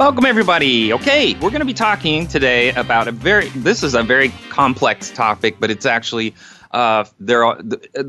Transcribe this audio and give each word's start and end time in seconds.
Welcome, 0.00 0.24
everybody. 0.24 0.94
Okay, 0.94 1.34
we're 1.34 1.50
going 1.50 1.60
to 1.60 1.66
be 1.66 1.74
talking 1.74 2.26
today 2.26 2.72
about 2.72 3.06
a 3.06 3.12
very, 3.12 3.50
this 3.50 3.82
is 3.82 3.94
a 3.94 4.02
very 4.02 4.30
complex 4.48 5.10
topic, 5.10 5.56
but 5.60 5.70
it's 5.70 5.84
actually, 5.84 6.34
uh, 6.70 7.04
there 7.20 7.44
are, 7.44 7.60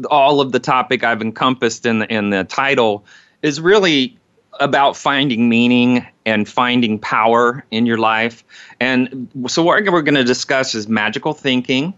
all 0.10 0.40
of 0.40 0.54
the 0.54 0.60
topic 0.60 1.04
I've 1.04 1.22
encompassed 1.22 1.86
in 1.86 2.00
the, 2.00 2.08
in 2.08 2.30
the 2.30 2.46
title 2.46 3.04
is 3.42 3.60
really 3.60 4.18
about 4.62 4.96
finding 4.96 5.50
meaning 5.50 6.08
and 6.26 6.48
finding 6.48 6.98
power 6.98 7.66
in 7.72 7.86
your 7.86 7.98
life. 7.98 8.46
And 8.80 9.28
so, 9.48 9.62
what 9.62 9.84
we're 9.84 10.02
going 10.02 10.16
to 10.16 10.24
discuss 10.24 10.74
is 10.74 10.88
magical 10.88 11.34
thinking, 11.34 11.94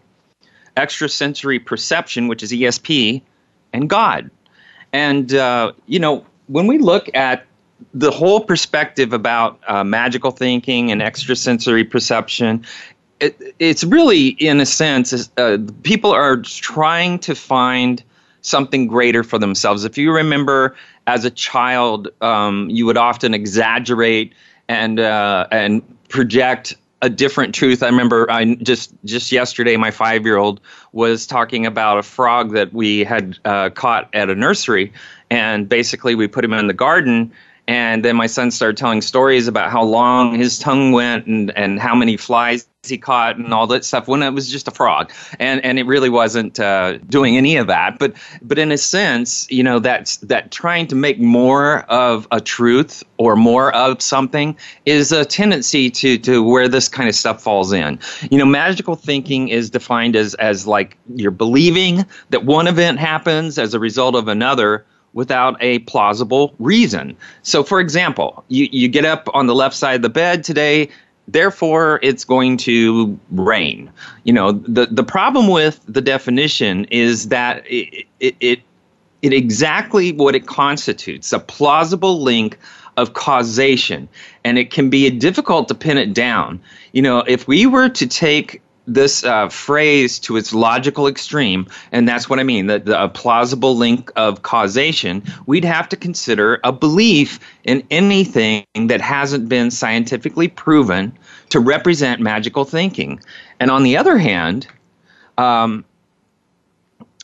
extrasensory 0.75 1.59
perception, 1.59 2.27
which 2.27 2.41
is 2.41 2.51
ESP, 2.51 3.21
and 3.73 3.87
God. 3.87 4.31
And, 4.91 5.35
uh, 5.35 5.73
you 5.85 5.99
know, 5.99 6.25
when 6.47 6.65
we 6.65 6.79
look 6.79 7.11
at 7.13 7.45
the 7.93 8.11
whole 8.11 8.41
perspective 8.41 9.13
about 9.13 9.59
uh, 9.67 9.83
magical 9.83 10.31
thinking 10.31 10.91
and 10.91 11.01
extrasensory 11.01 11.83
perception 11.83 12.65
it, 13.19 13.55
it's 13.59 13.83
really 13.83 14.29
in 14.29 14.59
a 14.59 14.65
sense 14.65 15.29
uh, 15.37 15.57
people 15.83 16.11
are 16.11 16.37
trying 16.37 17.19
to 17.19 17.35
find 17.35 18.03
something 18.41 18.87
greater 18.87 19.23
for 19.23 19.39
themselves 19.39 19.85
if 19.85 19.97
you 19.97 20.11
remember 20.11 20.75
as 21.07 21.25
a 21.25 21.31
child 21.31 22.09
um, 22.21 22.69
you 22.69 22.85
would 22.85 22.97
often 22.97 23.33
exaggerate 23.33 24.33
and 24.67 24.99
uh, 24.99 25.47
and 25.51 25.81
project 26.09 26.75
a 27.01 27.09
different 27.09 27.53
truth. 27.53 27.83
I 27.83 27.87
remember 27.87 28.31
I 28.31 28.55
just 28.55 28.93
just 29.03 29.31
yesterday 29.31 29.75
my 29.75 29.91
five 29.91 30.25
year 30.25 30.37
old 30.37 30.61
was 30.93 31.27
talking 31.27 31.65
about 31.65 31.97
a 31.97 32.03
frog 32.03 32.53
that 32.53 32.73
we 32.73 33.03
had 33.03 33.37
uh, 33.43 33.69
caught 33.71 34.09
at 34.13 34.29
a 34.29 34.35
nursery, 34.35 34.93
and 35.29 35.67
basically 35.67 36.15
we 36.15 36.27
put 36.27 36.45
him 36.45 36.53
in 36.53 36.67
the 36.67 36.73
garden 36.73 37.31
and 37.67 38.03
then 38.03 38.15
my 38.15 38.27
son 38.27 38.51
started 38.51 38.77
telling 38.77 39.01
stories 39.01 39.47
about 39.47 39.71
how 39.71 39.83
long 39.83 40.35
his 40.35 40.59
tongue 40.59 40.91
went 40.91 41.27
and, 41.27 41.55
and 41.57 41.79
how 41.79 41.95
many 41.95 42.17
flies 42.17 42.67
he 42.85 42.97
caught 42.97 43.37
and 43.37 43.53
all 43.53 43.67
that 43.67 43.85
stuff 43.85 44.09
when 44.09 44.21
it 44.21 44.31
was 44.31 44.51
just 44.51 44.67
a 44.67 44.71
frog. 44.71 45.11
And 45.39 45.63
and 45.63 45.79
it 45.79 45.85
really 45.85 46.09
wasn't 46.09 46.59
uh, 46.59 46.97
doing 46.97 47.37
any 47.37 47.55
of 47.55 47.67
that. 47.67 47.97
But 47.99 48.15
but 48.41 48.59
in 48.59 48.71
a 48.71 48.77
sense, 48.77 49.49
you 49.49 49.63
know, 49.63 49.79
that's 49.79 50.17
that 50.17 50.51
trying 50.51 50.87
to 50.87 50.95
make 50.95 51.19
more 51.19 51.81
of 51.83 52.27
a 52.31 52.41
truth 52.41 53.03
or 53.17 53.37
more 53.37 53.73
of 53.73 54.01
something 54.01 54.57
is 54.85 55.13
a 55.13 55.23
tendency 55.23 55.89
to 55.91 56.17
to 56.17 56.43
where 56.43 56.67
this 56.67 56.89
kind 56.89 57.07
of 57.07 57.15
stuff 57.15 57.41
falls 57.41 57.71
in. 57.71 57.99
You 58.29 58.37
know, 58.37 58.45
magical 58.45 58.95
thinking 58.95 59.47
is 59.47 59.69
defined 59.69 60.17
as 60.17 60.33
as 60.35 60.67
like 60.67 60.97
you're 61.15 61.31
believing 61.31 62.05
that 62.31 62.43
one 62.43 62.67
event 62.67 62.99
happens 62.99 63.57
as 63.57 63.73
a 63.73 63.79
result 63.79 64.15
of 64.15 64.27
another 64.27 64.85
without 65.13 65.55
a 65.61 65.79
plausible 65.79 66.53
reason. 66.59 67.15
So, 67.43 67.63
for 67.63 67.79
example, 67.79 68.43
you, 68.47 68.67
you 68.71 68.87
get 68.87 69.05
up 69.05 69.29
on 69.33 69.47
the 69.47 69.55
left 69.55 69.75
side 69.75 69.97
of 69.97 70.01
the 70.01 70.09
bed 70.09 70.43
today, 70.43 70.89
therefore 71.27 71.99
it's 72.01 72.25
going 72.25 72.57
to 72.57 73.17
rain. 73.31 73.91
You 74.23 74.33
know, 74.33 74.51
the, 74.51 74.87
the 74.87 75.03
problem 75.03 75.47
with 75.47 75.81
the 75.87 76.01
definition 76.01 76.85
is 76.85 77.29
that 77.29 77.63
it, 77.67 78.05
it, 78.19 78.35
it, 78.39 78.59
it 79.21 79.33
exactly 79.33 80.11
what 80.11 80.35
it 80.35 80.47
constitutes 80.47 81.31
a 81.31 81.39
plausible 81.39 82.21
link 82.21 82.57
of 82.97 83.13
causation 83.13 84.07
and 84.43 84.57
it 84.57 84.69
can 84.69 84.89
be 84.89 85.09
difficult 85.09 85.67
to 85.67 85.73
pin 85.73 85.97
it 85.97 86.13
down 86.13 86.61
you 86.91 87.01
know 87.01 87.19
if 87.21 87.47
we 87.47 87.65
were 87.65 87.89
to 87.89 88.05
take 88.05 88.61
this 88.85 89.23
uh, 89.23 89.49
phrase 89.49 90.19
to 90.19 90.35
its 90.37 90.53
logical 90.53 91.07
extreme, 91.07 91.67
and 91.91 92.07
that's 92.07 92.29
what 92.29 92.39
I 92.39 92.43
mean 92.43 92.67
the, 92.67 92.79
the, 92.79 93.03
a 93.03 93.09
plausible 93.09 93.77
link 93.77 94.11
of 94.15 94.41
causation, 94.41 95.23
we'd 95.45 95.65
have 95.65 95.87
to 95.89 95.95
consider 95.97 96.59
a 96.63 96.71
belief 96.71 97.39
in 97.63 97.85
anything 97.89 98.65
that 98.87 99.01
hasn't 99.01 99.47
been 99.47 99.71
scientifically 99.71 100.47
proven 100.47 101.17
to 101.49 101.59
represent 101.59 102.19
magical 102.19 102.65
thinking. 102.65 103.21
And 103.59 103.71
on 103.71 103.83
the 103.83 103.97
other 103.97 104.17
hand, 104.17 104.67
um, 105.37 105.85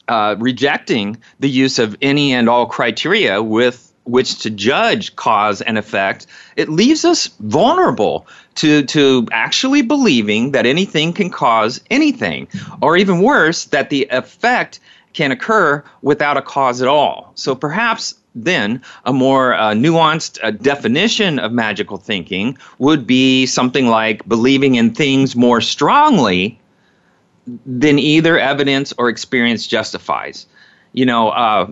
uh, 0.08 0.36
rejecting 0.40 1.18
the 1.40 1.50
use 1.50 1.78
of 1.78 1.96
any 2.02 2.34
and 2.34 2.50
all 2.50 2.66
criteria 2.66 3.44
with 3.44 3.89
which 4.09 4.40
to 4.40 4.50
judge 4.50 5.16
cause 5.16 5.62
and 5.62 5.78
effect, 5.78 6.28
it 6.56 6.70
leaves 6.70 7.06
us 7.06 7.28
vulnerable 7.40 8.28
to, 8.56 8.84
to 8.84 9.28
actually 9.31 9.81
believing 9.81 10.52
that 10.52 10.66
anything 10.66 11.14
can 11.14 11.30
cause 11.30 11.81
anything, 11.90 12.48
or 12.81 12.98
even 12.98 13.22
worse, 13.22 13.66
that 13.66 13.90
the 13.90 14.08
effect 14.12 14.80
can 15.14 15.31
occur 15.31 15.84
without 16.02 16.38
a 16.38 16.42
cause 16.42 16.81
at 16.81 16.88
all. 16.88 17.31
So 17.36 17.56
perhaps 17.56 18.16
then 18.36 18.81
a 19.06 19.14
more 19.14 19.53
uh, 19.56 19.74
nuanced 19.74 20.40
uh, 20.44 20.52
definition 20.52 21.40
of 21.40 21.52
magical 21.52 21.98
thinking 21.98 22.58
would 22.78 23.08
be 23.08 23.46
something 23.46 23.88
like 23.88 24.28
believing 24.28 24.75
in 24.75 24.94
things 24.94 25.36
more 25.36 25.62
strongly 25.62 26.59
than 27.66 27.98
either 27.98 28.38
evidence 28.38 28.94
or 28.98 29.09
experience 29.09 29.66
justifies. 29.66 30.46
You 30.94 31.06
know, 31.06 31.30
uh, 31.30 31.72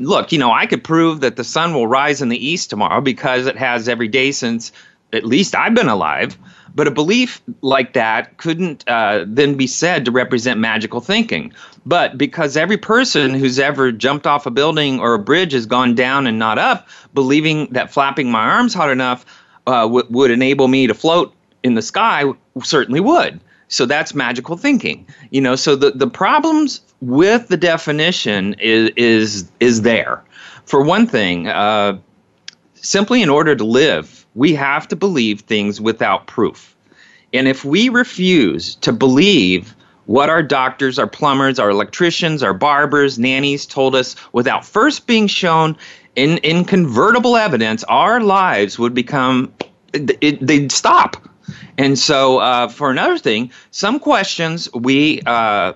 look, 0.00 0.32
you 0.32 0.38
know, 0.38 0.52
I 0.52 0.66
could 0.66 0.84
prove 0.84 1.20
that 1.20 1.36
the 1.36 1.44
sun 1.44 1.74
will 1.74 1.86
rise 1.86 2.22
in 2.22 2.28
the 2.28 2.46
east 2.46 2.70
tomorrow 2.70 3.00
because 3.00 3.46
it 3.46 3.56
has 3.56 3.88
every 3.88 4.08
day 4.08 4.32
since 4.32 4.72
at 5.12 5.24
least 5.24 5.54
I've 5.54 5.74
been 5.74 5.88
alive. 5.88 6.36
But 6.74 6.86
a 6.86 6.90
belief 6.90 7.40
like 7.62 7.94
that 7.94 8.36
couldn't 8.36 8.84
uh, 8.88 9.24
then 9.26 9.54
be 9.54 9.66
said 9.66 10.04
to 10.04 10.10
represent 10.10 10.60
magical 10.60 11.00
thinking. 11.00 11.52
But 11.86 12.18
because 12.18 12.56
every 12.56 12.76
person 12.76 13.34
who's 13.34 13.58
ever 13.58 13.90
jumped 13.90 14.26
off 14.26 14.46
a 14.46 14.50
building 14.50 15.00
or 15.00 15.14
a 15.14 15.18
bridge 15.18 15.52
has 15.52 15.66
gone 15.66 15.94
down 15.94 16.26
and 16.26 16.38
not 16.38 16.58
up, 16.58 16.86
believing 17.14 17.66
that 17.72 17.90
flapping 17.90 18.30
my 18.30 18.44
arms 18.44 18.74
hard 18.74 18.92
enough 18.92 19.24
uh, 19.66 19.82
w- 19.82 20.06
would 20.10 20.30
enable 20.30 20.68
me 20.68 20.86
to 20.86 20.94
float 20.94 21.34
in 21.62 21.74
the 21.74 21.82
sky 21.82 22.30
certainly 22.62 23.00
would. 23.00 23.40
So 23.68 23.86
that's 23.86 24.14
magical 24.14 24.56
thinking. 24.56 25.06
You 25.30 25.40
know, 25.40 25.54
so 25.54 25.76
the, 25.76 25.90
the 25.90 26.08
problems 26.08 26.80
with 27.00 27.48
the 27.48 27.56
definition 27.56 28.54
is 28.58 28.90
is 28.96 29.50
is 29.60 29.82
there. 29.82 30.22
For 30.64 30.82
one 30.82 31.06
thing, 31.06 31.48
uh, 31.48 31.98
simply 32.74 33.22
in 33.22 33.28
order 33.28 33.54
to 33.54 33.64
live, 33.64 34.26
we 34.34 34.54
have 34.54 34.88
to 34.88 34.96
believe 34.96 35.40
things 35.40 35.80
without 35.80 36.26
proof. 36.26 36.74
And 37.32 37.46
if 37.46 37.64
we 37.64 37.88
refuse 37.88 38.74
to 38.76 38.92
believe 38.92 39.74
what 40.06 40.30
our 40.30 40.42
doctors, 40.42 40.98
our 40.98 41.06
plumbers, 41.06 41.58
our 41.58 41.68
electricians, 41.68 42.42
our 42.42 42.54
barbers, 42.54 43.18
nannies 43.18 43.66
told 43.66 43.94
us 43.94 44.16
without 44.32 44.64
first 44.64 45.06
being 45.06 45.26
shown 45.26 45.76
in 46.16 46.38
in 46.38 46.64
convertible 46.64 47.36
evidence, 47.36 47.84
our 47.84 48.20
lives 48.20 48.78
would 48.78 48.94
become, 48.94 49.52
it, 49.92 50.44
they'd 50.44 50.72
stop. 50.72 51.27
And 51.76 51.98
so, 51.98 52.38
uh, 52.38 52.68
for 52.68 52.90
another 52.90 53.18
thing, 53.18 53.50
some 53.70 53.98
questions 54.00 54.72
we 54.72 55.22
uh, 55.26 55.72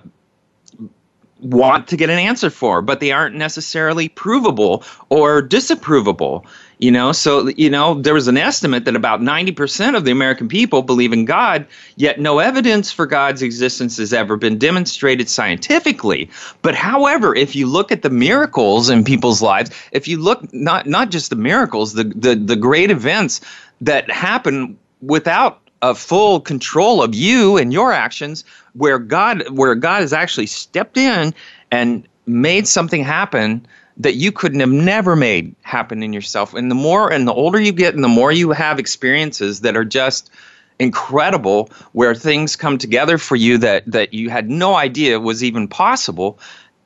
want 1.43 1.87
to 1.89 1.97
get 1.97 2.09
an 2.09 2.17
answer 2.17 2.49
for, 2.49 2.81
but 2.81 2.99
they 2.99 3.11
aren't 3.11 3.35
necessarily 3.35 4.09
provable 4.09 4.83
or 5.09 5.41
disapprovable. 5.41 6.45
You 6.79 6.91
know, 6.91 7.11
so 7.13 7.47
you 7.49 7.69
know 7.69 7.93
there 7.93 8.13
was 8.13 8.27
an 8.27 8.35
estimate 8.35 8.83
that 8.85 8.95
about 8.95 9.21
90% 9.21 9.95
of 9.95 10.03
the 10.03 10.11
American 10.11 10.49
people 10.49 10.81
believe 10.81 11.13
in 11.13 11.23
God, 11.23 11.65
yet 11.95 12.19
no 12.19 12.39
evidence 12.39 12.91
for 12.91 13.05
God's 13.05 13.41
existence 13.41 13.97
has 13.97 14.11
ever 14.11 14.35
been 14.35 14.57
demonstrated 14.57 15.29
scientifically. 15.29 16.29
But 16.61 16.75
however, 16.75 17.35
if 17.35 17.55
you 17.55 17.67
look 17.67 17.91
at 17.91 18.01
the 18.01 18.09
miracles 18.09 18.89
in 18.89 19.05
people's 19.05 19.41
lives, 19.41 19.71
if 19.93 20.07
you 20.09 20.17
look 20.17 20.53
not 20.53 20.85
not 20.87 21.09
just 21.09 21.29
the 21.29 21.37
miracles, 21.37 21.93
the 21.93 22.03
the, 22.03 22.35
the 22.35 22.57
great 22.57 22.91
events 22.91 23.39
that 23.79 24.09
happen 24.11 24.77
without 25.01 25.62
a 25.83 25.93
full 25.93 26.39
control 26.39 27.03
of 27.03 27.13
you 27.13 27.57
and 27.57 27.73
your 27.73 27.91
actions 27.91 28.45
where 28.71 28.97
God 28.97 29.47
where 29.49 29.75
God 29.75 29.99
has 29.99 30.13
actually 30.13 30.47
stepped 30.47 30.97
in 30.97 31.33
and 31.71 32.07
made 32.25 32.67
something 32.67 33.03
happen 33.03 33.67
that 33.97 34.15
you 34.15 34.31
couldn't 34.31 34.61
have 34.61 34.69
never 34.69 35.15
made 35.15 35.53
happen 35.61 36.01
in 36.01 36.13
yourself. 36.13 36.53
And 36.53 36.71
the 36.71 36.75
more 36.75 37.11
and 37.11 37.27
the 37.27 37.33
older 37.33 37.59
you 37.59 37.73
get 37.73 37.93
and 37.93 38.03
the 38.03 38.07
more 38.07 38.31
you 38.31 38.51
have 38.51 38.79
experiences 38.79 39.59
that 39.59 39.75
are 39.75 39.83
just 39.83 40.31
incredible 40.79 41.69
where 41.91 42.15
things 42.15 42.55
come 42.55 42.77
together 42.77 43.17
for 43.17 43.35
you 43.35 43.57
that 43.57 43.83
that 43.85 44.13
you 44.13 44.29
had 44.29 44.49
no 44.49 44.75
idea 44.75 45.19
was 45.19 45.43
even 45.43 45.67
possible 45.67 46.39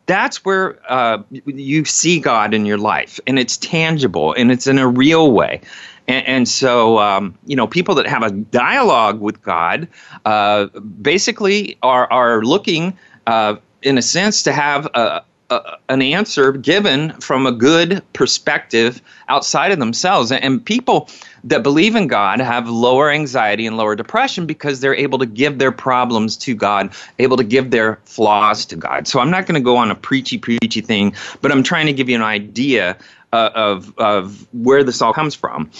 that's 0.07 0.43
where 0.45 0.79
uh, 0.89 1.21
you 1.45 1.85
see 1.85 2.19
God 2.19 2.53
in 2.53 2.65
your 2.65 2.77
life, 2.77 3.19
and 3.27 3.37
it's 3.37 3.57
tangible 3.57 4.33
and 4.33 4.51
it's 4.51 4.65
in 4.65 4.79
a 4.79 4.87
real 4.87 5.31
way. 5.33 5.61
And, 6.07 6.25
and 6.27 6.47
so, 6.47 6.99
um, 6.99 7.37
you 7.45 7.55
know, 7.55 7.67
people 7.67 7.95
that 7.95 8.07
have 8.07 8.23
a 8.23 8.31
dialogue 8.31 9.19
with 9.19 9.41
God 9.41 9.87
uh, 10.25 10.67
basically 11.01 11.77
are, 11.83 12.11
are 12.11 12.43
looking, 12.43 12.97
uh, 13.27 13.55
in 13.81 13.97
a 13.97 14.01
sense, 14.01 14.43
to 14.43 14.53
have 14.53 14.85
a, 14.93 15.23
an 15.49 16.01
answer 16.01 16.51
given 16.51 17.11
from 17.21 17.45
a 17.45 17.51
good 17.51 18.03
perspective 18.13 19.01
outside 19.29 19.71
of 19.71 19.79
themselves. 19.79 20.31
And 20.31 20.63
people 20.63 21.09
that 21.45 21.63
believe 21.63 21.95
in 21.95 22.07
God 22.07 22.39
have 22.41 22.69
lower 22.69 23.09
anxiety 23.09 23.65
and 23.65 23.77
lower 23.77 23.95
depression 23.95 24.45
because 24.45 24.79
they're 24.79 24.95
able 24.95 25.19
to 25.19 25.25
give 25.25 25.57
their 25.57 25.71
problems 25.71 26.35
to 26.37 26.55
God, 26.55 26.91
able 27.19 27.37
to 27.37 27.43
give 27.43 27.71
their 27.71 27.99
flaws 28.03 28.65
to 28.65 28.75
God. 28.75 29.07
So 29.07 29.19
I'm 29.19 29.31
not 29.31 29.45
going 29.45 29.55
to 29.55 29.63
go 29.63 29.77
on 29.77 29.89
a 29.89 29.95
preachy, 29.95 30.37
preachy 30.37 30.81
thing, 30.81 31.13
but 31.41 31.51
I'm 31.51 31.63
trying 31.63 31.85
to 31.85 31.93
give 31.93 32.09
you 32.09 32.15
an 32.15 32.23
idea 32.23 32.97
uh, 33.31 33.49
of, 33.53 33.97
of 33.97 34.47
where 34.53 34.83
this 34.83 35.01
all 35.01 35.13
comes 35.13 35.33
from. 35.33 35.71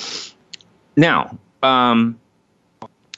Now, 0.95 1.37
um, 1.61 2.19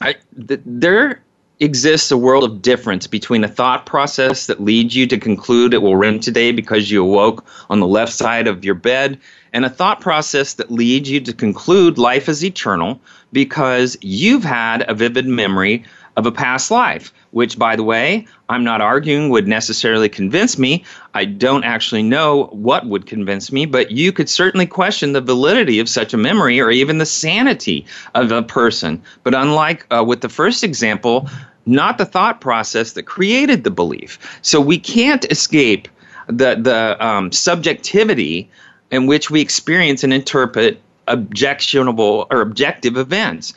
I, 0.01 0.15
th- 0.47 0.61
there 0.65 1.21
exists 1.59 2.09
a 2.11 2.17
world 2.17 2.43
of 2.45 2.61
difference 2.61 3.05
between 3.05 3.43
a 3.43 3.47
thought 3.47 3.85
process 3.85 4.47
that 4.47 4.61
leads 4.61 4.95
you 4.95 5.05
to 5.07 5.17
conclude 5.17 5.73
it 5.73 5.81
will 5.81 5.97
rain 5.97 6.19
today 6.19 6.51
because 6.53 6.89
you 6.89 7.03
awoke 7.03 7.45
on 7.69 7.79
the 7.81 7.87
left 7.87 8.13
side 8.13 8.47
of 8.47 8.63
your 8.63 8.75
bed 8.75 9.19
and 9.51 9.65
a 9.65 9.69
thought 9.69 9.99
process 9.99 10.53
that 10.53 10.71
leads 10.71 11.09
you 11.09 11.19
to 11.19 11.33
conclude 11.33 11.97
life 11.97 12.29
is 12.29 12.45
eternal 12.45 12.99
because 13.33 13.97
you've 14.01 14.43
had 14.43 14.89
a 14.89 14.93
vivid 14.93 15.25
memory 15.25 15.83
of 16.15 16.25
a 16.25 16.31
past 16.31 16.71
life, 16.71 17.13
which, 17.31 17.59
by 17.59 17.75
the 17.75 17.83
way, 17.83 18.25
I'm 18.49 18.63
not 18.63 18.81
arguing 18.81 19.29
would 19.29 19.47
necessarily 19.47 20.09
convince 20.09 20.57
me. 20.57 20.83
I 21.13 21.25
don't 21.25 21.63
actually 21.63 22.03
know 22.03 22.45
what 22.51 22.87
would 22.87 23.05
convince 23.05 23.51
me, 23.51 23.65
but 23.65 23.91
you 23.91 24.11
could 24.11 24.29
certainly 24.29 24.65
question 24.65 25.13
the 25.13 25.21
validity 25.21 25.79
of 25.79 25.87
such 25.87 26.13
a 26.13 26.17
memory 26.17 26.59
or 26.59 26.71
even 26.71 26.97
the 26.97 27.05
sanity 27.05 27.85
of 28.15 28.31
a 28.31 28.41
person. 28.41 29.01
But 29.23 29.35
unlike 29.35 29.85
uh, 29.91 30.03
with 30.03 30.21
the 30.21 30.29
first 30.29 30.63
example, 30.63 31.29
not 31.65 31.97
the 31.97 32.05
thought 32.05 32.41
process 32.41 32.93
that 32.93 33.03
created 33.03 33.63
the 33.63 33.71
belief. 33.71 34.39
So 34.41 34.59
we 34.59 34.79
can't 34.79 35.25
escape 35.31 35.87
the, 36.27 36.55
the 36.55 36.97
um, 37.05 37.31
subjectivity 37.31 38.49
in 38.91 39.05
which 39.05 39.29
we 39.29 39.41
experience 39.41 40.03
and 40.03 40.13
interpret 40.13 40.81
objectionable 41.07 42.27
or 42.31 42.41
objective 42.41 42.97
events. 42.97 43.53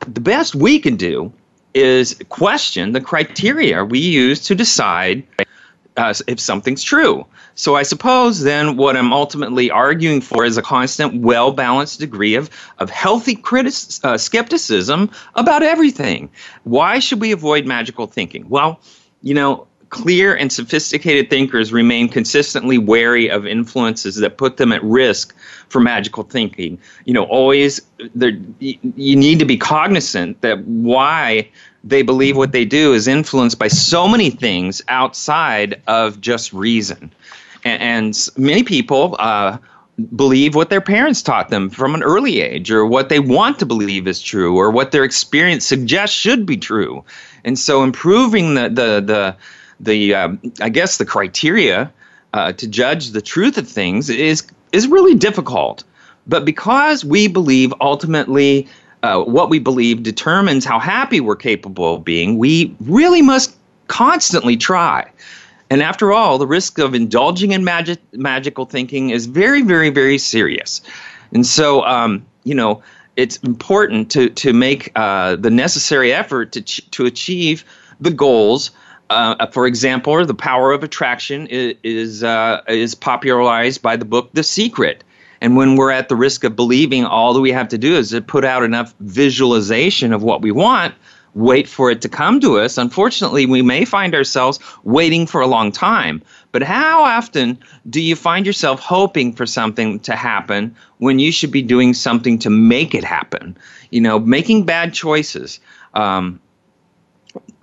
The 0.00 0.20
best 0.20 0.54
we 0.54 0.78
can 0.78 0.96
do 0.96 1.32
is 1.74 2.16
question 2.28 2.92
the 2.92 3.00
criteria 3.00 3.84
we 3.84 3.98
use 3.98 4.40
to 4.46 4.54
decide 4.54 5.24
uh, 5.96 6.14
if 6.26 6.40
something's 6.40 6.82
true. 6.82 7.26
So 7.54 7.76
I 7.76 7.82
suppose 7.82 8.40
then 8.40 8.76
what 8.76 8.96
I'm 8.96 9.12
ultimately 9.12 9.70
arguing 9.70 10.20
for 10.20 10.44
is 10.44 10.56
a 10.56 10.62
constant, 10.62 11.20
well 11.20 11.52
balanced 11.52 12.00
degree 12.00 12.34
of, 12.34 12.50
of 12.78 12.88
healthy 12.90 13.34
critic- 13.34 13.74
uh, 14.02 14.16
skepticism 14.16 15.10
about 15.34 15.62
everything. 15.62 16.30
Why 16.64 16.98
should 16.98 17.20
we 17.20 17.32
avoid 17.32 17.66
magical 17.66 18.06
thinking? 18.06 18.48
Well, 18.48 18.80
you 19.22 19.34
know, 19.34 19.66
clear 19.92 20.34
and 20.34 20.50
sophisticated 20.50 21.28
thinkers 21.28 21.70
remain 21.70 22.08
consistently 22.08 22.78
wary 22.78 23.30
of 23.30 23.46
influences 23.46 24.16
that 24.16 24.38
put 24.38 24.56
them 24.56 24.72
at 24.72 24.82
risk 24.82 25.36
for 25.68 25.80
magical 25.80 26.22
thinking. 26.22 26.78
You 27.04 27.12
know, 27.12 27.24
always 27.24 27.80
you 28.58 29.16
need 29.16 29.38
to 29.38 29.44
be 29.44 29.58
cognizant 29.58 30.40
that 30.40 30.64
why 30.64 31.50
they 31.84 32.00
believe 32.00 32.38
what 32.38 32.52
they 32.52 32.64
do 32.64 32.94
is 32.94 33.06
influenced 33.06 33.58
by 33.58 33.68
so 33.68 34.08
many 34.08 34.30
things 34.30 34.80
outside 34.88 35.82
of 35.86 36.22
just 36.22 36.54
reason. 36.54 37.12
And, 37.62 37.82
and 37.82 38.28
many 38.38 38.62
people 38.62 39.14
uh, 39.18 39.58
believe 40.16 40.54
what 40.54 40.70
their 40.70 40.80
parents 40.80 41.20
taught 41.20 41.50
them 41.50 41.68
from 41.68 41.94
an 41.94 42.02
early 42.02 42.40
age, 42.40 42.70
or 42.70 42.86
what 42.86 43.10
they 43.10 43.20
want 43.20 43.58
to 43.58 43.66
believe 43.66 44.08
is 44.08 44.22
true, 44.22 44.56
or 44.56 44.70
what 44.70 44.90
their 44.90 45.04
experience 45.04 45.66
suggests 45.66 46.16
should 46.16 46.46
be 46.46 46.56
true. 46.56 47.04
And 47.44 47.58
so, 47.58 47.82
improving 47.82 48.54
the 48.54 48.70
the 48.70 49.02
the 49.04 49.36
the 49.82 50.14
um, 50.14 50.40
I 50.60 50.68
guess 50.68 50.96
the 50.96 51.04
criteria 51.04 51.92
uh, 52.32 52.52
to 52.52 52.66
judge 52.66 53.10
the 53.10 53.22
truth 53.22 53.58
of 53.58 53.68
things 53.68 54.08
is 54.08 54.44
is 54.72 54.86
really 54.86 55.14
difficult. 55.14 55.84
But 56.26 56.44
because 56.44 57.04
we 57.04 57.28
believe 57.28 57.74
ultimately 57.80 58.68
uh, 59.02 59.22
what 59.22 59.50
we 59.50 59.58
believe 59.58 60.02
determines 60.02 60.64
how 60.64 60.78
happy 60.78 61.20
we're 61.20 61.36
capable 61.36 61.96
of 61.96 62.04
being, 62.04 62.38
we 62.38 62.74
really 62.80 63.22
must 63.22 63.56
constantly 63.88 64.56
try. 64.56 65.10
And 65.68 65.82
after 65.82 66.12
all, 66.12 66.38
the 66.38 66.46
risk 66.46 66.78
of 66.78 66.94
indulging 66.94 67.52
in 67.52 67.64
magic, 67.64 67.98
magical 68.12 68.66
thinking 68.66 69.10
is 69.10 69.26
very, 69.26 69.62
very, 69.62 69.90
very 69.90 70.18
serious. 70.18 70.82
And 71.32 71.46
so, 71.46 71.82
um, 71.84 72.24
you 72.44 72.54
know, 72.54 72.82
it's 73.16 73.38
important 73.38 74.10
to 74.12 74.30
to 74.30 74.52
make 74.52 74.92
uh, 74.96 75.36
the 75.36 75.50
necessary 75.50 76.12
effort 76.12 76.52
to 76.52 76.62
ch- 76.62 76.90
to 76.92 77.06
achieve 77.06 77.64
the 78.00 78.10
goals 78.10 78.70
uh, 79.12 79.46
for 79.46 79.66
example, 79.66 80.24
the 80.24 80.34
power 80.34 80.72
of 80.72 80.82
attraction 80.82 81.46
is 81.48 81.74
is, 81.82 82.24
uh, 82.24 82.62
is 82.68 82.94
popularized 82.94 83.82
by 83.82 83.96
the 83.96 84.04
book 84.04 84.30
The 84.32 84.42
Secret. 84.42 85.04
And 85.40 85.56
when 85.56 85.74
we're 85.74 85.90
at 85.90 86.08
the 86.08 86.14
risk 86.14 86.44
of 86.44 86.54
believing, 86.54 87.04
all 87.04 87.34
that 87.34 87.40
we 87.40 87.50
have 87.50 87.68
to 87.68 87.78
do 87.78 87.96
is 87.96 88.10
to 88.10 88.22
put 88.22 88.44
out 88.44 88.62
enough 88.62 88.94
visualization 89.00 90.12
of 90.12 90.22
what 90.22 90.40
we 90.40 90.52
want, 90.52 90.94
wait 91.34 91.68
for 91.68 91.90
it 91.90 92.00
to 92.02 92.08
come 92.08 92.38
to 92.40 92.60
us. 92.60 92.78
Unfortunately, 92.78 93.46
we 93.46 93.60
may 93.60 93.84
find 93.84 94.14
ourselves 94.14 94.60
waiting 94.84 95.26
for 95.26 95.40
a 95.40 95.46
long 95.48 95.72
time. 95.72 96.22
But 96.52 96.62
how 96.62 97.02
often 97.02 97.58
do 97.90 98.00
you 98.00 98.14
find 98.14 98.46
yourself 98.46 98.78
hoping 98.78 99.32
for 99.32 99.46
something 99.46 99.98
to 100.00 100.14
happen 100.14 100.76
when 100.98 101.18
you 101.18 101.32
should 101.32 101.50
be 101.50 101.62
doing 101.62 101.94
something 101.94 102.38
to 102.40 102.50
make 102.50 102.94
it 102.94 103.04
happen? 103.04 103.56
You 103.90 104.00
know, 104.00 104.18
making 104.20 104.64
bad 104.64 104.94
choices. 104.94 105.58
Um, 105.94 106.40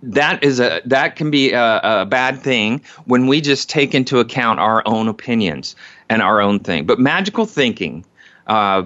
that 0.02 0.44
is 0.44 0.60
a 0.60 0.82
that 0.86 1.16
can 1.16 1.32
be 1.32 1.52
a, 1.52 1.80
a, 1.84 2.06
bad 2.06 2.40
thing 2.40 2.82
when 3.06 3.28
we 3.28 3.42
just 3.42 3.70
take 3.70 3.94
into 3.94 4.20
account 4.20 4.60
our 4.60 4.82
own 4.86 5.08
opinions 5.08 5.76
and 6.10 6.22
our 6.22 6.42
own 6.42 6.60
thing. 6.60 6.86
But 6.86 7.00
magical 7.00 7.46
thinking, 7.46 8.06
uh, 8.48 8.84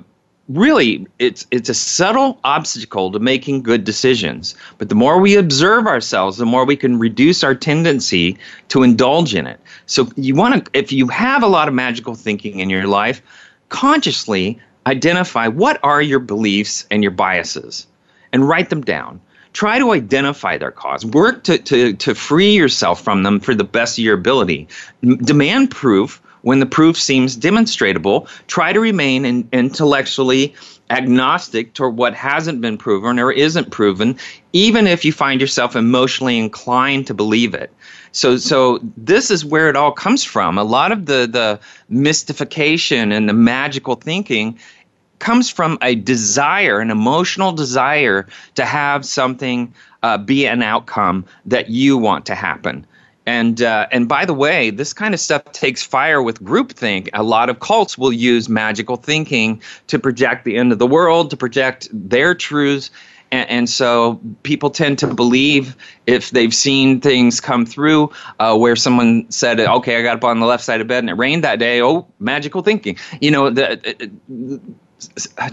really, 0.50 1.07
it's 1.19 1.45
it's 1.51 1.69
a 1.69 1.74
subtle 1.74 2.39
obstacle 2.44 3.12
to 3.12 3.19
making 3.19 3.63
good 3.63 3.83
decisions. 3.83 4.56
But 4.77 4.89
the 4.89 4.95
more 4.95 5.19
we 5.19 5.36
observe 5.36 5.88
ourselves, 5.88 6.38
the 6.38 6.45
more 6.45 6.65
we 6.65 6.75
can 6.75 6.98
reduce 6.98 7.44
our 7.44 7.56
tendency 7.56 8.38
to 8.69 8.83
indulge 8.83 9.36
in 9.36 9.45
it. 9.48 9.60
So 9.86 10.10
you 10.15 10.36
want 10.36 10.65
to, 10.65 10.71
if 10.77 10.92
you 10.92 11.07
have 11.07 11.44
a 11.44 11.48
lot 11.48 11.68
of 11.68 11.74
magical 11.74 12.15
thinking 12.15 12.60
in 12.60 12.69
your 12.69 12.88
life, 12.88 13.21
consciously 13.69 14.60
identify 14.88 15.48
what 15.48 15.79
are 15.84 16.01
your 16.01 16.20
beliefs 16.20 16.86
and 16.91 17.03
your 17.03 17.12
biases, 17.12 17.88
and 18.34 18.48
write 18.48 18.70
them 18.70 18.82
down 18.82 19.22
try 19.53 19.79
to 19.79 19.91
identify 19.91 20.57
their 20.57 20.72
cause. 20.72 21.05
Work 21.05 21.43
to, 21.45 21.57
to, 21.60 21.93
to 21.93 22.15
free 22.15 22.53
yourself 22.55 23.03
from 23.03 23.24
them 23.24 23.39
for 23.39 23.55
the 23.55 23.63
best 23.63 23.98
of 23.98 24.03
your 24.03 24.15
ability. 24.15 24.67
Demand 25.01 25.72
proof 25.72 26.22
when 26.41 26.60
the 26.60 26.65
proof 26.65 27.00
seems 27.00 27.36
demonstrable. 27.36 28.27
Try 28.48 28.74
to 28.74 28.79
remain 28.79 29.25
in, 29.25 29.48
intellectually 29.51 30.53
agnostic 30.89 31.74
toward 31.74 31.98
what 31.98 32.13
hasn't 32.13 32.62
been 32.62 32.77
proven 32.77 33.17
or 33.17 33.31
isn't 33.31 33.72
proven, 33.72 34.17
even 34.51 34.86
if 34.86 35.05
you 35.05 35.12
find 35.12 35.41
yourself 35.41 35.75
emotionally 35.75 36.38
inclined 36.38 37.07
to 37.07 37.13
believe 37.13 37.53
it. 37.53 37.72
So, 38.12 38.38
so 38.38 38.79
this 38.95 39.31
is 39.31 39.43
where 39.43 39.69
it 39.69 39.75
all 39.75 39.91
comes 39.91 40.24
from. 40.24 40.57
A 40.57 40.63
lot 40.63 40.91
of 40.91 41.07
the 41.07 41.27
the 41.27 41.60
mystification 41.89 43.12
and 43.12 43.27
the 43.27 43.33
magical 43.33 43.95
thinking 43.95 44.60
comes 45.24 45.50
from 45.50 45.77
a 45.82 45.96
desire, 45.96 46.80
an 46.80 46.92
emotional 46.92 47.53
desire 47.53 48.27
to 48.56 48.65
have 48.65 49.06
something 49.06 49.74
uh, 50.03 50.18
be 50.18 50.46
an 50.46 50.62
outcome 50.62 51.25
that 51.46 51.70
you 51.70 51.98
want 51.98 52.25
to 52.25 52.36
happen. 52.36 52.86
And 53.25 53.62
uh, 53.62 53.88
and 53.89 54.10
by 54.10 54.25
the 54.25 54.34
way, 54.34 54.70
this 54.70 54.92
kind 54.92 55.13
of 55.13 55.20
stuff 55.22 55.46
takes 55.53 55.82
fire 55.82 56.22
with 56.22 56.44
groupthink. 56.44 57.08
A 57.13 57.24
lot 57.24 57.50
of 57.50 57.62
cults 57.62 57.98
will 57.98 58.12
use 58.12 58.50
magical 58.50 58.98
thinking 58.98 59.62
to 59.88 59.98
project 59.98 60.44
the 60.44 60.58
end 60.58 60.74
of 60.74 60.80
the 60.80 60.88
world, 60.88 61.30
to 61.30 61.38
project 61.38 61.88
their 61.94 62.36
truths. 62.36 62.92
And, 63.32 63.50
and 63.50 63.70
so 63.70 64.20
people 64.44 64.72
tend 64.72 65.00
to 65.00 65.08
believe 65.08 65.77
if 66.06 66.32
they've 66.32 66.53
seen 66.53 67.00
things 67.00 67.39
come 67.39 67.65
through 67.65 68.12
uh, 68.39 68.58
where 68.58 68.75
someone 68.75 69.32
said, 69.32 69.62
"Okay, 69.62 69.98
I 69.98 70.01
got 70.03 70.18
up 70.18 70.25
on 70.25 70.42
the 70.42 70.46
left 70.46 70.65
side 70.65 70.82
of 70.82 70.88
bed 70.88 71.00
and 71.00 71.10
it 71.10 71.13
rained 71.13 71.46
that 71.46 71.60
day." 71.60 71.82
Oh, 71.82 72.06
magical 72.20 72.62
thinking. 72.62 72.98
You 73.22 73.32
know, 73.32 73.50
the, 73.50 74.12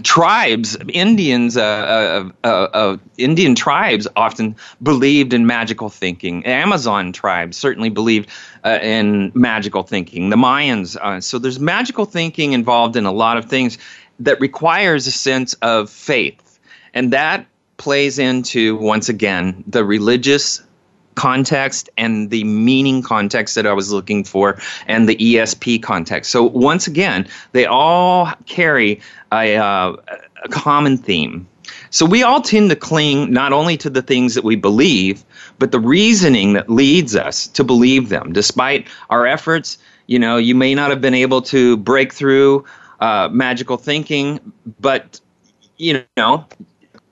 tribes, 0.03 0.77
Indians, 0.87 1.57
uh 1.57 1.61
uh, 1.63 2.47
uh, 2.47 2.47
uh, 2.47 2.97
Indian 3.17 3.55
tribes 3.55 4.07
often 4.15 4.55
believed 4.81 5.33
in 5.33 5.45
magical 5.45 5.89
thinking. 5.89 6.45
Amazon 6.45 7.11
tribes 7.11 7.57
certainly 7.57 7.89
believed 7.89 8.29
uh, 8.63 8.79
in 8.81 9.31
magical 9.33 9.83
thinking. 9.83 10.29
The 10.29 10.35
Mayans. 10.35 10.95
Uh, 10.95 11.21
so 11.21 11.39
there's 11.39 11.59
magical 11.59 12.05
thinking 12.05 12.53
involved 12.53 12.95
in 12.95 13.05
a 13.05 13.11
lot 13.11 13.37
of 13.37 13.45
things 13.45 13.77
that 14.19 14.39
requires 14.39 15.07
a 15.07 15.11
sense 15.11 15.53
of 15.55 15.89
faith, 15.89 16.59
and 16.93 17.13
that 17.13 17.45
plays 17.77 18.19
into 18.19 18.75
once 18.77 19.09
again 19.09 19.63
the 19.67 19.83
religious 19.83 20.61
context 21.15 21.89
and 21.97 22.29
the 22.29 22.43
meaning 22.43 23.01
context 23.01 23.55
that 23.55 23.67
I 23.67 23.73
was 23.73 23.91
looking 23.91 24.23
for 24.23 24.57
and 24.87 25.07
the 25.07 25.15
ESP 25.15 25.83
context. 25.83 26.31
So 26.31 26.43
once 26.43 26.87
again, 26.87 27.27
they 27.51 27.65
all 27.65 28.31
carry 28.45 29.01
a, 29.31 29.57
uh, 29.57 29.95
a 30.43 30.49
common 30.49 30.97
theme. 30.97 31.47
So 31.89 32.05
we 32.05 32.23
all 32.23 32.41
tend 32.41 32.69
to 32.69 32.75
cling 32.75 33.31
not 33.31 33.51
only 33.53 33.77
to 33.77 33.89
the 33.89 34.01
things 34.01 34.33
that 34.35 34.43
we 34.43 34.55
believe, 34.55 35.23
but 35.59 35.71
the 35.71 35.79
reasoning 35.79 36.53
that 36.53 36.69
leads 36.69 37.15
us 37.15 37.47
to 37.47 37.63
believe 37.63 38.09
them. 38.09 38.33
Despite 38.33 38.87
our 39.09 39.25
efforts, 39.25 39.77
you 40.07 40.17
know, 40.17 40.37
you 40.37 40.55
may 40.55 40.73
not 40.73 40.89
have 40.89 41.01
been 41.01 41.13
able 41.13 41.41
to 41.43 41.77
break 41.77 42.13
through 42.13 42.65
uh, 42.99 43.29
magical 43.31 43.77
thinking, 43.77 44.39
but 44.79 45.19
you 45.77 46.03
know, 46.15 46.45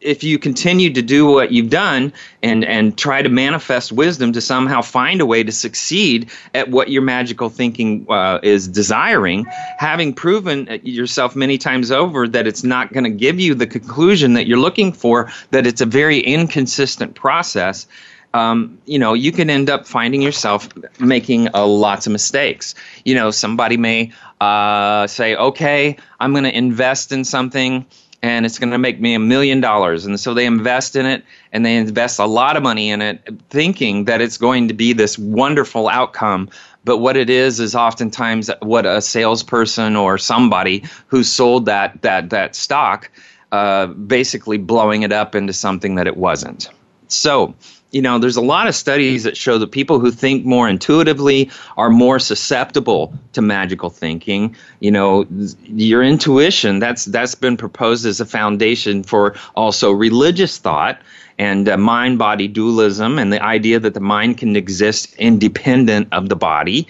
if 0.02 0.24
you 0.24 0.40
continue 0.40 0.94
to 0.94 1.02
do 1.02 1.26
what 1.26 1.52
you've 1.52 1.70
done 1.70 2.14
and 2.42 2.64
and 2.66 2.98
try 2.98 3.22
to 3.22 3.30
manifest 3.30 3.92
wisdom 3.92 4.32
to 4.34 4.42
somehow 4.42 4.82
find 4.82 5.22
a 5.22 5.26
way 5.26 5.44
to 5.44 5.52
succeed 5.52 6.30
at 6.54 6.70
what 6.70 6.90
your 6.90 7.02
magical 7.02 7.50
thinking 7.50 8.06
uh, 8.10 8.40
is 8.42 8.68
desiring 8.68 9.46
having 9.78 10.14
proven 10.14 10.80
yourself 10.84 11.36
many 11.36 11.58
times 11.58 11.92
over 11.92 12.28
that 12.28 12.48
it's 12.48 12.64
not 12.64 12.94
going 12.94 13.04
to 13.04 13.10
give 13.10 13.40
you 13.40 13.54
the 13.54 13.68
conclusion 13.68 14.34
that 14.34 14.48
you're 14.48 14.58
looking 14.58 14.92
for 14.94 15.32
that 15.52 15.68
it's 15.68 15.82
a 15.82 15.86
very 15.86 16.20
inconsistent 16.20 17.16
process 17.16 17.88
um, 18.34 18.78
you 18.86 19.00
know, 19.00 19.16
you 19.16 19.32
can 19.32 19.50
end 19.50 19.72
up 19.72 19.88
finding 19.88 20.22
yourself 20.22 20.70
making 21.00 21.50
uh, 21.56 21.66
lots 21.66 22.06
of 22.06 22.12
mistakes. 22.12 22.76
You 23.04 23.16
know, 23.16 23.32
somebody 23.32 23.76
may 23.76 24.12
uh, 24.40 25.08
say, 25.08 25.36
okay, 25.36 25.98
I'm 26.20 26.32
going 26.34 26.44
to 26.44 26.56
invest 26.56 27.12
in 27.12 27.24
something 27.24 27.88
and 28.22 28.46
it's 28.46 28.60
going 28.60 28.72
to 28.72 28.78
make 28.78 29.00
me 29.00 29.14
a 29.14 29.20
million 29.20 29.62
dollars. 29.62 30.06
And 30.06 30.20
so 30.20 30.34
they 30.34 30.46
invest 30.46 30.96
in 30.96 31.06
it 31.06 31.24
and 31.52 31.66
they 31.66 31.78
invest 31.78 32.20
a 32.20 32.26
lot 32.26 32.58
of 32.58 32.64
money 32.64 32.90
in 32.90 33.02
it, 33.02 33.22
thinking 33.50 34.06
that 34.06 34.22
it's 34.22 34.38
going 34.38 34.68
to 34.68 34.74
be 34.74 34.94
this 34.94 35.18
wonderful 35.18 35.88
outcome. 35.88 36.50
But 36.84 36.98
what 36.98 37.18
it 37.18 37.30
is 37.30 37.60
is 37.60 37.76
oftentimes 37.76 38.50
what 38.62 38.86
a 38.86 39.02
salesperson 39.02 39.96
or 39.96 40.18
somebody 40.18 40.84
who 41.08 41.24
sold 41.24 41.66
that 41.66 42.02
that 42.02 42.30
that 42.30 42.56
stock, 42.56 43.10
uh, 43.52 43.88
basically 43.88 44.58
blowing 44.58 45.04
it 45.04 45.12
up 45.12 45.36
into 45.36 45.54
something 45.54 45.96
that 45.96 46.08
it 46.08 46.18
wasn't. 46.18 46.70
So 47.08 47.56
you 47.92 48.02
know, 48.02 48.20
there's 48.20 48.36
a 48.36 48.42
lot 48.42 48.68
of 48.68 48.76
studies 48.76 49.24
that 49.24 49.36
show 49.36 49.58
that 49.58 49.72
people 49.72 50.00
who 50.00 50.12
think 50.12 50.46
more 50.46 50.70
intuitively 50.70 51.50
are 51.76 51.90
more 51.90 52.20
susceptible 52.20 53.14
to 53.34 53.42
magical 53.42 53.90
thinking. 53.90 54.56
You 54.80 54.92
know, 54.92 55.26
your 55.64 56.04
intuition 56.04 56.80
that's 56.80 57.06
that's 57.06 57.36
been 57.36 57.58
proposed 57.58 58.06
as 58.06 58.20
a 58.20 58.26
foundation 58.26 59.04
for 59.04 59.36
also 59.56 59.92
religious 59.92 60.58
thought 60.58 61.02
and 61.40 61.68
uh, 61.68 61.78
mind-body 61.78 62.48
dualism 62.50 63.18
and 63.18 63.34
the 63.34 63.42
idea 63.42 63.80
that 63.80 63.94
the 63.94 64.00
mind 64.02 64.38
can 64.38 64.56
exist 64.56 65.16
independent 65.16 66.10
of 66.12 66.30
the 66.30 66.36
body. 66.36 66.88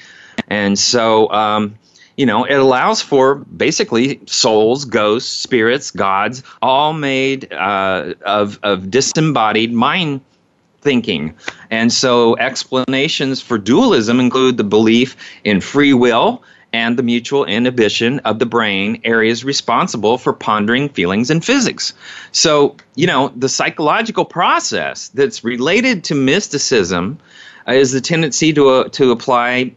And 0.48 0.78
so 0.78 1.32
um, 1.32 1.76
you 2.18 2.26
know, 2.26 2.44
it 2.44 2.56
allows 2.56 3.02
for 3.02 3.36
basically 3.36 4.20
souls, 4.26 4.84
ghosts, 4.84 5.32
spirits, 5.32 5.92
gods, 5.92 6.44
all 6.62 6.92
made 6.92 7.54
uh, 7.54 8.16
of, 8.26 8.60
of 8.62 8.92
disembodied 8.92 9.72
mind 9.72 10.20
thinking. 10.82 11.36
And 11.70 11.92
so 11.92 12.38
explanations 12.38 13.42
for 13.42 13.58
dualism 13.58 14.20
include 14.20 14.58
the 14.58 14.64
belief 14.64 15.16
in 15.44 15.62
free 15.62 15.94
will 15.94 16.44
and 16.72 16.98
the 16.98 17.04
mutual 17.04 17.46
inhibition 17.46 18.20
of 18.20 18.40
the 18.40 18.46
brain 18.46 19.02
areas 19.04 19.44
responsible 19.44 20.18
for 20.18 20.34
pondering 20.34 20.90
feelings 20.90 21.30
and 21.30 21.44
physics. 21.44 21.94
So, 22.32 22.76
you 22.96 23.08
know, 23.08 23.34
the 23.36 23.50
psychological 23.50 24.26
process 24.26 25.10
that's 25.10 25.44
related 25.44 26.04
to 26.06 26.16
mysticism 26.16 27.18
is 27.68 27.92
the 27.92 28.02
tendency 28.02 28.54
to, 28.54 28.70
uh, 28.70 28.90
to 28.90 29.12
apply, 29.12 29.74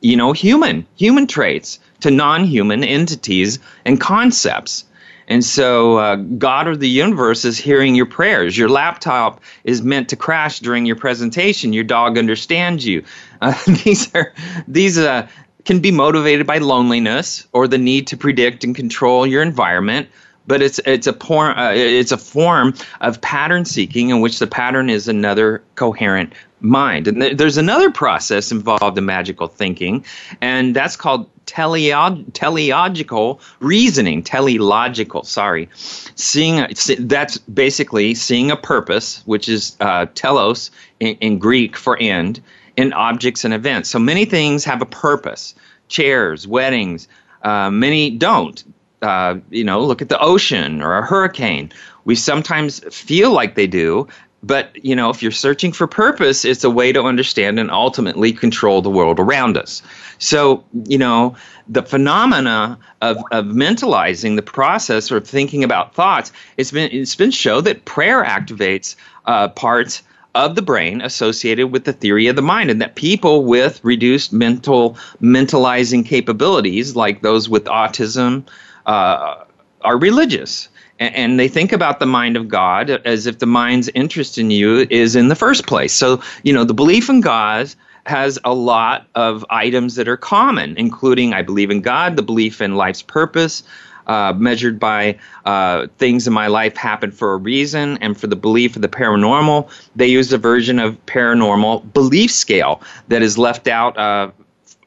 you 0.00 0.16
know, 0.16 0.32
human, 0.32 0.86
human 0.96 1.26
traits 1.26 1.78
to 2.00 2.10
non 2.10 2.44
human 2.44 2.82
entities 2.82 3.58
and 3.84 4.00
concepts. 4.00 4.84
And 5.28 5.44
so, 5.44 5.98
uh, 5.98 6.16
God 6.16 6.66
or 6.68 6.76
the 6.76 6.88
universe 6.88 7.44
is 7.44 7.58
hearing 7.58 7.94
your 7.94 8.06
prayers. 8.06 8.56
Your 8.56 8.68
laptop 8.68 9.40
is 9.64 9.82
meant 9.82 10.08
to 10.10 10.16
crash 10.16 10.60
during 10.60 10.86
your 10.86 10.96
presentation. 10.96 11.72
Your 11.72 11.84
dog 11.84 12.18
understands 12.18 12.86
you. 12.86 13.04
Uh, 13.40 13.54
these 13.84 14.14
are 14.14 14.32
these 14.66 14.98
uh, 14.98 15.28
can 15.64 15.80
be 15.80 15.90
motivated 15.90 16.46
by 16.46 16.58
loneliness 16.58 17.46
or 17.52 17.68
the 17.68 17.78
need 17.78 18.06
to 18.08 18.16
predict 18.16 18.64
and 18.64 18.74
control 18.74 19.26
your 19.26 19.42
environment. 19.42 20.08
But 20.46 20.60
it's 20.60 20.80
it's 20.84 21.06
a 21.06 21.12
por- 21.12 21.56
uh, 21.56 21.72
it's 21.72 22.12
a 22.12 22.18
form 22.18 22.74
of 23.00 23.20
pattern 23.20 23.64
seeking 23.64 24.10
in 24.10 24.20
which 24.20 24.40
the 24.40 24.48
pattern 24.48 24.90
is 24.90 25.06
another 25.06 25.62
coherent 25.76 26.32
mind. 26.62 27.08
And 27.08 27.20
th- 27.20 27.36
there's 27.36 27.56
another 27.56 27.90
process 27.90 28.52
involved 28.52 28.96
in 28.96 29.04
magical 29.04 29.48
thinking, 29.48 30.04
and 30.40 30.74
that's 30.74 30.96
called 30.96 31.28
teleog- 31.46 32.32
teleological 32.32 33.40
reasoning. 33.60 34.22
Teleological, 34.22 35.24
sorry. 35.24 35.68
Seeing 36.14 36.66
that's 37.00 37.38
basically 37.38 38.14
seeing 38.14 38.50
a 38.50 38.56
purpose, 38.56 39.22
which 39.26 39.48
is 39.48 39.76
uh, 39.80 40.06
telos 40.14 40.70
in, 41.00 41.16
in 41.16 41.38
Greek 41.38 41.76
for 41.76 41.98
end, 42.00 42.40
in 42.76 42.92
objects 42.92 43.44
and 43.44 43.52
events. 43.52 43.90
So 43.90 43.98
many 43.98 44.24
things 44.24 44.64
have 44.64 44.82
a 44.82 44.86
purpose. 44.86 45.54
Chairs, 45.88 46.46
weddings. 46.46 47.08
Uh, 47.42 47.70
many 47.70 48.10
don't. 48.10 48.64
Uh, 49.02 49.36
you 49.50 49.64
know, 49.64 49.80
look 49.80 50.00
at 50.00 50.08
the 50.08 50.20
ocean 50.20 50.80
or 50.80 50.96
a 50.96 51.04
hurricane. 51.04 51.72
We 52.04 52.14
sometimes 52.14 52.80
feel 52.94 53.32
like 53.32 53.56
they 53.56 53.66
do, 53.66 54.06
but 54.42 54.84
you 54.84 54.94
know 54.96 55.10
if 55.10 55.22
you're 55.22 55.30
searching 55.30 55.72
for 55.72 55.86
purpose 55.86 56.44
it's 56.44 56.64
a 56.64 56.70
way 56.70 56.92
to 56.92 57.02
understand 57.02 57.58
and 57.58 57.70
ultimately 57.70 58.32
control 58.32 58.82
the 58.82 58.90
world 58.90 59.18
around 59.18 59.56
us. 59.56 59.82
So 60.18 60.64
you 60.84 60.98
know 60.98 61.36
the 61.68 61.82
phenomena 61.82 62.78
of, 63.00 63.18
of 63.30 63.46
mentalizing 63.46 64.36
the 64.36 64.42
process 64.42 65.12
or 65.12 65.20
thinking 65.20 65.62
about 65.64 65.94
thoughts 65.94 66.32
it's 66.56 66.72
been 66.72 66.90
it's 66.92 67.14
been 67.14 67.30
shown 67.30 67.64
that 67.64 67.84
prayer 67.84 68.24
activates 68.24 68.96
uh, 69.26 69.48
parts 69.48 70.02
of 70.34 70.54
the 70.54 70.62
brain 70.62 71.00
associated 71.02 71.68
with 71.68 71.84
the 71.84 71.92
theory 71.92 72.26
of 72.26 72.36
the 72.36 72.42
mind 72.42 72.70
and 72.70 72.80
that 72.80 72.94
people 72.96 73.44
with 73.44 73.84
reduced 73.84 74.32
mental 74.32 74.96
mentalizing 75.20 76.04
capabilities 76.04 76.96
like 76.96 77.22
those 77.22 77.48
with 77.48 77.64
autism 77.64 78.46
uh, 78.86 79.44
are 79.82 79.98
religious 79.98 80.68
and 81.14 81.38
they 81.38 81.48
think 81.48 81.72
about 81.72 82.00
the 82.00 82.06
mind 82.06 82.36
of 82.36 82.48
God 82.48 82.90
as 82.90 83.26
if 83.26 83.38
the 83.38 83.46
mind's 83.46 83.88
interest 83.88 84.38
in 84.38 84.50
you 84.50 84.86
is 84.90 85.16
in 85.16 85.28
the 85.28 85.36
first 85.36 85.66
place. 85.66 85.92
So, 85.92 86.22
you 86.42 86.52
know, 86.52 86.64
the 86.64 86.74
belief 86.74 87.08
in 87.08 87.20
God 87.20 87.74
has 88.04 88.38
a 88.44 88.54
lot 88.54 89.06
of 89.14 89.44
items 89.50 89.94
that 89.94 90.08
are 90.08 90.16
common, 90.16 90.76
including 90.76 91.32
I 91.32 91.42
believe 91.42 91.70
in 91.70 91.80
God, 91.80 92.16
the 92.16 92.22
belief 92.22 92.60
in 92.60 92.74
life's 92.74 93.02
purpose, 93.02 93.62
uh, 94.06 94.32
measured 94.36 94.80
by 94.80 95.18
uh, 95.44 95.86
things 95.98 96.26
in 96.26 96.32
my 96.32 96.48
life 96.48 96.76
happen 96.76 97.12
for 97.12 97.34
a 97.34 97.36
reason, 97.36 97.98
and 97.98 98.18
for 98.18 98.26
the 98.26 98.36
belief 98.36 98.74
of 98.74 98.82
the 98.82 98.88
paranormal, 98.88 99.70
they 99.94 100.08
use 100.08 100.32
a 100.32 100.38
version 100.38 100.80
of 100.80 101.04
paranormal 101.06 101.92
belief 101.92 102.32
scale 102.32 102.82
that 103.08 103.22
is 103.22 103.38
left 103.38 103.68
out 103.68 103.96
of 103.96 104.32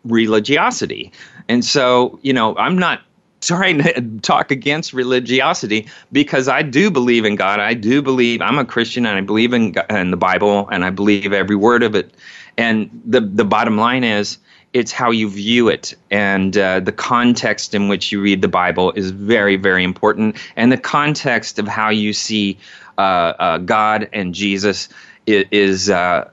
religiosity. 0.03 1.11
And 1.47 1.63
so, 1.63 2.19
you 2.21 2.33
know, 2.33 2.57
I'm 2.57 2.77
not 2.77 3.01
trying 3.47 3.81
to 3.83 4.01
talk 4.21 4.51
against 4.51 4.93
religiosity 4.93 5.87
because 6.11 6.47
I 6.47 6.61
do 6.61 6.91
believe 6.91 7.25
in 7.25 7.35
God. 7.35 7.59
I 7.59 7.73
do 7.73 8.01
believe 8.01 8.41
I'm 8.41 8.57
a 8.57 8.65
Christian 8.65 9.05
and 9.05 9.17
I 9.17 9.21
believe 9.21 9.53
in, 9.53 9.75
in 9.89 10.11
the 10.11 10.17
Bible 10.17 10.67
and 10.69 10.83
I 10.85 10.89
believe 10.89 11.33
every 11.33 11.55
word 11.55 11.83
of 11.83 11.95
it. 11.95 12.13
And 12.57 12.89
the 13.05 13.21
the 13.21 13.45
bottom 13.45 13.77
line 13.77 14.03
is 14.03 14.37
it's 14.73 14.91
how 14.91 15.11
you 15.11 15.29
view 15.29 15.69
it 15.69 15.93
and 16.11 16.57
uh, 16.57 16.79
the 16.81 16.91
context 16.91 17.73
in 17.73 17.87
which 17.87 18.11
you 18.11 18.21
read 18.21 18.41
the 18.41 18.47
Bible 18.47 18.91
is 18.93 19.11
very 19.11 19.55
very 19.55 19.83
important 19.83 20.37
and 20.55 20.71
the 20.71 20.77
context 20.77 21.59
of 21.59 21.67
how 21.67 21.89
you 21.89 22.13
see 22.13 22.57
uh, 22.97 23.33
uh, 23.39 23.57
God 23.59 24.09
and 24.13 24.33
Jesus 24.33 24.89
is. 25.25 25.45
is 25.51 25.89
uh, 25.89 26.29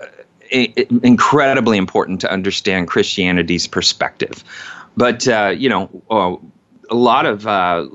incredibly 0.53 1.79
important 1.79 2.21
to 2.21 2.31
understand 2.31 2.87
Christianity's 2.87 3.67
perspective. 3.67 4.45
But 4.97 5.27
uh, 5.27 5.55
you 5.57 5.69
know, 5.69 5.89
uh, 6.11 6.37
a 6.93 6.95
lot 6.95 7.25
of 7.25 7.47
uh, 7.47 7.89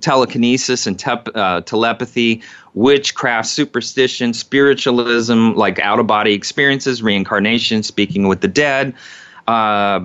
telekinesis 0.00 0.86
and 0.86 0.98
tep- 0.98 1.34
uh, 1.34 1.62
telepathy, 1.62 2.42
witchcraft, 2.74 3.48
superstition, 3.48 4.34
spiritualism, 4.34 5.52
like 5.54 5.78
out 5.80 5.98
of 5.98 6.06
body 6.06 6.34
experiences, 6.34 7.02
reincarnation, 7.02 7.82
speaking 7.82 8.28
with 8.28 8.42
the 8.42 8.48
dead, 8.48 8.94
uh, 9.48 10.00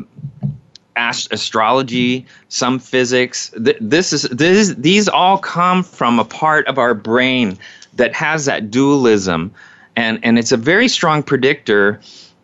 ast- 0.96 1.32
astrology, 1.34 2.26
some 2.48 2.80
physics. 2.80 3.52
Th- 3.64 3.78
this 3.82 4.14
is 4.14 4.24
this, 4.24 4.74
these 4.76 5.10
all 5.10 5.38
come 5.38 5.84
from 5.84 6.18
a 6.18 6.26
part 6.26 6.66
of 6.68 6.80
our 6.80 6.94
brain 6.94 7.58
that 7.96 8.14
has 8.14 8.46
that 8.46 8.72
dualism, 8.72 9.52
and 9.98 10.20
and 10.24 10.40
it's 10.40 10.54
a 10.54 10.58
very 10.58 10.88
strong 10.88 11.22
predictor 11.22 12.00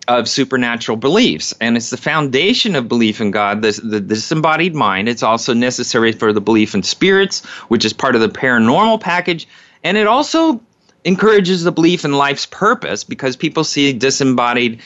of 0.08 0.28
supernatural 0.28 0.98
beliefs. 0.98 1.54
And 1.62 1.78
it's 1.78 1.90
the 1.90 1.98
foundation 1.98 2.76
of 2.76 2.88
belief 2.88 3.22
in 3.22 3.32
God, 3.32 3.62
the, 3.62 3.72
the, 3.84 4.00
disembodied 4.00 4.76
mind. 4.76 5.08
It's 5.08 5.24
also 5.24 5.54
necessary 5.54 6.12
for 6.12 6.34
the 6.34 6.42
belief 6.42 6.76
in 6.76 6.84
spirits, 6.84 7.46
which 7.70 7.86
is 7.86 7.94
part 7.94 8.16
of 8.16 8.22
the 8.22 8.30
paranormal 8.30 9.00
package. 9.00 9.48
And 9.84 9.98
it 9.98 10.08
also 10.08 10.62
encourages 11.06 11.64
the 11.64 11.72
belief 11.72 12.06
in 12.06 12.14
life's 12.14 12.46
purpose 12.46 13.04
because 13.04 13.36
people 13.36 13.64
see 13.64 13.94
disembodied 13.94 14.82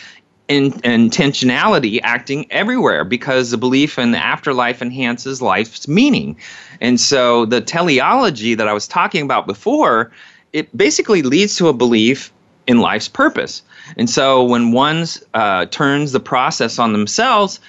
in, 0.48 0.72
intentionality 0.72 2.00
acting 2.04 2.50
everywhere 2.52 3.04
because 3.04 3.52
the 3.52 3.58
belief 3.58 3.98
in 3.98 4.12
the 4.12 4.24
afterlife 4.24 4.82
enhances 4.82 5.42
life's 5.42 5.88
meaning. 5.88 6.38
And 6.80 7.00
so 7.00 7.46
the 7.46 7.62
teleology 7.62 8.56
that 8.56 8.68
I 8.68 8.74
was 8.74 8.88
talking 8.88 9.24
about 9.24 9.48
before, 9.48 10.12
it 10.54 10.76
basically 10.76 11.22
leads 11.22 11.56
to 11.58 11.68
a 11.68 11.74
belief 11.74 12.32
in 12.68 12.80
life's 12.80 13.08
purpose. 13.08 13.62
And 13.96 14.10
so 14.10 14.44
when 14.44 14.72
one 14.72 15.06
uh, 15.34 15.66
turns 15.68 16.12
the 16.12 16.20
process 16.20 16.80
on 16.80 16.92
themselves, 16.92 17.60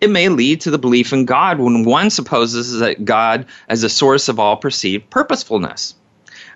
it 0.00 0.10
may 0.10 0.28
lead 0.28 0.60
to 0.62 0.70
the 0.70 0.78
belief 0.78 1.12
in 1.12 1.24
God 1.24 1.58
when 1.58 1.84
one 1.84 2.10
supposes 2.10 2.78
that 2.78 3.04
God 3.04 3.46
as 3.68 3.82
a 3.82 3.88
source 3.88 4.28
of 4.28 4.38
all 4.38 4.56
perceived 4.56 5.08
purposefulness. 5.10 5.94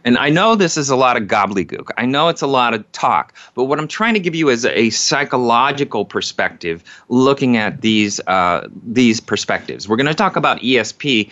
And 0.05 0.19
I 0.19 0.31
know 0.31 0.55
this 0.57 0.77
is 0.77 0.91
a 0.91 0.97
lot 0.97 1.17
of 1.17 1.25
gobbledygook. 1.25 1.91
I 1.97 2.07
know 2.07 2.29
it's 2.29 2.43
a 2.43 2.47
lot 2.47 2.75
of 2.75 2.91
talk, 2.93 3.35
but 3.55 3.65
what 3.65 3.79
I'm 3.79 3.89
trying 3.89 4.15
to 4.15 4.21
give 4.21 4.35
you 4.35 4.49
is 4.49 4.65
a 4.65 4.91
psychological 4.91 6.05
perspective 6.05 6.83
looking 7.09 7.57
at 7.57 7.83
these 7.83 8.21
uh, 8.27 8.69
these 8.85 9.21
perspectives. 9.21 9.89
We're 9.89 9.97
going 9.97 10.07
to 10.07 10.15
talk 10.15 10.37
about 10.37 10.61
ESP. 10.61 11.31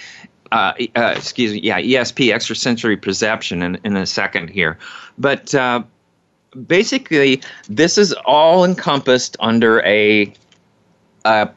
Uh, 0.52 0.72
uh, 0.96 1.14
excuse 1.16 1.52
me, 1.52 1.60
yeah, 1.60 1.80
ESP, 1.80 2.34
extrasensory 2.34 2.96
perception, 2.96 3.62
in, 3.62 3.78
in 3.84 3.96
a 3.96 4.04
second 4.04 4.50
here. 4.50 4.78
But 5.16 5.54
uh, 5.54 5.84
basically, 6.66 7.42
this 7.68 7.98
is 7.98 8.12
all 8.24 8.64
encompassed 8.64 9.36
under 9.40 9.80
a, 9.82 10.32
a 11.24 11.50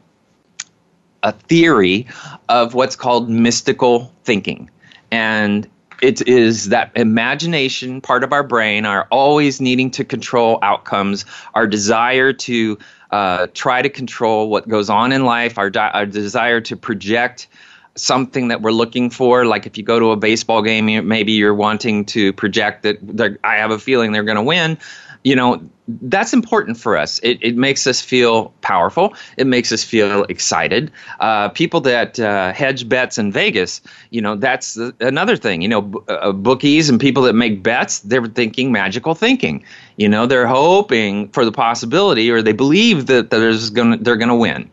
a 1.24 1.32
theory 1.32 2.06
of 2.48 2.74
what's 2.74 2.94
called 2.94 3.28
mystical 3.28 4.12
thinking. 4.24 4.70
And 5.10 5.68
it 6.02 6.26
is 6.28 6.68
that 6.68 6.92
imagination 6.94 8.00
part 8.00 8.22
of 8.22 8.32
our 8.32 8.42
brain, 8.42 8.84
our 8.84 9.08
always 9.10 9.60
needing 9.60 9.90
to 9.92 10.04
control 10.04 10.58
outcomes, 10.62 11.24
our 11.54 11.66
desire 11.66 12.32
to 12.32 12.78
uh, 13.10 13.46
try 13.54 13.80
to 13.80 13.88
control 13.88 14.50
what 14.50 14.68
goes 14.68 14.90
on 14.90 15.12
in 15.12 15.24
life, 15.24 15.56
our, 15.56 15.70
di- 15.70 15.90
our 15.94 16.04
desire 16.04 16.60
to 16.60 16.76
project 16.76 17.46
something 17.96 18.48
that 18.48 18.62
we're 18.62 18.72
looking 18.72 19.10
for. 19.10 19.46
Like 19.46 19.66
if 19.66 19.78
you 19.78 19.84
go 19.84 19.98
to 19.98 20.10
a 20.12 20.16
baseball 20.16 20.62
game, 20.62 21.08
maybe 21.08 21.32
you're 21.32 21.54
wanting 21.54 22.06
to 22.06 22.32
project 22.32 22.82
that 22.82 23.38
I 23.44 23.56
have 23.56 23.70
a 23.70 23.78
feeling 23.78 24.12
they're 24.12 24.24
going 24.24 24.36
to 24.36 24.42
win. 24.42 24.78
You 25.22 25.36
know, 25.36 25.70
that's 25.86 26.32
important 26.32 26.78
for 26.78 26.96
us. 26.96 27.18
It, 27.22 27.38
it 27.42 27.56
makes 27.56 27.86
us 27.86 28.00
feel 28.00 28.46
powerful. 28.62 29.14
It 29.36 29.46
makes 29.46 29.70
us 29.70 29.84
feel 29.84 30.24
excited. 30.24 30.90
Uh, 31.20 31.50
people 31.50 31.80
that 31.82 32.18
uh, 32.18 32.52
hedge 32.52 32.88
bets 32.88 33.18
in 33.18 33.30
Vegas, 33.30 33.82
you 34.10 34.22
know, 34.22 34.34
that's 34.34 34.78
another 35.00 35.36
thing. 35.36 35.60
You 35.60 35.68
know, 35.68 35.82
b- 35.82 35.98
uh, 36.08 36.32
bookies 36.32 36.88
and 36.88 36.98
people 36.98 37.22
that 37.24 37.34
make 37.34 37.62
bets, 37.62 38.00
they're 38.00 38.26
thinking 38.26 38.72
magical 38.72 39.14
thinking. 39.14 39.64
You 39.96 40.08
know, 40.08 40.26
they're 40.26 40.46
hoping 40.46 41.28
for 41.28 41.44
the 41.44 41.52
possibility, 41.52 42.28
or 42.30 42.42
they 42.42 42.52
believe 42.52 43.06
that, 43.06 43.30
that 43.30 43.38
there's 43.38 43.70
gonna, 43.70 43.96
they're 43.98 44.16
to 44.16 44.34
win, 44.34 44.68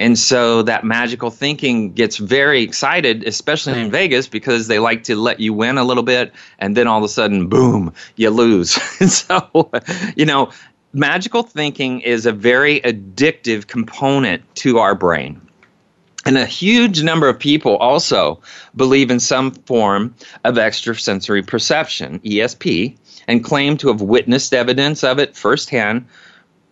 and 0.00 0.18
so 0.18 0.62
that 0.62 0.82
magical 0.82 1.30
thinking 1.30 1.92
gets 1.92 2.16
very 2.16 2.62
excited, 2.62 3.22
especially 3.22 3.80
in 3.80 3.92
Vegas, 3.92 4.26
because 4.26 4.66
they 4.66 4.80
like 4.80 5.04
to 5.04 5.14
let 5.14 5.38
you 5.38 5.52
win 5.52 5.78
a 5.78 5.84
little 5.84 6.02
bit, 6.02 6.32
and 6.58 6.76
then 6.76 6.88
all 6.88 6.98
of 6.98 7.04
a 7.04 7.08
sudden, 7.08 7.48
boom, 7.48 7.92
you 8.16 8.30
lose. 8.30 8.72
so, 9.12 9.70
you 10.16 10.26
know 10.26 10.50
magical 10.94 11.42
thinking 11.42 12.00
is 12.00 12.24
a 12.24 12.32
very 12.32 12.80
addictive 12.80 13.66
component 13.66 14.42
to 14.56 14.78
our 14.78 14.94
brain. 14.94 15.40
And 16.26 16.38
a 16.38 16.46
huge 16.46 17.02
number 17.02 17.28
of 17.28 17.38
people 17.38 17.76
also 17.76 18.40
believe 18.76 19.10
in 19.10 19.20
some 19.20 19.50
form 19.50 20.14
of 20.44 20.56
extrasensory 20.56 21.42
perception, 21.42 22.18
ESP, 22.20 22.96
and 23.28 23.44
claim 23.44 23.76
to 23.78 23.88
have 23.88 24.00
witnessed 24.00 24.54
evidence 24.54 25.04
of 25.04 25.18
it 25.18 25.36
firsthand. 25.36 26.06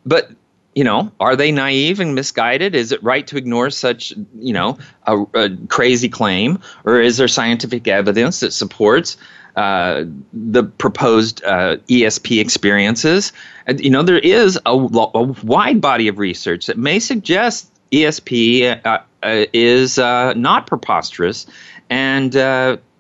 But, 0.06 0.30
you 0.74 0.84
know, 0.84 1.12
are 1.20 1.36
they 1.36 1.52
naive 1.52 2.00
and 2.00 2.14
misguided? 2.14 2.74
Is 2.74 2.92
it 2.92 3.02
right 3.02 3.26
to 3.26 3.36
ignore 3.36 3.68
such, 3.68 4.14
you 4.38 4.54
know, 4.54 4.78
a, 5.06 5.20
a 5.34 5.50
crazy 5.68 6.08
claim? 6.08 6.58
Or 6.84 6.98
is 6.98 7.18
there 7.18 7.28
scientific 7.28 7.86
evidence 7.88 8.40
that 8.40 8.52
supports 8.52 9.18
uh, 9.56 10.04
the 10.32 10.64
proposed 10.64 11.44
uh, 11.44 11.76
ESP 11.88 12.40
experiences. 12.40 13.32
And, 13.66 13.80
you 13.80 13.90
know, 13.90 14.02
there 14.02 14.18
is 14.18 14.58
a, 14.64 14.70
a, 14.70 15.22
wide 15.44 15.80
body 15.80 16.08
of 16.08 16.18
research 16.18 16.66
that 16.66 16.78
may 16.78 16.98
suggest 16.98 17.70
ESP 17.90 18.84
uh, 18.86 19.00
uh, 19.22 19.44
is 19.52 19.98
uh, 19.98 20.32
not 20.34 20.66
preposterous 20.66 21.46
and 21.90 22.32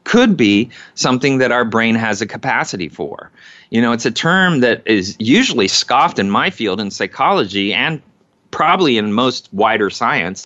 could 0.04 0.36
be 0.36 0.68
something 0.94 1.38
that 1.38 1.52
our 1.52 1.64
brain 1.64 1.94
has 1.94 2.20
a 2.20 2.26
capacity 2.26 2.88
for. 2.88 3.30
You 3.70 3.80
know, 3.80 3.92
it's 3.92 4.04
a 4.04 4.10
term 4.10 4.60
that 4.60 4.82
is 4.84 5.16
usually 5.18 5.68
scoffed 5.68 6.18
in 6.18 6.28
my 6.28 6.50
field 6.50 6.80
in 6.80 6.90
psychology 6.90 7.72
and 7.72 8.02
probably 8.50 8.98
in 8.98 9.12
most 9.14 9.48
wider 9.52 9.88
science. 9.88 10.44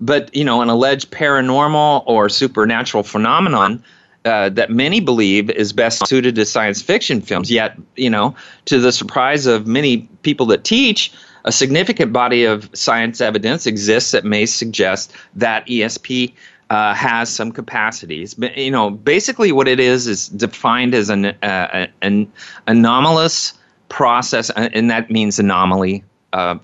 But, 0.00 0.34
you 0.34 0.44
know, 0.44 0.60
an 0.60 0.68
alleged 0.68 1.10
paranormal 1.10 2.04
or 2.06 2.28
supernatural 2.28 3.02
phenomenon 3.02 3.82
uh, 4.28 4.50
that 4.50 4.70
many 4.70 5.00
believe 5.00 5.48
is 5.50 5.72
best 5.72 6.06
suited 6.06 6.34
to 6.34 6.44
science 6.44 6.82
fiction 6.82 7.22
films. 7.22 7.50
Yet, 7.50 7.76
you 7.96 8.10
know, 8.10 8.36
to 8.66 8.78
the 8.78 8.92
surprise 8.92 9.46
of 9.46 9.66
many 9.66 10.08
people 10.22 10.46
that 10.46 10.64
teach, 10.64 11.12
a 11.44 11.52
significant 11.52 12.12
body 12.12 12.44
of 12.44 12.68
science 12.74 13.22
evidence 13.22 13.66
exists 13.66 14.10
that 14.10 14.24
may 14.24 14.44
suggest 14.44 15.14
that 15.34 15.66
ESP 15.66 16.34
uh, 16.68 16.92
has 16.92 17.30
some 17.30 17.52
capacities. 17.52 18.34
But, 18.34 18.56
you 18.56 18.70
know, 18.70 18.90
basically 18.90 19.52
what 19.52 19.66
it 19.66 19.80
is 19.80 20.06
is 20.06 20.28
defined 20.28 20.94
as 20.94 21.08
an, 21.08 21.26
uh, 21.26 21.86
an 22.02 22.30
anomalous 22.66 23.54
process, 23.88 24.50
uh, 24.50 24.68
and 24.74 24.90
that 24.90 25.10
means 25.10 25.38
anomaly. 25.38 26.04
Uh, 26.34 26.58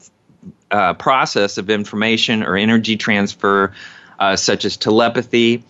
uh, 0.71 0.93
process 0.93 1.57
of 1.57 1.71
information 1.71 2.43
or 2.43 2.57
energy 2.57 2.97
transfer, 2.97 3.73
such 4.35 4.65
as 4.65 4.77
telepathy, 4.77 5.63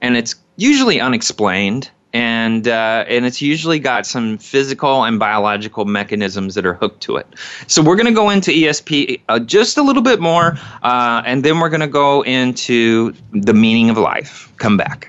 and 0.00 0.16
it's 0.16 0.34
usually 0.60 1.00
unexplained 1.00 1.90
and 2.12 2.66
uh, 2.66 3.04
and 3.08 3.24
it's 3.24 3.40
usually 3.40 3.78
got 3.78 4.04
some 4.04 4.36
physical 4.38 5.04
and 5.04 5.18
biological 5.18 5.84
mechanisms 5.84 6.54
that 6.56 6.66
are 6.66 6.74
hooked 6.74 7.00
to 7.02 7.16
it. 7.16 7.26
So 7.66 7.82
we're 7.82 7.96
going 7.96 8.06
to 8.06 8.12
go 8.12 8.30
into 8.30 8.50
ESP 8.50 9.20
uh, 9.28 9.38
just 9.38 9.78
a 9.78 9.82
little 9.82 10.02
bit 10.02 10.20
more, 10.20 10.58
uh, 10.82 11.22
and 11.24 11.44
then 11.44 11.60
we're 11.60 11.68
going 11.68 11.80
to 11.80 11.86
go 11.86 12.22
into 12.22 13.14
the 13.32 13.54
meaning 13.54 13.90
of 13.90 13.98
life. 13.98 14.52
Come 14.56 14.76
back. 14.76 15.08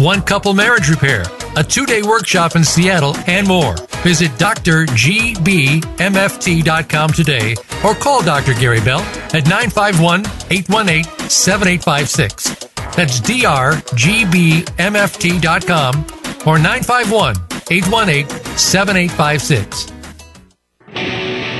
one 0.00 0.22
couple 0.22 0.54
marriage 0.54 0.88
repair, 0.88 1.24
a 1.56 1.64
two 1.64 1.86
day 1.86 2.02
workshop 2.02 2.56
in 2.56 2.64
Seattle, 2.64 3.16
and 3.26 3.46
more. 3.46 3.74
Visit 4.02 4.30
drgbmft.com 4.32 4.80
today 7.10 7.54
or 7.84 7.94
call 7.94 8.22
Dr. 8.22 8.54
Gary 8.54 8.80
Bell 8.80 9.00
at 9.00 9.46
951 9.48 10.20
818 10.50 11.04
7856. 11.28 12.68
That's 12.96 13.20
drgbmft.com 13.20 13.68
or 16.46 16.58
951 16.58 17.36
818 17.70 18.28
7856. 18.56 19.92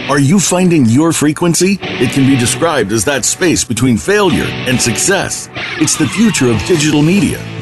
Are 0.08 0.18
you 0.18 0.40
finding 0.40 0.86
your 0.86 1.12
frequency? 1.12 1.78
It 1.82 2.12
can 2.12 2.26
be 2.26 2.34
described 2.38 2.92
as 2.92 3.04
that 3.04 3.26
space 3.26 3.62
between 3.62 3.98
failure 3.98 4.46
and 4.46 4.80
success. 4.80 5.50
It's 5.82 5.96
the 5.98 6.06
future 6.08 6.50
of 6.50 6.58
digital 6.64 7.02
media. 7.02 7.57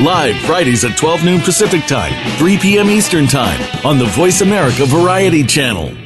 Live 0.00 0.36
Fridays 0.40 0.84
at 0.84 0.94
12 0.98 1.24
noon 1.24 1.40
Pacific 1.40 1.86
Time, 1.86 2.12
3 2.36 2.58
p.m. 2.58 2.90
Eastern 2.90 3.26
Time 3.26 3.58
on 3.82 3.96
the 3.96 4.04
Voice 4.04 4.42
America 4.42 4.84
Variety 4.84 5.42
Channel. 5.42 5.96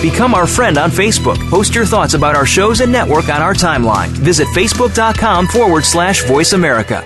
Become 0.00 0.34
our 0.34 0.46
friend 0.46 0.78
on 0.78 0.88
Facebook. 0.92 1.36
Post 1.50 1.74
your 1.74 1.84
thoughts 1.84 2.14
about 2.14 2.36
our 2.36 2.46
shows 2.46 2.80
and 2.80 2.92
network 2.92 3.28
on 3.28 3.42
our 3.42 3.54
timeline. 3.54 4.06
Visit 4.10 4.46
facebook.com 4.48 5.48
forward 5.48 5.84
slash 5.84 6.22
voice 6.26 6.52
America. 6.52 7.02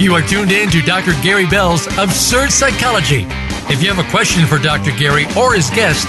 You 0.00 0.14
are 0.14 0.22
tuned 0.22 0.52
in 0.52 0.70
to 0.70 0.80
Dr. 0.80 1.12
Gary 1.22 1.46
Bell's 1.46 1.86
Absurd 1.98 2.50
Psychology. 2.50 3.26
If 3.68 3.82
you 3.82 3.92
have 3.92 3.98
a 3.98 4.10
question 4.10 4.46
for 4.46 4.56
Dr. 4.56 4.92
Gary 4.92 5.26
or 5.36 5.52
his 5.52 5.68
guest, 5.68 6.08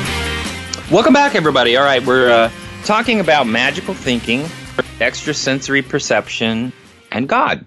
Welcome 0.91 1.13
back, 1.13 1.35
everybody. 1.35 1.77
All 1.77 1.85
right, 1.85 2.05
we're 2.05 2.29
uh, 2.29 2.51
talking 2.83 3.21
about 3.21 3.47
magical 3.47 3.93
thinking, 3.93 4.45
extrasensory 4.99 5.81
perception, 5.81 6.73
and 7.13 7.29
God. 7.29 7.65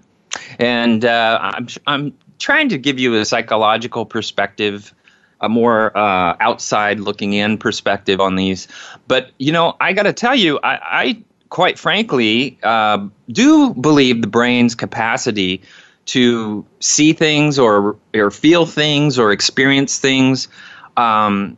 And 0.59 1.03
uh, 1.03 1.39
I'm, 1.41 1.67
I'm 1.87 2.17
trying 2.37 2.69
to 2.69 2.77
give 2.77 2.99
you 2.99 3.15
a 3.15 3.25
psychological 3.25 4.05
perspective 4.05 4.93
a 5.41 5.49
more 5.49 5.97
uh, 5.97 6.37
outside 6.39 6.99
looking 6.99 7.33
in 7.33 7.57
perspective 7.57 8.21
on 8.21 8.35
these. 8.35 8.67
But 9.07 9.31
you 9.39 9.51
know, 9.51 9.75
I 9.79 9.93
got 9.93 10.03
to 10.03 10.13
tell 10.13 10.35
you, 10.35 10.59
I, 10.59 10.79
I 10.83 11.23
quite 11.49 11.79
frankly, 11.79 12.59
uh, 12.61 13.07
do 13.31 13.73
believe 13.73 14.21
the 14.21 14.27
brain's 14.27 14.75
capacity 14.75 15.63
to 16.05 16.63
see 16.79 17.11
things 17.11 17.57
or 17.57 17.97
or 18.13 18.29
feel 18.29 18.67
things 18.67 19.17
or 19.17 19.31
experience 19.31 19.97
things 19.97 20.47
um, 20.95 21.57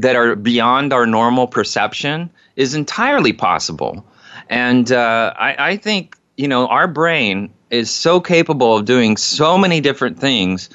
that 0.00 0.16
are 0.16 0.36
beyond 0.36 0.92
our 0.92 1.06
normal 1.06 1.46
perception 1.46 2.30
is 2.56 2.74
entirely 2.74 3.32
possible. 3.32 4.04
And 4.48 4.90
uh, 4.90 5.34
I, 5.36 5.70
I 5.70 5.76
think 5.76 6.16
you 6.36 6.48
know 6.48 6.66
our 6.68 6.88
brain 6.88 7.52
is 7.70 7.90
so 7.90 8.20
capable 8.20 8.76
of 8.76 8.84
doing 8.84 9.16
so 9.16 9.58
many 9.58 9.80
different 9.80 10.18
things 10.18 10.70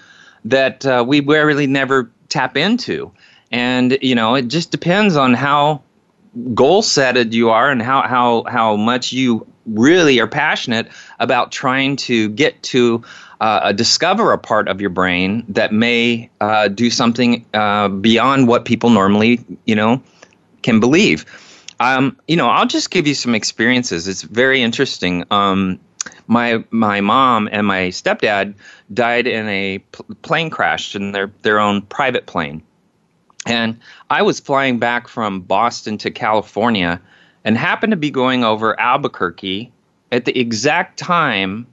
that 0.45 0.85
uh, 0.85 1.03
we 1.07 1.19
really 1.21 1.67
never 1.67 2.11
tap 2.29 2.57
into. 2.57 3.11
And 3.51 3.97
you 4.01 4.15
know, 4.15 4.35
it 4.35 4.47
just 4.47 4.71
depends 4.71 5.15
on 5.15 5.33
how 5.33 5.81
goal 6.53 6.81
setted 6.81 7.33
you 7.33 7.49
are 7.49 7.69
and 7.69 7.81
how, 7.81 8.01
how, 8.01 8.43
how 8.47 8.75
much 8.75 9.13
you 9.13 9.45
really 9.65 10.19
are 10.19 10.27
passionate 10.27 10.87
about 11.19 11.51
trying 11.51 11.95
to 11.95 12.29
get 12.29 12.61
to 12.63 13.03
uh, 13.43 13.73
discover 13.73 14.31
a 14.31 14.37
part 14.37 14.69
of 14.69 14.79
your 14.79 14.89
brain 14.89 15.43
that 15.49 15.73
may 15.73 16.29
uh, 16.39 16.69
do 16.69 16.89
something 16.89 17.45
uh, 17.53 17.89
beyond 17.89 18.47
what 18.47 18.63
people 18.63 18.89
normally, 18.89 19.43
you 19.65 19.75
know, 19.75 20.01
can 20.61 20.79
believe. 20.79 21.25
Um, 21.81 22.17
you 22.27 22.37
know, 22.37 22.47
I'll 22.47 22.67
just 22.67 22.89
give 22.89 23.05
you 23.05 23.13
some 23.13 23.35
experiences. 23.35 24.07
It's 24.07 24.21
very 24.21 24.61
interesting. 24.61 25.25
Um, 25.29 25.77
my 26.27 26.63
my 26.71 27.01
mom 27.01 27.49
and 27.51 27.67
my 27.67 27.89
stepdad 27.89 28.53
died 28.93 29.27
in 29.27 29.47
a 29.49 29.79
pl- 29.91 30.15
plane 30.21 30.49
crash 30.49 30.95
in 30.95 31.11
their 31.11 31.31
their 31.41 31.59
own 31.59 31.81
private 31.81 32.25
plane 32.25 32.63
and 33.45 33.77
I 34.09 34.21
was 34.21 34.39
flying 34.39 34.79
back 34.79 35.07
from 35.07 35.41
Boston 35.41 35.97
to 35.99 36.11
California 36.11 37.01
and 37.43 37.57
happened 37.57 37.91
to 37.91 37.97
be 37.97 38.09
going 38.09 38.43
over 38.43 38.79
Albuquerque 38.79 39.71
at 40.11 40.25
the 40.25 40.37
exact 40.37 40.97
time 40.97 41.67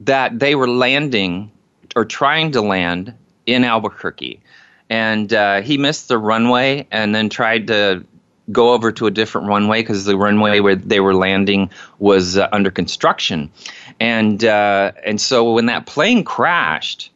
that 0.00 0.38
they 0.38 0.54
were 0.54 0.68
landing 0.68 1.50
or 1.94 2.04
trying 2.04 2.52
to 2.52 2.60
land 2.60 3.14
in 3.46 3.64
Albuquerque. 3.64 4.40
And 4.88 5.32
uh, 5.32 5.62
he 5.62 5.78
missed 5.78 6.08
the 6.08 6.18
runway 6.18 6.86
and 6.90 7.14
then 7.14 7.28
tried 7.28 7.66
to 7.68 8.04
go 8.52 8.72
over 8.72 8.92
to 8.92 9.06
a 9.06 9.10
different 9.10 9.48
runway 9.48 9.82
because 9.82 10.04
the 10.04 10.16
runway 10.16 10.60
where 10.60 10.76
they 10.76 11.00
were 11.00 11.14
landing 11.14 11.70
was 11.98 12.36
uh, 12.36 12.48
under 12.52 12.70
construction. 12.70 13.50
And, 13.98 14.44
uh, 14.44 14.92
and 15.04 15.20
so 15.20 15.52
when 15.52 15.66
that 15.66 15.86
plane 15.86 16.22
crashed, 16.22 17.10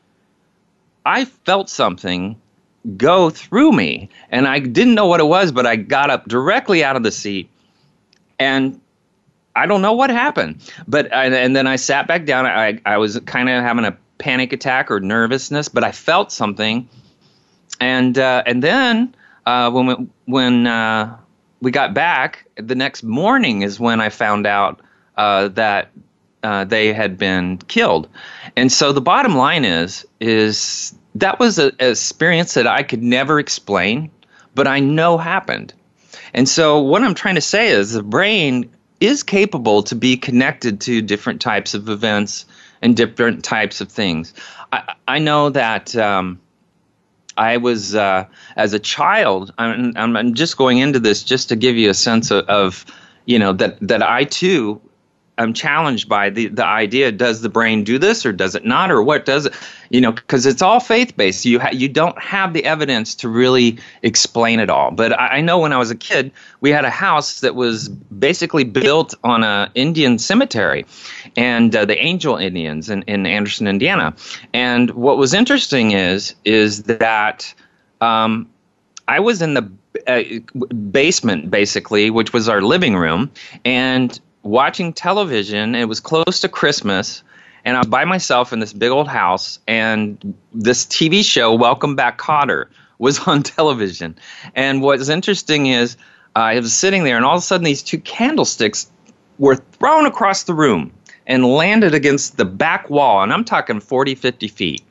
I 1.06 1.24
felt 1.26 1.70
something 1.70 2.40
go 2.96 3.30
through 3.30 3.72
me. 3.72 4.08
And 4.30 4.48
I 4.48 4.58
didn't 4.58 4.94
know 4.94 5.06
what 5.06 5.20
it 5.20 5.24
was, 5.24 5.52
but 5.52 5.66
I 5.66 5.76
got 5.76 6.10
up 6.10 6.26
directly 6.26 6.82
out 6.82 6.96
of 6.96 7.02
the 7.02 7.12
seat 7.12 7.48
and 8.38 8.80
I 9.56 9.66
don't 9.66 9.82
know 9.82 9.92
what 9.92 10.10
happened. 10.10 10.62
But 10.86 11.12
I, 11.14 11.26
and 11.26 11.54
then 11.54 11.66
I 11.66 11.76
sat 11.76 12.06
back 12.06 12.24
down. 12.24 12.46
I, 12.46 12.80
I 12.86 12.98
was 12.98 13.18
kind 13.20 13.48
of 13.48 13.62
having 13.62 13.84
a 13.84 13.96
panic 14.18 14.52
attack 14.52 14.90
or 14.90 15.00
nervousness, 15.00 15.68
but 15.68 15.84
I 15.84 15.92
felt 15.92 16.32
something. 16.32 16.88
And 17.80 18.18
uh, 18.18 18.42
and 18.46 18.62
then 18.62 19.14
uh, 19.46 19.70
when 19.70 19.86
we, 19.86 19.94
when 20.26 20.66
uh, 20.66 21.16
we 21.60 21.70
got 21.70 21.94
back 21.94 22.46
the 22.56 22.74
next 22.74 23.02
morning 23.02 23.62
is 23.62 23.80
when 23.80 24.00
I 24.00 24.10
found 24.10 24.46
out 24.46 24.80
uh, 25.16 25.48
that 25.48 25.90
uh, 26.42 26.64
they 26.64 26.92
had 26.92 27.18
been 27.18 27.58
killed. 27.58 28.08
And 28.56 28.70
so 28.70 28.92
the 28.92 29.00
bottom 29.00 29.34
line 29.34 29.64
is 29.64 30.06
is 30.20 30.94
that 31.14 31.38
was 31.38 31.58
an 31.58 31.72
experience 31.80 32.54
that 32.54 32.66
I 32.66 32.82
could 32.82 33.02
never 33.02 33.38
explain, 33.38 34.10
but 34.54 34.66
I 34.66 34.80
know 34.80 35.18
happened. 35.18 35.74
And 36.32 36.48
so, 36.48 36.80
what 36.80 37.02
I'm 37.02 37.14
trying 37.14 37.34
to 37.34 37.40
say 37.40 37.68
is 37.68 37.92
the 37.92 38.02
brain 38.02 38.70
is 39.00 39.22
capable 39.22 39.82
to 39.82 39.94
be 39.94 40.16
connected 40.16 40.80
to 40.82 41.02
different 41.02 41.40
types 41.40 41.74
of 41.74 41.88
events 41.88 42.44
and 42.82 42.96
different 42.96 43.44
types 43.44 43.80
of 43.80 43.90
things. 43.90 44.32
I, 44.72 44.94
I 45.08 45.18
know 45.18 45.50
that 45.50 45.96
um, 45.96 46.40
I 47.36 47.56
was, 47.56 47.94
uh, 47.94 48.26
as 48.56 48.72
a 48.74 48.78
child, 48.78 49.52
I'm, 49.58 49.96
I'm, 49.96 50.34
just 50.34 50.56
going 50.56 50.78
into 50.78 50.98
this 50.98 51.22
just 51.22 51.48
to 51.48 51.56
give 51.56 51.76
you 51.76 51.90
a 51.90 51.94
sense 51.94 52.30
of, 52.30 52.44
of 52.46 52.84
you 53.24 53.38
know, 53.38 53.52
that, 53.54 53.78
that 53.80 54.02
I 54.02 54.24
too 54.24 54.80
I'm 55.40 55.55
challenged 55.55 56.09
by 56.09 56.29
the 56.31 56.48
the 56.48 56.64
idea: 56.64 57.11
does 57.11 57.40
the 57.40 57.48
brain 57.48 57.83
do 57.83 57.98
this, 57.98 58.26
or 58.26 58.33
does 58.33 58.55
it 58.55 58.64
not, 58.64 58.90
or 58.90 59.03
what 59.03 59.24
does 59.24 59.46
it? 59.46 59.55
You 59.88 60.00
know, 60.03 60.12
because 60.12 60.44
it's 60.44 60.61
all 60.61 60.81
faith 60.81 61.16
based. 61.16 61.44
You 61.46 61.59
ha- 61.59 61.72
you 61.72 61.88
don't 61.88 62.20
have 62.22 62.53
the 62.53 62.64
evidence 62.64 63.14
to 63.16 63.29
really 63.29 63.79
explain 64.03 64.61
it 64.61 64.68
all. 64.68 64.90
But 64.90 65.18
I, 65.18 65.38
I 65.38 65.40
know 65.40 65.59
when 65.59 65.72
I 65.72 65.79
was 65.79 65.90
a 65.90 65.96
kid, 65.96 66.31
we 66.61 66.70
had 66.70 66.85
a 66.85 66.90
house 66.90 67.40
that 67.40 67.55
was 67.55 67.88
basically 67.88 68.64
built 68.64 69.14
on 69.24 69.42
a 69.42 69.70
Indian 69.74 70.18
cemetery, 70.18 70.85
and 71.37 71.74
uh, 71.74 71.87
the 71.87 71.98
Angel 71.98 72.37
Indians 72.37 72.90
in, 72.90 73.03
in 73.03 73.24
Anderson, 73.24 73.66
Indiana. 73.66 74.14
And 74.53 74.90
what 74.90 75.16
was 75.16 75.33
interesting 75.33 75.92
is 75.92 76.35
is 76.44 76.83
that 76.85 77.53
um, 78.03 78.46
I 79.09 79.20
was 79.20 79.40
in 79.40 79.55
the 79.55 79.72
uh, 80.07 80.22
basement 80.92 81.50
basically, 81.50 82.11
which 82.11 82.35
was 82.35 82.48
our 82.48 82.61
living 82.61 82.94
room, 82.94 83.31
and 83.64 84.20
watching 84.42 84.92
television. 84.92 85.74
It 85.74 85.88
was 85.88 86.00
close 86.00 86.40
to 86.40 86.48
Christmas, 86.48 87.22
and 87.64 87.76
I 87.76 87.81
was 87.81 87.88
by 87.88 88.05
myself 88.05 88.53
in 88.53 88.61
this 88.61 88.72
big 88.72 88.90
old 88.90 89.09
house, 89.09 89.59
and 89.66 90.35
this 90.53 90.87
TV 90.87 91.24
show, 91.24 91.55
Welcome 91.55 91.96
Back 91.96 92.18
Kotter, 92.18 92.66
was 92.98 93.18
on 93.20 93.42
television. 93.42 94.14
And 94.55 94.83
what's 94.83 95.09
interesting 95.09 95.66
is 95.66 95.96
uh, 96.37 96.40
I 96.40 96.61
was 96.61 96.74
sitting 96.74 97.05
there, 97.05 97.16
and 97.16 97.24
all 97.24 97.37
of 97.37 97.38
a 97.38 97.42
sudden, 97.42 97.64
these 97.64 97.83
two 97.83 97.98
candlesticks 97.98 98.90
were 99.38 99.57
thrown 99.57 100.07
across 100.07 100.44
the 100.44 100.55
room 100.55 100.92
and 101.26 101.44
landed 101.46 101.94
against 101.94 102.37
the 102.37 102.44
back 102.44 102.90
wall, 102.90 103.22
and 103.22 103.33
I'm 103.33 103.44
talking 103.44 103.81
40, 103.81 104.14
50 104.14 104.48
feet. 104.48 104.83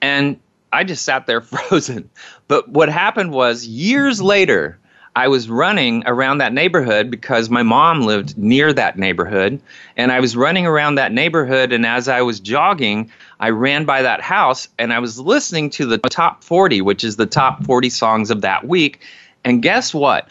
And 0.00 0.38
I 0.72 0.84
just 0.84 1.04
sat 1.04 1.26
there 1.26 1.40
frozen. 1.42 2.08
But 2.46 2.68
what 2.68 2.88
happened 2.88 3.32
was 3.32 3.66
years 3.66 4.22
later, 4.22 4.78
I 5.18 5.26
was 5.26 5.50
running 5.50 6.04
around 6.06 6.38
that 6.38 6.52
neighborhood 6.52 7.10
because 7.10 7.50
my 7.50 7.64
mom 7.64 8.02
lived 8.02 8.38
near 8.38 8.72
that 8.72 8.96
neighborhood. 8.96 9.60
And 9.96 10.12
I 10.12 10.20
was 10.20 10.36
running 10.36 10.64
around 10.64 10.94
that 10.94 11.10
neighborhood. 11.10 11.72
And 11.72 11.84
as 11.84 12.06
I 12.06 12.22
was 12.22 12.38
jogging, 12.38 13.10
I 13.40 13.50
ran 13.50 13.84
by 13.84 14.00
that 14.02 14.20
house 14.20 14.68
and 14.78 14.92
I 14.92 15.00
was 15.00 15.18
listening 15.18 15.70
to 15.70 15.86
the 15.86 15.98
top 15.98 16.44
40, 16.44 16.82
which 16.82 17.02
is 17.02 17.16
the 17.16 17.26
top 17.26 17.64
40 17.64 17.90
songs 17.90 18.30
of 18.30 18.42
that 18.42 18.68
week. 18.68 19.00
And 19.44 19.60
guess 19.60 19.92
what? 19.92 20.28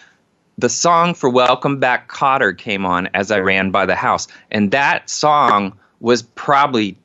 The 0.58 0.70
song 0.70 1.14
for 1.14 1.30
Welcome 1.30 1.82
Back 1.82 2.08
Kotter 2.08 2.58
came 2.58 2.86
on 2.86 3.10
as 3.14 3.30
I 3.30 3.40
ran 3.40 3.72
by 3.72 3.86
the 3.86 3.96
house. 3.96 4.30
And 4.52 4.72
that 4.72 5.10
song 5.10 5.78
was 6.00 6.22
probably 6.22 6.96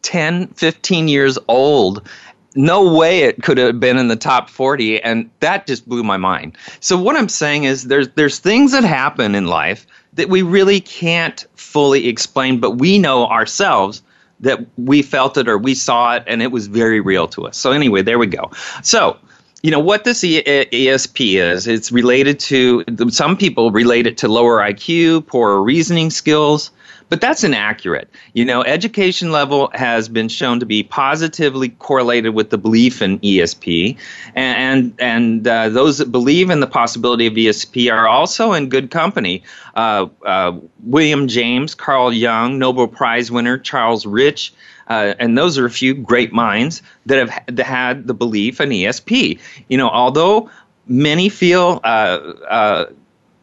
10, 0.00 0.46
15 0.54 1.08
years 1.08 1.38
old 1.48 2.08
no 2.56 2.94
way 2.94 3.20
it 3.20 3.42
could 3.42 3.58
have 3.58 3.78
been 3.78 3.98
in 3.98 4.08
the 4.08 4.16
top 4.16 4.48
40 4.48 5.02
and 5.02 5.30
that 5.40 5.66
just 5.66 5.88
blew 5.88 6.02
my 6.02 6.16
mind. 6.16 6.56
So 6.80 7.00
what 7.00 7.16
i'm 7.16 7.28
saying 7.28 7.64
is 7.64 7.84
there's 7.84 8.08
there's 8.10 8.38
things 8.38 8.72
that 8.72 8.84
happen 8.84 9.34
in 9.34 9.46
life 9.46 9.86
that 10.14 10.28
we 10.28 10.42
really 10.42 10.80
can't 10.80 11.46
fully 11.54 12.08
explain 12.08 12.58
but 12.60 12.72
we 12.72 12.98
know 12.98 13.26
ourselves 13.26 14.02
that 14.40 14.60
we 14.76 15.02
felt 15.02 15.36
it 15.36 15.48
or 15.48 15.58
we 15.58 15.74
saw 15.74 16.14
it 16.14 16.24
and 16.26 16.42
it 16.42 16.52
was 16.52 16.66
very 16.66 17.00
real 17.00 17.26
to 17.28 17.46
us. 17.46 17.56
So 17.56 17.72
anyway 17.72 18.02
there 18.02 18.18
we 18.18 18.26
go. 18.26 18.50
So 18.82 19.18
you 19.62 19.70
know 19.70 19.80
what 19.80 20.04
this 20.04 20.22
ESP 20.22 21.34
is 21.34 21.66
it's 21.66 21.90
related 21.90 22.38
to 22.40 22.84
some 23.08 23.36
people 23.36 23.70
relate 23.70 24.06
it 24.06 24.16
to 24.18 24.28
lower 24.28 24.60
IQ 24.60 25.26
poorer 25.26 25.62
reasoning 25.62 26.10
skills 26.10 26.70
but 27.08 27.20
that's 27.20 27.44
inaccurate. 27.44 28.08
You 28.32 28.44
know, 28.44 28.62
education 28.62 29.30
level 29.30 29.70
has 29.74 30.08
been 30.08 30.28
shown 30.28 30.60
to 30.60 30.66
be 30.66 30.82
positively 30.82 31.70
correlated 31.70 32.34
with 32.34 32.50
the 32.50 32.58
belief 32.58 33.02
in 33.02 33.18
ESP, 33.20 33.96
and 34.34 34.94
and 34.98 35.46
uh, 35.46 35.68
those 35.68 35.98
that 35.98 36.10
believe 36.10 36.50
in 36.50 36.60
the 36.60 36.66
possibility 36.66 37.26
of 37.26 37.34
ESP 37.34 37.92
are 37.92 38.08
also 38.08 38.52
in 38.52 38.68
good 38.68 38.90
company. 38.90 39.42
Uh, 39.74 40.06
uh, 40.24 40.58
William 40.82 41.28
James, 41.28 41.74
Carl 41.74 42.12
Jung, 42.12 42.58
Nobel 42.58 42.88
Prize 42.88 43.30
winner 43.30 43.58
Charles 43.58 44.04
Richet. 44.04 44.50
Uh, 44.88 45.14
and 45.18 45.36
those 45.36 45.58
are 45.58 45.66
a 45.66 45.70
few 45.70 45.94
great 45.94 46.32
minds 46.32 46.80
that 47.06 47.18
have 47.18 47.56
that 47.56 47.66
had 47.66 48.06
the 48.06 48.14
belief 48.14 48.60
in 48.60 48.70
ESP. 48.70 49.40
You 49.68 49.78
know, 49.78 49.88
although 49.88 50.48
many 50.86 51.28
feel 51.28 51.80
uh, 51.82 52.32
uh, 52.48 52.86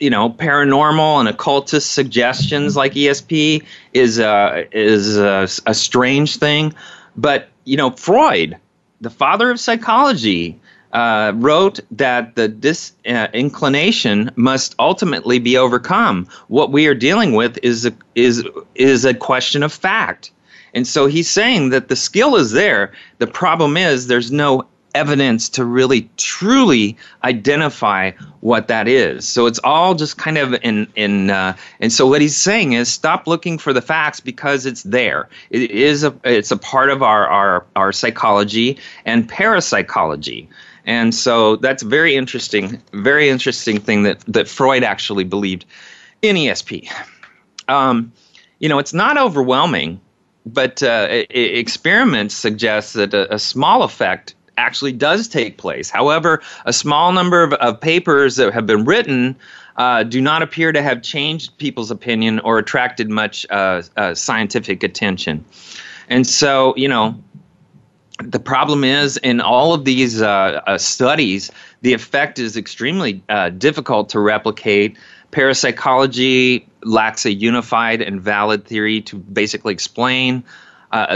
you 0.04 0.10
know 0.10 0.30
paranormal 0.30 1.22
and 1.22 1.30
occultist 1.30 1.94
suggestions 1.94 2.76
like 2.76 2.92
ESP 2.92 3.63
is 3.94 4.20
uh, 4.20 4.66
is 4.74 5.18
a, 5.18 5.48
a 5.66 5.74
strange 5.74 6.36
thing, 6.36 6.74
but 7.16 7.48
you 7.63 7.78
know 7.78 7.89
Freud, 7.92 8.58
the 9.00 9.10
father 9.10 9.50
of 9.50 9.62
psychology, 9.62 10.60
uh, 10.92 11.32
wrote 11.36 11.80
that 11.92 12.36
the 12.36 12.50
disinclination 12.50 14.28
uh, 14.28 14.32
must 14.36 14.76
ultimately 14.78 15.39
be 15.39 15.56
overcome. 15.56 16.28
What 16.50 16.74
we 16.74 16.86
are 16.88 16.96
dealing 16.96 17.32
with 17.32 17.58
is 17.63 17.86
a, 17.86 17.94
is 18.13 18.46
is 18.76 19.06
a 19.06 19.13
question 19.13 19.63
of 19.63 19.72
fact. 19.72 20.32
And 20.74 20.86
so 20.86 21.06
he's 21.06 21.30
saying 21.30 21.70
that 21.70 21.88
the 21.88 21.96
skill 21.96 22.36
is 22.36 22.52
there. 22.52 22.92
The 23.20 23.28
problem 23.28 23.78
is 23.78 24.08
there's 24.08 24.32
no 24.32 24.68
evidence 24.96 25.50
to 25.50 25.66
really 25.66 26.10
truly 26.18 26.98
identify 27.24 28.12
what 28.42 28.68
that 28.68 28.88
is. 28.88 29.28
So 29.28 29.46
it's 29.46 29.60
all 29.64 29.96
just 29.96 30.18
kind 30.18 30.38
of 30.38 30.54
in 30.64 30.88
in 30.96 31.30
uh, 31.30 31.56
and 31.80 31.92
so 31.92 32.08
what 32.08 32.22
he's 32.22 32.38
saying 32.38 32.74
is 32.74 32.90
stop 32.90 33.28
looking 33.28 33.58
for 33.58 33.74
the 33.74 33.82
facts 33.82 34.20
because 34.20 34.66
it's 34.66 34.84
there. 34.84 35.30
It 35.50 35.72
is 35.72 36.04
a 36.04 36.14
it's 36.24 36.52
a 36.52 36.58
part 36.58 36.90
of 36.90 37.02
our 37.02 37.28
our 37.28 37.66
our 37.76 37.92
psychology 37.92 38.78
and 39.06 39.28
parapsychology. 39.28 40.50
And 40.86 41.16
so 41.16 41.56
that's 41.56 41.82
very 41.82 42.16
interesting, 42.16 42.82
very 42.94 43.30
interesting 43.30 43.80
thing 43.80 44.04
that 44.04 44.20
that 44.28 44.48
Freud 44.48 44.84
actually 44.84 45.24
believed 45.24 45.66
in 46.22 46.36
ESP. 46.36 46.90
Um, 47.68 48.12
you 48.60 48.70
know, 48.70 48.80
it's 48.80 48.94
not 48.94 49.18
overwhelming, 49.18 50.00
but 50.46 50.84
uh, 50.84 51.08
experiments 51.30 52.36
suggest 52.36 52.94
that 52.94 53.14
a, 53.14 53.34
a 53.34 53.40
small 53.40 53.84
effect 53.84 54.36
actually 54.58 54.92
does 54.92 55.28
take 55.28 55.58
place. 55.58 55.89
However, 55.89 56.42
a 56.66 56.74
small 56.74 57.12
number 57.12 57.44
of, 57.44 57.54
of 57.54 57.80
papers 57.80 58.36
that 58.36 58.54
have 58.54 58.66
been 58.66 58.86
written 58.86 59.36
uh, 59.78 60.04
do 60.04 60.22
not 60.22 60.42
appear 60.42 60.72
to 60.72 60.82
have 60.82 61.02
changed 61.02 61.58
people's 61.58 61.92
opinion 61.92 62.39
or 62.39 62.60
attracted 62.60 63.10
much 63.10 63.46
uh, 63.50 63.82
uh, 63.98 64.13
scientific 64.13 64.84
attention. 64.84 65.44
And 66.10 66.28
so, 66.28 66.76
you 66.76 66.88
know, 66.88 67.20
the 68.20 68.39
problem 68.39 68.84
is 68.84 69.18
in 69.18 69.42
all 69.42 69.74
of 69.74 69.86
these 69.86 70.22
uh, 70.22 70.62
uh, 70.68 70.78
studies, 70.78 71.52
the 71.82 71.94
effect 71.94 72.38
is 72.38 72.56
extremely 72.56 73.24
uh, 73.30 73.50
difficult 73.50 74.10
to 74.10 74.20
replicate. 74.20 74.98
Parapsychology 75.32 76.68
lacks 76.84 77.26
a 77.26 77.34
unified 77.34 78.02
and 78.02 78.22
valid 78.22 78.66
theory 78.66 79.02
to 79.02 79.18
basically 79.18 79.74
explain 79.74 80.44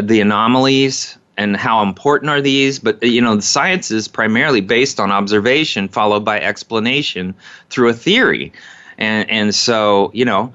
the 0.01 0.19
anomalies 0.19 1.19
and 1.37 1.55
how 1.55 1.81
important 1.83 2.29
are 2.29 2.41
these 2.41 2.79
but 2.79 3.01
you 3.03 3.21
know 3.21 3.35
the 3.35 3.41
science 3.41 3.91
is 3.91 4.07
primarily 4.07 4.61
based 4.61 4.99
on 4.99 5.11
observation 5.11 5.87
followed 5.87 6.25
by 6.25 6.39
explanation 6.39 7.33
through 7.69 7.89
a 7.89 7.93
theory. 7.93 8.51
And 8.97 9.29
and 9.29 9.55
so 9.55 10.11
you 10.13 10.25
know 10.25 10.53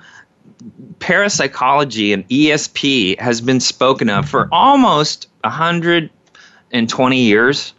parapsychology 0.99 2.13
and 2.13 2.29
ESP 2.29 3.19
has 3.19 3.41
been 3.41 3.61
spoken 3.61 4.09
of 4.09 4.29
for 4.29 4.49
almost 4.53 5.29
120 5.43 7.19
years. 7.19 7.75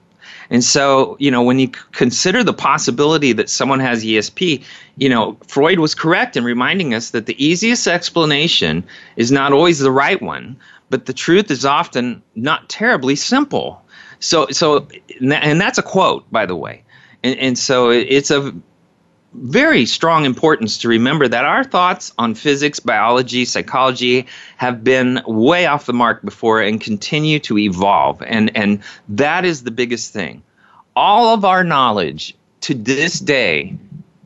And 0.50 0.64
so, 0.64 1.16
you 1.20 1.32
know, 1.32 1.42
when 1.42 1.58
you 1.58 1.70
consider 1.94 2.44
the 2.44 2.54
possibility 2.54 3.32
that 3.34 3.50
someone 3.50 3.80
has 3.80 4.04
ESP, 4.04 4.64
you 4.98 5.10
know, 5.10 5.38
Freud 5.48 5.80
was 5.80 5.96
correct 5.96 6.36
in 6.36 6.44
reminding 6.44 6.94
us 6.94 7.12
that 7.12 7.26
the 7.26 7.44
easiest 7.44 7.88
explanation 7.88 8.84
is 9.16 9.32
not 9.32 9.54
always 9.54 9.80
the 9.80 9.92
right 9.92 10.22
one, 10.22 10.58
but 10.94 11.08
the 11.08 11.14
truth 11.14 11.50
is 11.50 11.66
often 11.66 12.22
not 12.36 12.70
terribly 12.70 13.16
simple. 13.16 13.84
So, 14.20 14.46
so, 14.52 14.88
and 15.20 15.60
that's 15.60 15.80
a 15.80 15.82
quote, 15.82 16.32
by 16.32 16.46
the 16.46 16.56
way. 16.56 16.84
And, 17.24 17.40
and 17.40 17.58
so 17.58 17.90
it's 17.90 18.30
of 18.30 18.54
very 19.34 19.88
strong 19.88 20.24
importance 20.24 20.78
to 20.78 20.88
remember 20.88 21.28
that 21.28 21.46
our 21.46 21.64
thoughts 21.64 22.14
on 22.20 22.36
physics, 22.36 22.80
biology, 22.80 23.44
psychology 23.44 24.28
have 24.58 24.84
been 24.84 25.20
way 25.26 25.66
off 25.66 25.88
the 25.88 25.94
mark 25.94 26.22
before 26.22 26.62
and 26.62 26.80
continue 26.80 27.40
to 27.40 27.58
evolve. 27.58 28.22
And, 28.22 28.56
and 28.56 28.84
that 29.10 29.46
is 29.46 29.64
the 29.64 29.72
biggest 29.72 30.14
thing. 30.14 30.44
All 30.96 31.34
of 31.34 31.44
our 31.44 31.64
knowledge 31.64 32.36
to 32.62 32.76
this 32.76 33.20
day 33.20 33.76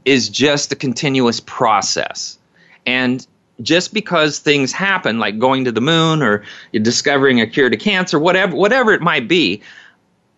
is 0.04 0.28
just 0.28 0.74
a 0.74 0.76
continuous 0.76 1.40
process. 1.40 2.38
And 2.86 3.26
just 3.62 3.94
because 3.94 4.40
things 4.40 4.72
happen, 4.72 5.20
like 5.20 5.40
going 5.40 5.66
to 5.66 5.72
the 5.72 5.82
moon 5.82 6.22
or 6.22 6.44
discovering 6.74 7.42
a 7.42 7.48
cure 7.48 7.70
to 7.70 7.78
cancer, 7.78 8.20
whatever, 8.20 8.56
whatever 8.56 8.92
it 8.92 9.02
might 9.02 9.28
be, 9.28 9.62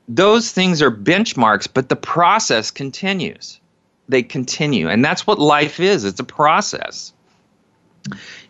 those 0.07 0.51
things 0.51 0.81
are 0.81 0.91
benchmarks, 0.91 1.67
but 1.71 1.89
the 1.89 1.95
process 1.95 2.71
continues. 2.71 3.59
They 4.07 4.23
continue. 4.23 4.89
And 4.89 5.05
that's 5.05 5.27
what 5.27 5.39
life 5.39 5.79
is 5.79 6.03
it's 6.03 6.19
a 6.19 6.23
process. 6.23 7.13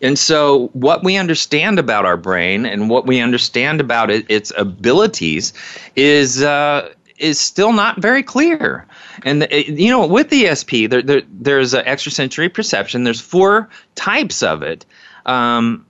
And 0.00 0.18
so, 0.18 0.68
what 0.72 1.04
we 1.04 1.16
understand 1.16 1.78
about 1.78 2.06
our 2.06 2.16
brain 2.16 2.64
and 2.64 2.88
what 2.88 3.06
we 3.06 3.20
understand 3.20 3.80
about 3.80 4.10
it, 4.10 4.24
its 4.30 4.52
abilities 4.56 5.52
is 5.96 6.42
uh, 6.42 6.88
is 7.18 7.38
still 7.38 7.72
not 7.72 8.00
very 8.00 8.22
clear. 8.22 8.86
And 9.22 9.42
the, 9.42 9.70
you 9.70 9.90
know, 9.90 10.06
with 10.06 10.30
ESP, 10.30 10.88
there, 10.90 11.02
there 11.02 11.22
there's 11.30 11.74
an 11.74 11.84
extrasensory 11.86 12.48
perception. 12.48 13.04
There's 13.04 13.20
four 13.20 13.68
types 13.94 14.42
of 14.42 14.62
it. 14.62 14.84
Um, 15.26 15.86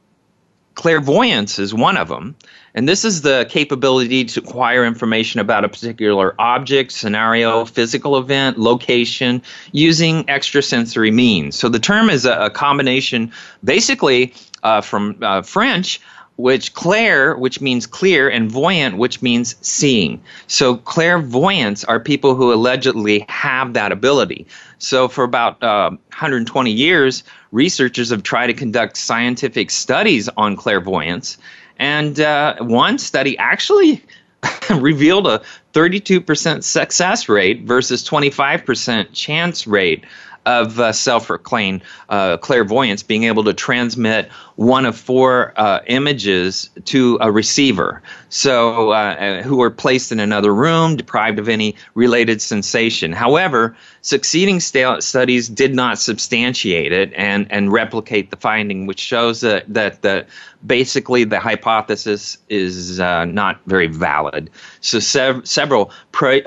clairvoyance 0.75 1.59
is 1.59 1.75
one 1.75 1.97
of 1.97 2.09
them. 2.09 2.35
And 2.75 2.89
this 2.89 3.05
is 3.05 3.23
the 3.23 3.47
capability 3.51 4.25
to 4.25 4.41
acquire 4.41 4.85
information 4.85 5.41
about 5.41 5.65
a 5.65 5.69
particular 5.69 6.35
object, 6.39 6.93
scenario, 6.93 7.65
physical 7.65 8.17
event, 8.17 8.59
location, 8.59 9.43
using 9.73 10.25
extrasensory 10.29 11.11
means. 11.11 11.57
So 11.57 11.69
the 11.69 11.81
term 11.81 12.09
is 12.09 12.25
a, 12.25 12.33
a 12.47 12.51
combination, 12.51 13.33
basically, 13.65 14.33
uh, 14.63 14.81
from 14.81 15.19
uh, 15.21 15.43
French 15.43 16.01
which 16.41 16.75
clair, 16.75 17.37
which 17.37 17.61
means 17.61 17.87
clear, 17.87 18.29
and 18.29 18.51
voyant, 18.51 18.97
which 18.97 19.23
means 19.23 19.57
seeing. 19.61 20.21
So 20.47 20.77
clairvoyants 20.77 21.85
are 21.85 22.01
people 22.01 22.35
who 22.35 22.53
allegedly 22.53 23.25
have 23.29 23.75
that 23.75 23.93
ability. 23.93 24.47
So 24.79 25.09
for 25.09 25.25
about 25.25 25.63
uh, 25.63 25.91
120 25.91 26.71
years, 26.71 27.23
researchers 27.53 28.11
have 28.11 28.23
tried 28.23 28.49
to 28.49 28.55
conduct 28.55 28.97
scientific 28.97 29.71
studies 29.71 30.29
on 30.37 30.57
clairvoyance, 30.57 31.39
and 31.79 32.21
uh, 32.21 32.57
one 32.61 32.99
study 32.99 33.37
actually 33.39 34.03
revealed 34.71 35.27
a 35.27 35.43
32% 35.73 36.65
success 36.65 37.29
rate 37.29 37.63
versus 37.63 38.03
25% 38.07 39.09
chance 39.13 39.67
rate 39.67 40.05
of 40.51 40.81
uh, 40.81 40.93
self-proclaimed 40.93 41.83
uh, 42.09 42.37
clairvoyance 42.39 43.03
being 43.03 43.25
able 43.25 43.45
to 43.45 43.55
transmit 43.55 44.29
one 44.57 44.85
of 44.85 44.97
four 44.97 45.53
uh, 45.57 45.81
images 45.87 46.69
to 46.85 47.19
a 47.21 47.31
receiver. 47.31 48.03
So, 48.29 48.91
uh, 48.91 49.43
who 49.43 49.63
are 49.63 49.71
placed 49.71 50.13
in 50.13 50.21
another 50.21 50.53
room, 50.55 50.97
deprived 50.97 51.39
of 51.39 51.49
any 51.49 51.75
related 51.95 52.43
sensation. 52.43 53.13
However, 53.13 53.77
succeeding 54.03 54.61
st- 54.61 55.03
studies 55.03 55.49
did 55.49 55.75
not 55.75 55.99
substantiate 55.99 56.93
it 56.93 57.13
and, 57.17 57.47
and 57.51 57.73
replicate 57.73 58.31
the 58.31 58.37
finding, 58.37 58.87
which 58.87 59.01
shows 59.01 59.41
that 59.41 59.65
that 59.73 60.03
the 60.03 60.27
basically 60.67 61.25
the 61.25 61.41
hypothesis 61.41 62.39
is 62.49 63.01
uh, 63.01 63.25
not 63.25 63.61
very 63.67 63.87
valid. 63.89 64.51
So, 64.81 64.99
sev- 65.01 65.47
several. 65.47 65.91
Pre- 66.13 66.43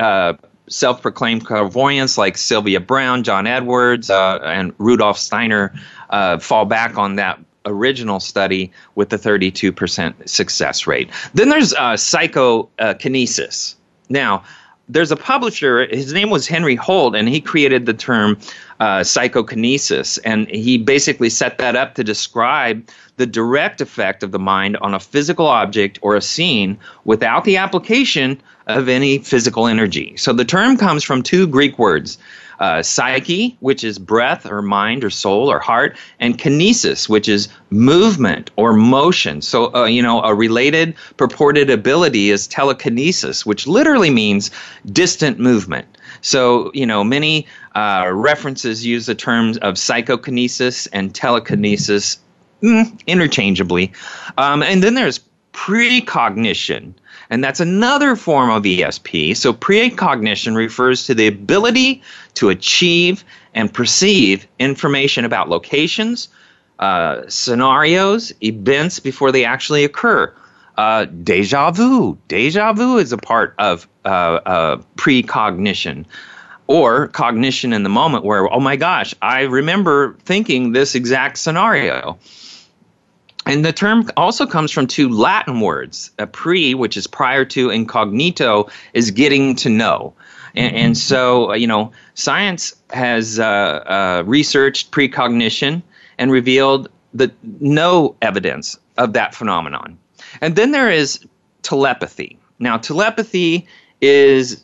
uh, 0.67 0.69
self-proclaimed 0.69 1.45
clairvoyants 1.45 2.17
like 2.17 2.37
Sylvia 2.37 2.79
Browne, 2.79 3.23
John 3.23 3.47
Edwards, 3.47 4.09
uh, 4.09 4.39
and 4.43 4.73
Rudolf 4.77 5.17
Steiner 5.17 5.73
uh, 6.09 6.39
fall 6.39 6.65
back 6.65 6.97
on 6.97 7.15
that 7.15 7.39
original 7.65 8.19
study 8.19 8.71
with 8.95 9.09
the 9.09 9.17
32% 9.17 10.27
success 10.27 10.87
rate. 10.87 11.09
Then 11.33 11.49
there's 11.49 11.73
uh, 11.73 11.97
psychokinesis. 11.97 13.75
Now, 14.09 14.43
there's 14.89 15.11
a 15.11 15.15
publisher, 15.15 15.87
his 15.87 16.11
name 16.11 16.29
was 16.29 16.45
Henry 16.45 16.75
Holt, 16.75 17.15
and 17.15 17.29
he 17.29 17.39
created 17.39 17.85
the 17.85 17.93
term 17.93 18.37
uh, 18.79 19.03
psychokinesis. 19.03 20.17
And 20.19 20.47
he 20.49 20.77
basically 20.77 21.29
set 21.29 21.57
that 21.57 21.75
up 21.75 21.95
to 21.95 22.03
describe 22.03 22.87
the 23.15 23.25
direct 23.25 23.79
effect 23.79 24.23
of 24.23 24.31
the 24.31 24.39
mind 24.39 24.75
on 24.77 24.93
a 24.93 24.99
physical 24.99 25.47
object 25.47 25.99
or 26.01 26.15
a 26.15 26.21
scene 26.21 26.77
without 27.05 27.45
the 27.45 27.55
application 27.55 28.41
of 28.67 28.89
any 28.89 29.19
physical 29.19 29.67
energy. 29.67 30.15
So 30.17 30.33
the 30.33 30.45
term 30.45 30.77
comes 30.77 31.03
from 31.03 31.21
two 31.21 31.47
Greek 31.47 31.77
words 31.77 32.17
uh, 32.59 32.81
psyche, 32.81 33.57
which 33.59 33.83
is 33.83 33.99
breath 33.99 34.45
or 34.45 34.61
mind 34.61 35.03
or 35.03 35.09
soul 35.09 35.51
or 35.51 35.59
heart, 35.59 35.97
and 36.19 36.37
kinesis, 36.37 37.09
which 37.09 37.27
is 37.27 37.49
movement 37.71 38.51
or 38.55 38.73
motion. 38.73 39.41
So, 39.41 39.73
uh, 39.75 39.85
you 39.85 40.01
know, 40.01 40.21
a 40.21 40.33
related 40.33 40.95
purported 41.17 41.69
ability 41.69 42.29
is 42.29 42.47
telekinesis, 42.47 43.45
which 43.45 43.67
literally 43.67 44.09
means 44.09 44.51
distant 44.91 45.39
movement. 45.39 45.87
So, 46.21 46.71
you 46.73 46.85
know, 46.85 47.03
many 47.03 47.47
uh, 47.75 48.09
references 48.13 48.85
use 48.85 49.07
the 49.07 49.15
terms 49.15 49.57
of 49.57 49.77
psychokinesis 49.77 50.87
and 50.93 51.13
telekinesis 51.13 52.17
mm, 52.61 53.05
interchangeably. 53.07 53.91
Um, 54.37 54.63
and 54.63 54.81
then 54.81 54.93
there's 54.93 55.19
precognition. 55.51 56.95
And 57.29 57.43
that's 57.43 57.59
another 57.59 58.15
form 58.15 58.49
of 58.49 58.63
ESP. 58.63 59.35
So, 59.37 59.53
precognition 59.53 60.55
refers 60.55 61.05
to 61.05 61.15
the 61.15 61.27
ability 61.27 62.01
to 62.35 62.49
achieve 62.49 63.23
and 63.53 63.73
perceive 63.73 64.47
information 64.59 65.25
about 65.25 65.49
locations, 65.49 66.29
uh, 66.79 67.21
scenarios, 67.27 68.33
events 68.41 68.99
before 68.99 69.31
they 69.31 69.45
actually 69.45 69.83
occur. 69.83 70.33
Uh, 70.77 71.05
deja 71.05 71.71
vu. 71.71 72.17
Deja 72.27 72.73
vu 72.73 72.97
is 72.97 73.11
a 73.11 73.17
part 73.17 73.53
of 73.59 73.87
uh, 74.05 74.07
uh, 74.07 74.81
precognition 74.95 76.05
or 76.67 77.07
cognition 77.09 77.73
in 77.73 77.83
the 77.83 77.89
moment 77.89 78.23
where, 78.23 78.51
oh 78.51 78.59
my 78.59 78.75
gosh, 78.75 79.13
I 79.21 79.41
remember 79.41 80.15
thinking 80.25 80.71
this 80.71 80.95
exact 80.95 81.37
scenario. 81.37 82.17
And 83.45 83.65
the 83.65 83.73
term 83.73 84.09
also 84.15 84.45
comes 84.45 84.71
from 84.71 84.87
two 84.87 85.09
Latin 85.09 85.59
words. 85.59 86.11
A 86.19 86.27
pre, 86.27 86.73
which 86.73 86.95
is 86.95 87.07
prior 87.07 87.45
to, 87.45 87.69
incognito 87.69 88.69
is 88.93 89.11
getting 89.11 89.55
to 89.57 89.69
know. 89.69 90.13
And, 90.55 90.75
and 90.75 90.97
so, 90.97 91.51
uh, 91.51 91.55
you 91.55 91.67
know, 91.67 91.91
science 92.13 92.75
has 92.91 93.39
uh, 93.39 93.43
uh, 93.43 94.23
researched 94.25 94.91
precognition 94.91 95.83
and 96.17 96.31
revealed 96.31 96.89
the 97.13 97.31
no 97.59 98.15
evidence 98.21 98.77
of 98.97 99.13
that 99.13 99.35
phenomenon. 99.35 99.97
And 100.41 100.55
then 100.55 100.71
there 100.71 100.89
is 100.89 101.19
telepathy. 101.63 102.37
Now, 102.59 102.77
telepathy 102.77 103.67
is 104.01 104.63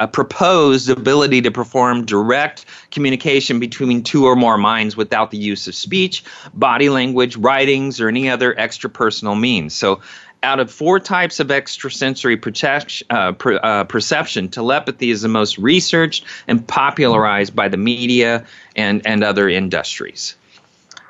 a 0.00 0.08
proposed 0.08 0.88
ability 0.88 1.42
to 1.42 1.50
perform 1.50 2.04
direct 2.04 2.64
communication 2.90 3.60
between 3.60 4.02
two 4.02 4.24
or 4.24 4.34
more 4.34 4.58
minds 4.58 4.96
without 4.96 5.30
the 5.30 5.38
use 5.38 5.68
of 5.68 5.74
speech, 5.74 6.24
body 6.54 6.88
language, 6.88 7.36
writings, 7.36 8.00
or 8.00 8.08
any 8.08 8.28
other 8.28 8.54
extrapersonal 8.54 9.38
means. 9.38 9.74
So, 9.74 10.00
out 10.42 10.58
of 10.58 10.70
four 10.70 10.98
types 10.98 11.38
of 11.38 11.50
extrasensory 11.50 12.36
protection, 12.38 13.06
uh, 13.10 13.32
per, 13.32 13.60
uh, 13.62 13.84
perception, 13.84 14.48
telepathy 14.48 15.10
is 15.10 15.20
the 15.20 15.28
most 15.28 15.58
researched 15.58 16.24
and 16.48 16.66
popularized 16.66 17.54
by 17.54 17.68
the 17.68 17.76
media 17.76 18.46
and, 18.74 19.06
and 19.06 19.22
other 19.22 19.50
industries. 19.50 20.34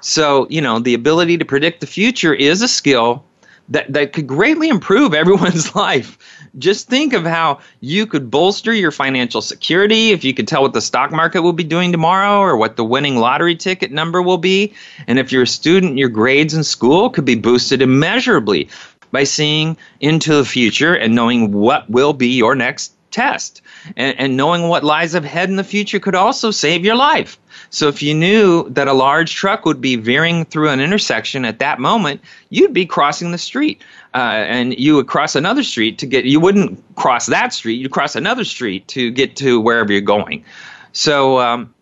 So, 0.00 0.48
you 0.50 0.60
know, 0.60 0.80
the 0.80 0.94
ability 0.94 1.38
to 1.38 1.44
predict 1.44 1.80
the 1.80 1.86
future 1.86 2.34
is 2.34 2.60
a 2.60 2.66
skill 2.66 3.24
that, 3.70 3.92
that 3.92 4.12
could 4.12 4.26
greatly 4.26 4.68
improve 4.68 5.14
everyone's 5.14 5.74
life. 5.76 6.18
Just 6.58 6.88
think 6.88 7.12
of 7.12 7.24
how 7.24 7.60
you 7.80 8.06
could 8.06 8.30
bolster 8.30 8.72
your 8.72 8.90
financial 8.90 9.40
security 9.40 10.10
if 10.10 10.24
you 10.24 10.34
could 10.34 10.48
tell 10.48 10.62
what 10.62 10.72
the 10.72 10.80
stock 10.80 11.12
market 11.12 11.42
will 11.42 11.52
be 11.52 11.64
doing 11.64 11.92
tomorrow 11.92 12.40
or 12.40 12.56
what 12.56 12.76
the 12.76 12.84
winning 12.84 13.16
lottery 13.16 13.56
ticket 13.56 13.92
number 13.92 14.20
will 14.20 14.38
be. 14.38 14.74
And 15.06 15.18
if 15.18 15.30
you're 15.30 15.44
a 15.44 15.46
student, 15.46 15.98
your 15.98 16.08
grades 16.08 16.54
in 16.54 16.64
school 16.64 17.10
could 17.10 17.24
be 17.24 17.36
boosted 17.36 17.80
immeasurably 17.80 18.68
by 19.12 19.24
seeing 19.24 19.76
into 20.00 20.34
the 20.34 20.44
future 20.44 20.94
and 20.94 21.14
knowing 21.14 21.52
what 21.52 21.88
will 21.88 22.12
be 22.12 22.28
your 22.28 22.54
next 22.54 22.92
test. 23.10 23.62
And, 23.96 24.18
and 24.18 24.36
knowing 24.36 24.68
what 24.68 24.84
lies 24.84 25.14
ahead 25.14 25.48
in 25.48 25.56
the 25.56 25.64
future 25.64 25.98
could 25.98 26.14
also 26.14 26.50
save 26.50 26.84
your 26.84 26.96
life. 26.96 27.38
So 27.70 27.86
if 27.86 28.02
you 28.02 28.14
knew 28.14 28.68
that 28.70 28.88
a 28.88 28.92
large 28.92 29.34
truck 29.34 29.64
would 29.64 29.80
be 29.80 29.94
veering 29.94 30.44
through 30.44 30.70
an 30.70 30.80
intersection 30.80 31.44
at 31.44 31.60
that 31.60 31.78
moment, 31.78 32.20
you'd 32.50 32.74
be 32.74 32.84
crossing 32.84 33.30
the 33.30 33.38
street. 33.38 33.80
Uh, 34.12 34.18
and 34.18 34.76
you 34.76 34.96
would 34.96 35.06
cross 35.06 35.36
another 35.36 35.62
street 35.62 35.98
to 35.98 36.06
get, 36.06 36.24
you 36.24 36.40
wouldn't 36.40 36.82
cross 36.96 37.26
that 37.26 37.52
street, 37.52 37.74
you'd 37.74 37.92
cross 37.92 38.16
another 38.16 38.44
street 38.44 38.88
to 38.88 39.12
get 39.12 39.36
to 39.36 39.60
wherever 39.60 39.92
you're 39.92 40.00
going. 40.00 40.44
So, 40.92 41.38
um, 41.38 41.72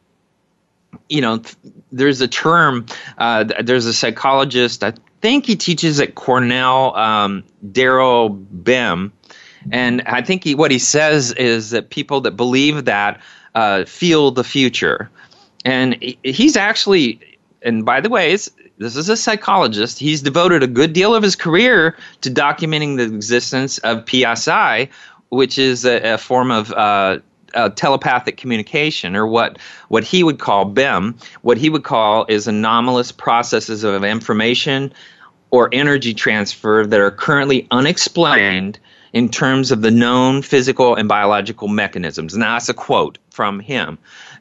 you 1.09 1.23
know, 1.23 1.39
th- 1.39 1.57
there's 1.91 2.21
a 2.21 2.29
term, 2.29 2.85
uh, 3.17 3.45
th- 3.45 3.65
there's 3.65 3.87
a 3.87 3.95
psychologist, 3.95 4.85
I 4.85 4.93
think 5.23 5.47
he 5.47 5.57
teaches 5.57 6.01
at 6.01 6.17
Cornell, 6.17 6.95
um, 6.97 7.45
Daryl 7.67 8.45
Bem. 8.51 9.11
And 9.73 10.03
I 10.03 10.21
think 10.21 10.45
he, 10.45 10.55
what 10.55 10.71
he 10.71 10.79
says 10.79 11.33
is 11.33 11.71
that 11.71 11.89
people 11.89 12.21
that 12.23 12.33
believe 12.33 12.85
that 12.85 13.23
uh, 13.55 13.87
feel 13.87 14.31
the 14.33 14.45
future 14.45 15.09
and 15.65 15.97
he's 16.23 16.57
actually 16.57 17.21
and 17.63 17.85
by 17.85 18.01
the 18.01 18.09
way 18.09 18.33
this 18.33 18.97
is 18.97 19.09
a 19.09 19.17
psychologist 19.17 19.99
he's 19.99 20.23
devoted 20.23 20.63
a 20.63 20.67
good 20.67 20.93
deal 20.93 21.15
of 21.15 21.23
his 21.23 21.35
career 21.35 21.97
to 22.21 22.31
documenting 22.31 22.97
the 22.97 23.05
existence 23.05 23.79
of 23.79 24.09
psi 24.09 24.89
which 25.31 25.59
is 25.59 25.85
a, 25.85 26.15
a 26.15 26.19
form 26.19 26.51
of 26.51 26.73
uh, 26.73 27.19
uh, 27.55 27.69
telepathic 27.71 28.37
communication, 28.37 29.17
or 29.17 29.27
what 29.27 29.59
what 29.89 30.05
he 30.05 30.23
would 30.23 30.39
call 30.39 30.65
Bem. 30.65 31.17
What 31.43 31.59
he 31.59 31.71
would 31.71 31.85
call 31.85 32.27
is 32.29 32.47
anomalous 32.47 33.13
processes 33.13 33.85
of 33.85 34.05
information 34.05 34.93
or 35.51 35.71
energy 35.73 36.13
transfer 36.13 36.87
that 36.87 37.01
are 37.01 37.11
currently 37.11 37.67
unexplained 37.71 38.79
in 39.15 39.31
terms 39.31 39.71
of 39.71 39.81
the 39.81 39.91
known 39.91 40.43
physical 40.43 40.95
and 40.95 41.09
biological 41.09 41.69
mechanisms. 41.69 42.35
And 42.35 42.43
that's 42.43 42.69
a 42.69 42.75
quote 42.75 43.17
from 43.31 43.59
him. 43.59 43.99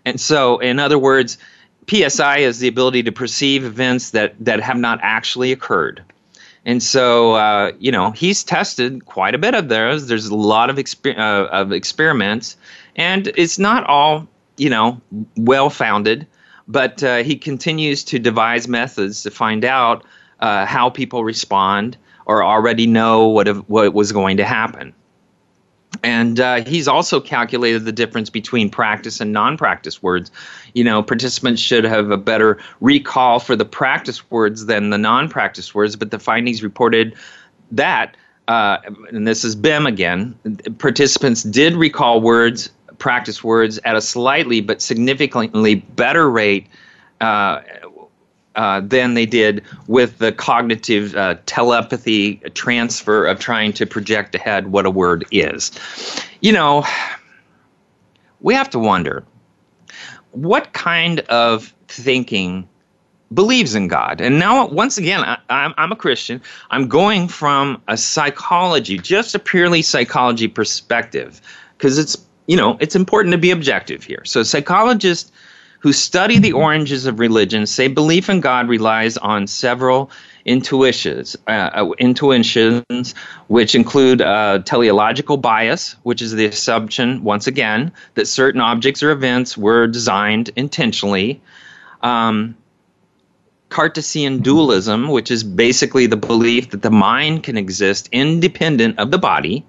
And 0.08 0.22
so, 0.22 0.58
in 0.60 0.80
other 0.80 0.98
words, 0.98 1.38
PSI 1.89 2.38
is 2.38 2.60
the 2.60 2.70
ability 2.70 3.04
to 3.04 3.12
perceive 3.12 3.65
events 3.65 4.12
that, 4.12 4.36
that 4.39 4.62
have 4.62 4.78
not 4.78 5.00
actually 5.02 5.52
occurred. 5.52 6.02
And 6.63 6.82
so, 6.82 7.34
uh, 7.34 7.74
you 7.78 7.91
know, 7.91 8.12
he's 8.12 8.41
tested 8.41 9.06
quite 9.06 9.36
a 9.36 9.38
bit 9.38 9.54
of 9.54 9.67
those. 9.67 10.08
There's 10.08 10.28
a 10.28 10.36
lot 10.36 10.70
of, 10.70 10.78
exper- 10.78 11.17
uh, 11.17 11.48
of 11.48 11.74
experiments, 11.74 12.56
and 12.96 13.28
it's 13.36 13.60
not 13.60 13.84
all, 13.88 14.26
you 14.56 14.70
know, 14.70 15.02
well 15.36 15.70
founded, 15.70 16.26
but 16.70 17.04
uh, 17.04 17.17
he 17.17 17.36
continues 17.36 18.06
to 18.06 18.17
devise 18.17 18.65
methods 18.65 19.24
to 19.24 19.30
find 19.30 19.65
out 19.65 20.06
uh, 20.39 20.65
how 20.65 20.89
people 20.89 21.26
respond 21.26 21.98
or 22.26 22.46
already 22.46 22.88
know 22.88 23.28
what, 23.28 23.50
what 23.70 23.93
was 23.93 24.13
going 24.13 24.38
to 24.38 24.46
happen. 24.46 24.93
And 26.03 26.39
uh, 26.39 26.63
he's 26.65 26.88
also 26.88 27.19
calculated 27.19 27.86
the 27.86 27.91
difference 27.91 28.29
between 28.29 28.69
practice 28.69 29.19
and 29.21 29.33
non 29.33 29.57
practice 29.57 30.01
words. 30.01 30.31
You 30.73 30.83
know, 30.83 31.03
participants 31.03 31.62
should 31.62 31.83
have 31.83 32.12
a 32.12 32.17
better 32.17 32.60
recall 32.81 33.39
for 33.39 33.55
the 33.55 33.65
practice 33.65 34.29
words 34.29 34.65
than 34.65 34.89
the 34.89 34.97
non 34.97 35.29
practice 35.29 35.73
words, 35.73 35.95
but 35.95 36.12
the 36.12 36.19
findings 36.19 36.63
reported 36.63 37.15
that, 37.71 38.15
uh, 38.47 38.77
and 39.10 39.27
this 39.27 39.43
is 39.43 39.55
Bem 39.55 39.86
again, 39.86 40.38
participants 40.77 41.43
did 41.43 41.75
recall 41.75 42.21
words, 42.21 42.69
practice 42.97 43.43
words, 43.43 43.79
at 43.86 43.95
a 43.95 44.01
slightly 44.01 44.62
but 44.62 44.81
significantly 44.81 45.75
better 45.75 46.29
rate 46.29 46.67
uh, 47.21 47.62
uh, 48.58 48.82
than 48.82 49.13
they 49.13 49.26
did 49.26 49.63
with 49.88 50.17
the 50.17 50.32
cognitive 50.32 51.15
uh, 51.15 51.36
telepathy 51.46 52.36
transfer 52.56 53.26
of 53.26 53.39
trying 53.39 53.72
to 53.72 53.86
project 53.86 54.36
ahead 54.36 54.72
what 54.72 54.86
a 54.86 54.89
word 54.89 55.26
is. 55.32 55.72
You 56.41 56.52
know, 56.52 56.84
we 58.41 58.56
have 58.56 58.70
to 58.72 58.80
wonder 58.80 59.24
what 60.32 60.74
kind 60.74 61.20
of 61.22 61.74
thinking 61.88 62.67
believes 63.34 63.76
in 63.76 63.88
God. 63.88 64.22
And 64.22 64.39
now, 64.39 64.67
once 64.67 64.98
again, 64.98 65.22
I, 65.24 65.38
I'm, 65.50 65.74
I'm 65.78 65.91
a 65.91 65.96
Christian. 65.96 66.41
I'm 66.72 66.88
going 66.88 67.28
from 67.28 67.82
a 67.88 67.98
psychology, 67.98 68.98
just 68.98 69.36
a 69.36 69.40
purely 69.40 69.81
psychology 69.81 70.48
perspective, 70.48 71.42
because 71.77 71.98
it's 71.98 72.17
you 72.48 72.56
know 72.56 72.77
it's 72.79 72.96
important 72.96 73.34
to 73.34 73.38
be 73.38 73.52
objective 73.52 74.04
here. 74.04 74.23
So 74.25 74.44
psychologists 74.44 75.31
who 75.80 75.94
study 75.94 76.40
the 76.40 76.54
oranges 76.54 77.06
of 77.06 77.19
religion 77.19 77.65
say 77.65 77.88
belief 77.88 78.30
in 78.30 78.42
God 78.42 78.67
relies 78.67 79.17
on 79.17 79.48
several 79.48 80.12
intuitions, 80.46 81.36
uh, 81.48 81.52
uh, 81.52 81.92
intuitions 82.00 83.13
which 83.48 83.75
include 83.75 84.21
uh, 84.21 84.60
teleological 84.60 85.38
bias, 85.38 85.96
which 86.04 86.21
is 86.21 86.32
the 86.32 86.46
assumption, 86.46 87.23
once 87.23 87.48
again, 87.48 87.92
that 88.15 88.28
certain 88.28 88.62
objects 88.62 89.04
or 89.04 89.12
events 89.12 89.58
were 89.58 89.88
designed 89.88 90.50
intentionally. 90.56 91.42
Um, 92.02 92.56
Cartesian 93.69 94.40
dualism, 94.40 95.10
which 95.10 95.30
is 95.30 95.44
basically 95.44 96.08
the 96.08 96.15
belief 96.15 96.69
that 96.69 96.82
the 96.82 96.90
mind 96.90 97.44
can 97.44 97.58
exist 97.58 98.08
independent 98.13 98.98
of 98.98 99.12
the 99.12 99.17
body. 99.17 99.65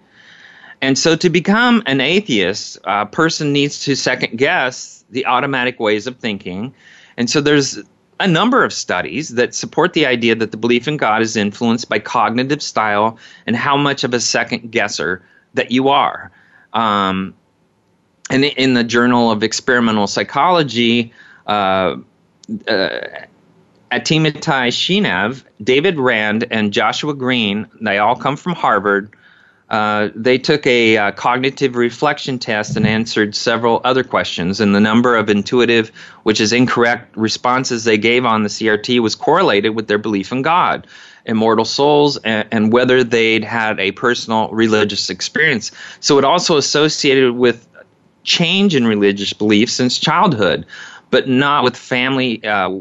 And 0.81 0.97
so, 0.97 1.17
to 1.17 1.29
become 1.29 1.83
an 1.87 2.01
atheist, 2.01 2.79
a 2.85 3.07
person 3.07 3.53
needs 3.53 3.81
to 3.81 3.97
second 3.97 4.39
guess 4.39 4.98
the 5.11 5.27
automatic 5.27 5.81
ways 5.81 6.07
of 6.07 6.17
thinking. 6.17 6.75
And 7.17 7.29
so, 7.29 7.41
there's 7.41 7.79
a 8.21 8.27
number 8.27 8.65
of 8.65 8.73
studies 8.73 9.31
that 9.31 9.55
support 9.55 9.93
the 9.93 10.07
idea 10.07 10.35
that 10.35 10.51
the 10.51 10.57
belief 10.57 10.89
in 10.89 10.97
God 10.97 11.23
is 11.23 11.37
influenced 11.37 11.89
by 11.89 11.99
cognitive 11.99 12.63
style 12.63 13.19
and 13.47 13.55
how 13.55 13.77
much 13.77 14.05
of 14.05 14.13
a 14.13 14.21
second 14.21 14.73
guesser 14.73 15.23
that 15.55 15.71
you 15.71 15.89
are. 15.89 16.31
Um, 16.73 17.35
and 18.31 18.45
in 18.45 18.75
the 18.75 18.85
Journal 18.85 19.31
of 19.31 19.43
Experimental 19.43 20.07
Psychology, 20.07 21.13
uh, 21.47 21.97
uh, 22.67 23.01
Amitai 23.91 24.69
Shenhav, 24.69 25.45
David 25.63 25.99
Rand, 25.99 26.47
and 26.51 26.73
Joshua 26.73 27.15
Greene, 27.15 27.67
they 27.81 27.99
all 27.99 28.17
come 28.17 28.37
from 28.37 28.53
Harvard. 28.53 29.15
Uh, 29.71 30.09
they 30.15 30.39
took 30.39 30.67
a 30.67 30.97
uh, 30.97 31.13
cognitive 31.13 31.77
reflection 31.77 32.39
test 32.39 32.77
and 32.77 32.87
answered 32.87 33.35
several 33.35 33.81
other 33.85 34.03
questions, 34.03 34.61
and 34.61 34.75
the 34.75 34.81
number 34.81 35.15
of 35.15 35.29
intuitive, 35.29 35.91
which 36.23 36.41
is 36.41 36.53
incorrect, 36.53 37.15
responses 37.17 37.85
they 37.85 37.99
gave 37.99 38.25
on 38.25 38.43
the 38.43 38.49
CRT 38.49 39.01
was 39.01 39.15
correlated 39.15 39.75
with 39.75 39.87
their 39.87 39.99
belief 39.99 40.33
in 40.33 40.41
God, 40.41 40.87
immortal 41.27 41.67
souls, 41.67 42.17
and, 42.19 42.49
and 42.51 42.73
whether 42.73 43.05
they'd 43.05 43.45
had 43.45 43.79
a 43.79 43.93
personal 43.93 44.49
religious 44.51 45.11
experience. 45.11 45.71
So 46.01 46.17
it 46.19 46.25
also 46.25 46.57
associated 46.57 47.35
with 47.35 47.69
change 48.25 48.75
in 48.75 48.87
religious 48.87 49.35
beliefs 49.35 49.75
since 49.75 49.99
childhood, 49.99 50.65
but 51.11 51.29
not 51.29 51.63
with 51.63 51.77
family. 51.77 52.43
Uh, 52.43 52.79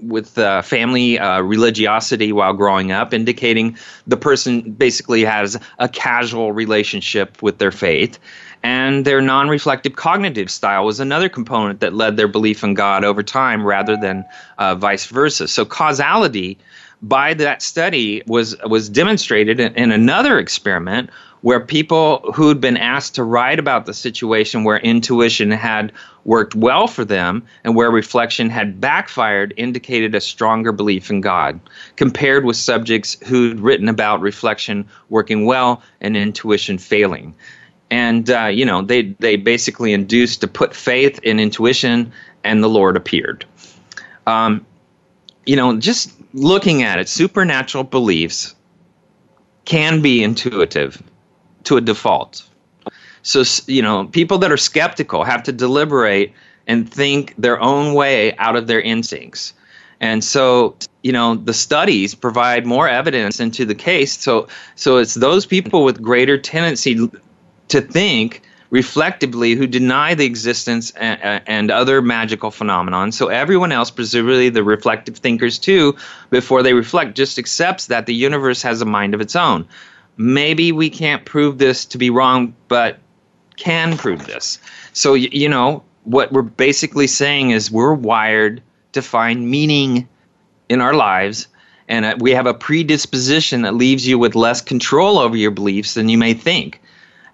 with 0.00 0.38
uh, 0.38 0.62
family 0.62 1.18
uh, 1.18 1.40
religiosity 1.40 2.32
while 2.32 2.52
growing 2.52 2.92
up, 2.92 3.12
indicating 3.12 3.76
the 4.06 4.16
person 4.16 4.72
basically 4.72 5.24
has 5.24 5.58
a 5.78 5.88
casual 5.88 6.52
relationship 6.52 7.42
with 7.42 7.58
their 7.58 7.72
faith. 7.72 8.18
And 8.62 9.04
their 9.04 9.20
non 9.20 9.48
reflective 9.48 9.94
cognitive 9.94 10.50
style 10.50 10.84
was 10.84 10.98
another 10.98 11.28
component 11.28 11.80
that 11.80 11.94
led 11.94 12.16
their 12.16 12.26
belief 12.26 12.64
in 12.64 12.74
God 12.74 13.04
over 13.04 13.22
time 13.22 13.64
rather 13.64 13.96
than 13.96 14.24
uh, 14.58 14.74
vice 14.74 15.06
versa. 15.06 15.46
So, 15.46 15.64
causality 15.64 16.58
by 17.00 17.34
that 17.34 17.62
study 17.62 18.22
was, 18.26 18.56
was 18.64 18.88
demonstrated 18.88 19.60
in, 19.60 19.74
in 19.74 19.92
another 19.92 20.38
experiment 20.38 21.10
where 21.40 21.60
people 21.60 22.32
who'd 22.34 22.60
been 22.60 22.76
asked 22.76 23.14
to 23.14 23.24
write 23.24 23.58
about 23.58 23.86
the 23.86 23.94
situation 23.94 24.64
where 24.64 24.78
intuition 24.78 25.50
had 25.50 25.92
worked 26.24 26.54
well 26.54 26.86
for 26.86 27.04
them 27.04 27.44
and 27.64 27.74
where 27.74 27.90
reflection 27.90 28.50
had 28.50 28.80
backfired 28.80 29.54
indicated 29.56 30.14
a 30.14 30.20
stronger 30.20 30.72
belief 30.72 31.10
in 31.10 31.20
God, 31.20 31.60
compared 31.96 32.44
with 32.44 32.56
subjects 32.56 33.16
who'd 33.26 33.60
written 33.60 33.88
about 33.88 34.20
reflection 34.20 34.86
working 35.08 35.46
well 35.46 35.82
and 36.00 36.16
intuition 36.16 36.78
failing. 36.78 37.34
And, 37.90 38.28
uh, 38.28 38.46
you 38.46 38.66
know, 38.66 38.82
they, 38.82 39.14
they 39.18 39.36
basically 39.36 39.92
induced 39.92 40.42
to 40.42 40.48
put 40.48 40.74
faith 40.74 41.20
in 41.22 41.40
intuition, 41.40 42.12
and 42.44 42.62
the 42.62 42.68
Lord 42.68 42.96
appeared. 42.96 43.46
Um, 44.26 44.66
you 45.46 45.56
know, 45.56 45.78
just 45.78 46.12
looking 46.34 46.82
at 46.82 46.98
it, 46.98 47.08
supernatural 47.08 47.84
beliefs 47.84 48.54
can 49.64 50.02
be 50.02 50.22
intuitive 50.22 51.02
to 51.68 51.76
a 51.76 51.80
default. 51.82 52.42
So, 53.22 53.44
you 53.66 53.82
know, 53.82 54.06
people 54.06 54.38
that 54.38 54.50
are 54.50 54.56
skeptical 54.56 55.22
have 55.22 55.42
to 55.42 55.52
deliberate 55.52 56.32
and 56.66 56.90
think 56.90 57.34
their 57.36 57.60
own 57.60 57.92
way 57.92 58.34
out 58.38 58.56
of 58.56 58.66
their 58.66 58.80
instincts. 58.80 59.52
And 60.00 60.24
so, 60.24 60.76
you 61.02 61.12
know, 61.12 61.34
the 61.34 61.52
studies 61.52 62.14
provide 62.14 62.64
more 62.64 62.88
evidence 62.88 63.38
into 63.38 63.66
the 63.66 63.74
case. 63.74 64.18
So, 64.18 64.48
so 64.76 64.96
it's 64.96 65.12
those 65.12 65.44
people 65.44 65.84
with 65.84 66.00
greater 66.00 66.38
tendency 66.38 67.10
to 67.68 67.80
think 67.82 68.42
reflectively 68.70 69.54
who 69.54 69.66
deny 69.66 70.14
the 70.14 70.24
existence 70.24 70.90
and, 70.92 71.42
and 71.46 71.70
other 71.70 72.00
magical 72.00 72.50
phenomenon. 72.50 73.12
So 73.12 73.28
everyone 73.28 73.72
else, 73.72 73.90
presumably 73.90 74.48
the 74.48 74.64
reflective 74.64 75.18
thinkers 75.18 75.58
too, 75.58 75.96
before 76.30 76.62
they 76.62 76.72
reflect, 76.72 77.14
just 77.14 77.38
accepts 77.38 77.86
that 77.86 78.06
the 78.06 78.14
universe 78.14 78.62
has 78.62 78.80
a 78.80 78.86
mind 78.86 79.14
of 79.14 79.20
its 79.20 79.36
own 79.36 79.66
maybe 80.18 80.72
we 80.72 80.90
can't 80.90 81.24
prove 81.24 81.56
this 81.56 81.86
to 81.86 81.98
be 81.98 82.10
wrong, 82.10 82.54
but 82.68 82.98
can 83.56 83.96
prove 83.96 84.26
this. 84.26 84.58
So, 84.92 85.14
you 85.14 85.48
know, 85.48 85.82
what 86.04 86.32
we're 86.32 86.42
basically 86.42 87.06
saying 87.06 87.50
is 87.50 87.70
we're 87.70 87.94
wired 87.94 88.62
to 88.92 89.02
find 89.02 89.50
meaning 89.50 90.08
in 90.68 90.80
our 90.80 90.94
lives, 90.94 91.48
and 91.88 92.04
uh, 92.04 92.16
we 92.18 92.32
have 92.32 92.46
a 92.46 92.54
predisposition 92.54 93.62
that 93.62 93.74
leaves 93.74 94.06
you 94.06 94.18
with 94.18 94.34
less 94.34 94.60
control 94.60 95.18
over 95.18 95.36
your 95.36 95.50
beliefs 95.50 95.94
than 95.94 96.08
you 96.08 96.18
may 96.18 96.34
think. 96.34 96.80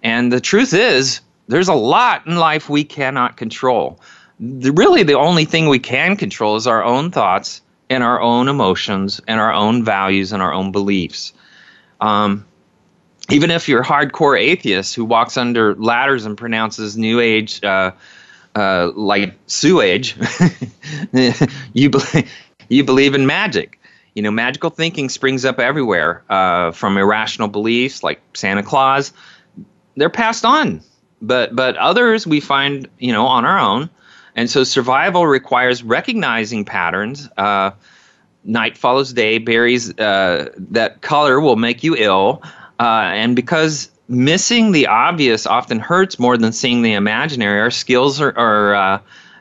And 0.03 0.33
the 0.33 0.41
truth 0.41 0.75
is, 0.75 1.21
there's 1.49 1.69
a 1.69 1.75
lot 1.75 2.27
in 2.27 2.37
life 2.37 2.69
we 2.69 2.85
cannot 2.85 3.37
control. 3.37 4.01
The, 4.41 4.73
really, 4.73 5.03
the 5.03 5.19
only 5.19 5.45
thing 5.45 5.69
we 5.69 5.79
can 5.79 6.17
control 6.17 6.57
is 6.57 6.67
our 6.67 6.85
own 6.85 7.11
thoughts 7.11 7.63
and 7.91 8.03
our 8.03 8.21
own 8.21 8.49
emotions 8.49 9.21
and 9.29 9.41
our 9.41 9.53
own 9.53 9.85
values 9.85 10.33
and 10.33 10.43
our 10.43 10.53
own 10.53 10.73
beliefs. 10.73 11.33
Um, 12.01 12.47
even 13.31 13.51
if 13.51 13.69
you're 13.69 13.83
hardcore 13.83 14.39
atheist 14.39 14.95
who 14.95 15.05
walks 15.05 15.37
under 15.37 15.75
ladders 15.77 16.27
and 16.27 16.37
pronounces 16.37 16.97
New 16.97 17.21
Age 17.21 17.63
uh, 17.65 17.93
uh, 18.55 18.91
like 18.95 19.35
sewage, 19.47 20.17
you 21.73 21.91
believe, 21.91 22.31
you 22.69 22.85
believe 22.85 23.15
in 23.15 23.27
magic. 23.27 23.81
You 24.15 24.23
know, 24.23 24.31
magical 24.31 24.71
thinking 24.71 25.09
springs 25.09 25.45
up 25.45 25.59
everywhere 25.59 26.23
uh, 26.29 26.71
from 26.71 26.97
irrational 26.97 27.49
beliefs 27.49 28.03
like 28.05 28.21
Santa 28.35 28.63
Claus. 28.63 29.13
They're 29.97 30.11
passed 30.11 30.45
on, 30.45 30.83
but 31.21 31.57
but 31.57 31.77
others 31.77 32.27
we 32.27 32.41
find 32.41 32.89
you 32.99 33.13
know 33.13 33.27
on 33.27 33.45
our 33.45 33.59
own, 33.59 33.91
and 34.37 34.49
so 34.49 34.63
survival 34.63 35.27
requires 35.27 35.83
recognizing 35.83 36.65
patterns. 36.65 37.29
Uh, 37.37 37.73
night 38.45 38.77
follows 38.77 39.13
day. 39.13 39.39
Berries 39.39 39.99
uh, 39.99 40.51
that 40.57 41.01
color 41.01 41.41
will 41.41 41.57
make 41.57 41.83
you 41.83 41.97
ill. 41.97 42.43
Uh, 42.81 43.11
and 43.15 43.37
because 43.37 43.91
missing 44.09 44.73
the 44.73 44.87
obvious 44.87 45.47
often 45.47 45.79
hurts 45.79 46.19
more 46.19 46.37
than 46.37 46.53
seeing 46.53 46.83
the 46.83 46.93
imaginary, 46.93 47.61
our 47.61 47.71
skills 47.71 48.21
are, 48.21 48.37
are 48.37 48.75
uh, 48.75 48.99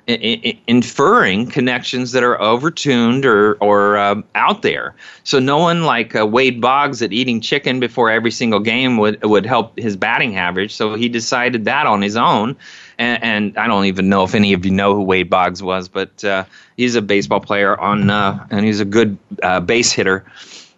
I- 0.07 0.41
I- 0.45 0.59
inferring 0.67 1.47
connections 1.47 2.11
that 2.11 2.23
are 2.23 2.37
overtuned 2.37 3.23
or, 3.25 3.53
or 3.55 3.97
uh, 3.97 4.21
out 4.35 4.61
there. 4.61 4.95
So 5.23 5.39
no 5.39 5.59
one 5.59 5.83
like 5.83 6.13
uh, 6.15 6.27
Wade 6.27 6.59
Boggs 6.59 7.01
at 7.01 7.13
eating 7.13 7.39
chicken 7.39 7.79
before 7.79 8.09
every 8.11 8.31
single 8.31 8.59
game 8.59 8.97
would 8.97 9.23
would 9.23 9.45
help 9.45 9.77
his 9.79 9.95
batting 9.95 10.35
average. 10.35 10.73
So 10.75 10.95
he 10.95 11.07
decided 11.07 11.65
that 11.65 11.85
on 11.85 12.01
his 12.01 12.17
own. 12.17 12.57
And, 12.99 13.23
and 13.23 13.57
I 13.57 13.67
don't 13.67 13.85
even 13.85 14.09
know 14.09 14.23
if 14.23 14.35
any 14.35 14.53
of 14.53 14.65
you 14.65 14.71
know 14.71 14.93
who 14.93 15.01
Wade 15.01 15.29
Boggs 15.29 15.63
was, 15.63 15.87
but 15.87 16.23
uh, 16.23 16.43
he's 16.77 16.95
a 16.95 17.01
baseball 17.01 17.39
player 17.39 17.79
on, 17.79 18.09
uh, 18.09 18.45
and 18.51 18.65
he's 18.65 18.81
a 18.81 18.85
good 18.85 19.17
uh, 19.41 19.61
base 19.61 19.91
hitter 19.91 20.25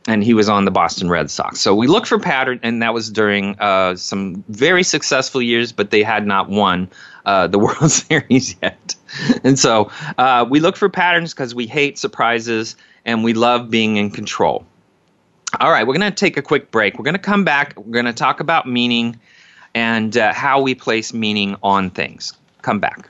and 0.08 0.24
he 0.24 0.34
was 0.34 0.48
on 0.48 0.66
the 0.66 0.72
Boston 0.72 1.10
Red 1.10 1.32
Sox. 1.32 1.60
So 1.60 1.74
we 1.76 1.88
looked 1.88 2.08
for 2.08 2.20
pattern, 2.20 2.60
and 2.64 2.82
that 2.82 2.94
was 2.94 3.10
during 3.10 3.60
uh, 3.60 3.96
some 3.96 4.44
very 4.50 4.84
successful 4.84 5.42
years, 5.42 5.72
but 5.72 5.92
they 5.92 6.04
had 6.04 6.28
not 6.28 6.50
won 6.50 6.90
uh, 7.26 7.48
the 7.48 7.60
World 7.66 7.92
Series 7.92 8.56
yet. 8.62 8.96
and 9.44 9.58
so 9.58 9.90
uh, 10.18 10.46
we 10.50 10.60
look 10.60 10.76
for 10.76 10.90
patterns 10.90 11.34
because 11.34 11.56
we 11.56 11.68
hate 11.68 11.98
surprises 11.98 12.76
and 13.06 13.24
we 13.24 13.34
love 13.34 13.70
being 13.70 13.98
in 13.98 14.12
control. 14.12 14.66
All 15.60 15.72
right, 15.72 15.88
we're 15.88 15.98
going 15.98 16.12
to 16.12 16.16
take 16.16 16.38
a 16.38 16.42
quick 16.42 16.72
break. 16.72 17.00
We're 17.00 17.06
going 17.06 17.14
to 17.14 17.20
come 17.20 17.46
back. 17.46 17.74
We're 17.78 17.94
going 17.94 18.06
to 18.06 18.14
talk 18.14 18.40
about 18.40 18.68
meaning 18.68 19.20
and 19.74 20.18
uh, 20.18 20.34
how 20.34 20.62
we 20.62 20.76
place 20.76 21.14
meaning 21.14 21.56
on 21.64 21.90
things. 21.90 22.34
Come 22.62 22.80
back. 22.80 23.10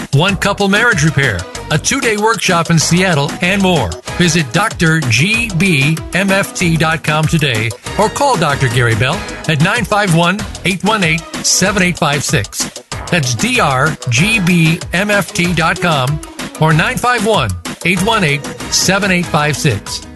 one 0.13 0.35
couple 0.37 0.67
marriage 0.67 1.03
repair, 1.03 1.39
a 1.71 1.77
two 1.77 2.01
day 2.01 2.17
workshop 2.17 2.69
in 2.69 2.77
Seattle, 2.79 3.31
and 3.41 3.61
more. 3.61 3.89
Visit 4.17 4.45
drgbmft.com 4.47 4.97
today 7.25 7.69
or 7.99 8.09
call 8.09 8.37
Dr. 8.37 8.69
Gary 8.69 8.95
Bell 8.95 9.15
at 9.15 9.59
951 9.61 10.35
818 10.65 11.19
7856. 11.43 12.69
That's 13.09 13.35
drgbmft.com 13.35 13.81
or 16.61 16.73
951 16.73 17.51
818 17.85 18.43
7856. 18.71 20.10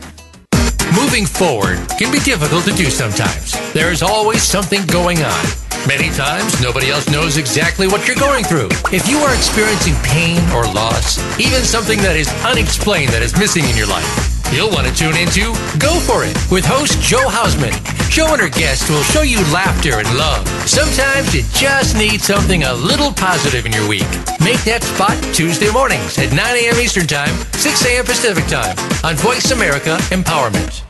Moving 0.96 1.26
forward 1.26 1.78
can 2.00 2.12
be 2.12 2.20
difficult 2.20 2.64
to 2.66 2.74
do 2.74 2.86
sometimes. 2.86 3.52
There 3.74 3.92
is 3.92 4.02
always 4.02 4.42
something 4.42 4.86
going 4.88 5.18
on. 5.24 5.46
Many 5.88 6.10
times, 6.10 6.62
nobody 6.62 6.90
else 6.90 7.10
knows 7.10 7.38
exactly 7.38 7.88
what 7.88 8.08
you're 8.08 8.16
going 8.16 8.46
through. 8.46 8.70
If 8.92 9.08
you 9.10 9.18
are 9.20 9.36
experiencing 9.36 9.96
pain 10.04 10.40
or 10.52 10.64
loss, 10.64 11.20
even 11.40 11.64
something 11.64 12.00
that 12.00 12.16
is 12.16 12.30
unexplained 12.46 13.12
that 13.12 13.22
is 13.22 13.38
missing 13.38 13.66
in 13.66 13.76
your 13.76 13.88
life, 13.88 14.36
You'll 14.52 14.70
want 14.70 14.88
to 14.88 14.94
tune 14.94 15.18
into 15.18 15.54
Go 15.80 16.00
For 16.00 16.24
It 16.24 16.38
with 16.52 16.66
host 16.66 17.02
Joe 17.02 17.28
Hausman. 17.28 17.74
Joe 18.10 18.28
and 18.34 18.42
her 18.42 18.50
guests 18.50 18.90
will 18.90 19.02
show 19.04 19.22
you 19.22 19.40
laughter 19.52 19.98
and 20.00 20.08
love. 20.18 20.48
Sometimes 20.70 21.34
you 21.34 21.42
just 21.52 21.98
need 21.98 22.22
something 22.22 22.64
a 22.64 22.74
little 22.74 23.12
positive 23.12 23.66
in 23.66 23.74
your 23.74 23.88
week. 23.90 24.08
Make 24.40 24.62
that 24.64 24.84
spot 24.84 25.18
Tuesday 25.34 25.72
mornings 25.72 26.18
at 26.20 26.32
9 26.32 26.40
a.m. 26.40 26.80
Eastern 26.80 27.08
Time, 27.08 27.36
6 27.54 27.86
a.m. 27.86 28.06
Pacific 28.06 28.46
Time 28.46 28.78
on 29.04 29.16
Voice 29.16 29.52
America 29.52 29.98
Empowerment. 30.14 30.85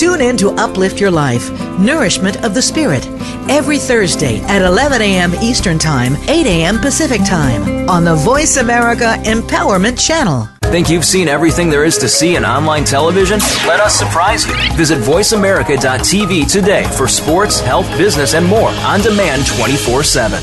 Tune 0.00 0.22
in 0.22 0.38
to 0.38 0.52
Uplift 0.52 0.98
Your 0.98 1.10
Life 1.10 1.50
Nourishment 1.78 2.42
of 2.42 2.54
the 2.54 2.62
Spirit 2.62 3.06
every 3.50 3.76
Thursday 3.76 4.40
at 4.44 4.62
11 4.62 5.02
a.m. 5.02 5.34
Eastern 5.42 5.78
Time, 5.78 6.16
8 6.26 6.46
a.m. 6.46 6.78
Pacific 6.78 7.22
Time 7.22 7.86
on 7.86 8.06
the 8.06 8.14
Voice 8.14 8.56
America 8.56 9.16
Empowerment 9.24 10.00
Channel. 10.00 10.48
Think 10.62 10.88
you've 10.88 11.04
seen 11.04 11.28
everything 11.28 11.68
there 11.68 11.84
is 11.84 11.98
to 11.98 12.08
see 12.08 12.36
in 12.36 12.46
online 12.46 12.84
television? 12.84 13.40
Let 13.66 13.80
us 13.80 13.94
surprise 13.94 14.46
you. 14.46 14.54
Visit 14.74 15.00
VoiceAmerica.tv 15.00 16.50
today 16.50 16.84
for 16.96 17.06
sports, 17.06 17.60
health, 17.60 17.86
business, 17.98 18.32
and 18.32 18.46
more 18.46 18.70
on 18.70 19.02
demand 19.02 19.46
24 19.48 20.02
7. 20.02 20.42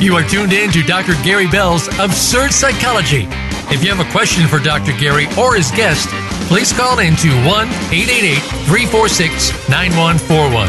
You 0.00 0.14
are 0.14 0.22
tuned 0.22 0.52
in 0.52 0.70
to 0.70 0.84
Dr. 0.84 1.14
Gary 1.24 1.48
Bell's 1.48 1.88
Absurd 1.98 2.52
Psychology. 2.52 3.28
If 3.70 3.84
you 3.84 3.90
have 3.94 4.04
a 4.04 4.10
question 4.10 4.48
for 4.48 4.58
Dr. 4.58 4.90
Gary 4.98 5.28
or 5.38 5.54
his 5.54 5.70
guest, 5.70 6.08
please 6.48 6.72
call 6.72 6.98
in 6.98 7.14
to 7.16 7.28
1 7.46 7.68
888 7.94 8.42
346 8.66 9.52
9141. 9.70 10.66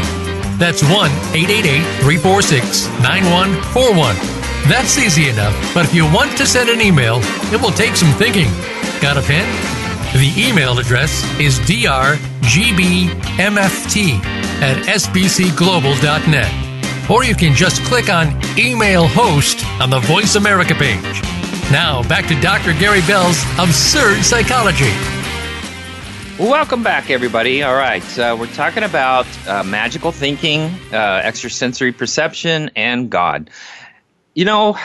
That's 0.56 0.84
1 0.84 1.10
888 1.34 1.82
346 2.22 2.86
9141. 3.02 4.14
That's 4.70 4.96
easy 4.98 5.28
enough, 5.28 5.52
but 5.74 5.84
if 5.84 5.92
you 5.92 6.06
want 6.06 6.38
to 6.38 6.46
send 6.46 6.70
an 6.70 6.80
email, 6.80 7.18
it 7.52 7.60
will 7.60 7.74
take 7.74 7.96
some 7.96 8.12
thinking. 8.14 8.46
Got 9.02 9.16
a 9.18 9.22
pen? 9.22 9.50
The 10.14 10.30
email 10.38 10.78
address 10.78 11.24
is 11.40 11.58
drgbmft 11.58 12.22
at 14.62 14.76
sbcglobal.net. 14.86 17.10
Or 17.10 17.24
you 17.24 17.34
can 17.34 17.56
just 17.56 17.82
click 17.82 18.08
on 18.08 18.40
Email 18.56 19.08
Host 19.08 19.66
on 19.80 19.90
the 19.90 19.98
Voice 19.98 20.36
America 20.36 20.74
page. 20.74 21.41
Now, 21.70 22.02
back 22.08 22.26
to 22.26 22.40
Dr. 22.40 22.72
Gary 22.74 23.00
Bell's 23.06 23.42
Absurd 23.58 24.24
Psychology. 24.24 24.92
Welcome 26.38 26.82
back, 26.82 27.10
everybody. 27.10 27.62
All 27.62 27.74
right, 27.74 28.18
uh, 28.18 28.36
we're 28.38 28.46
talking 28.48 28.82
about 28.82 29.26
uh, 29.46 29.62
magical 29.62 30.12
thinking, 30.12 30.62
uh, 30.92 31.22
extrasensory 31.24 31.92
perception, 31.92 32.70
and 32.74 33.10
God. 33.10 33.50
You 34.34 34.44
know, 34.44 34.78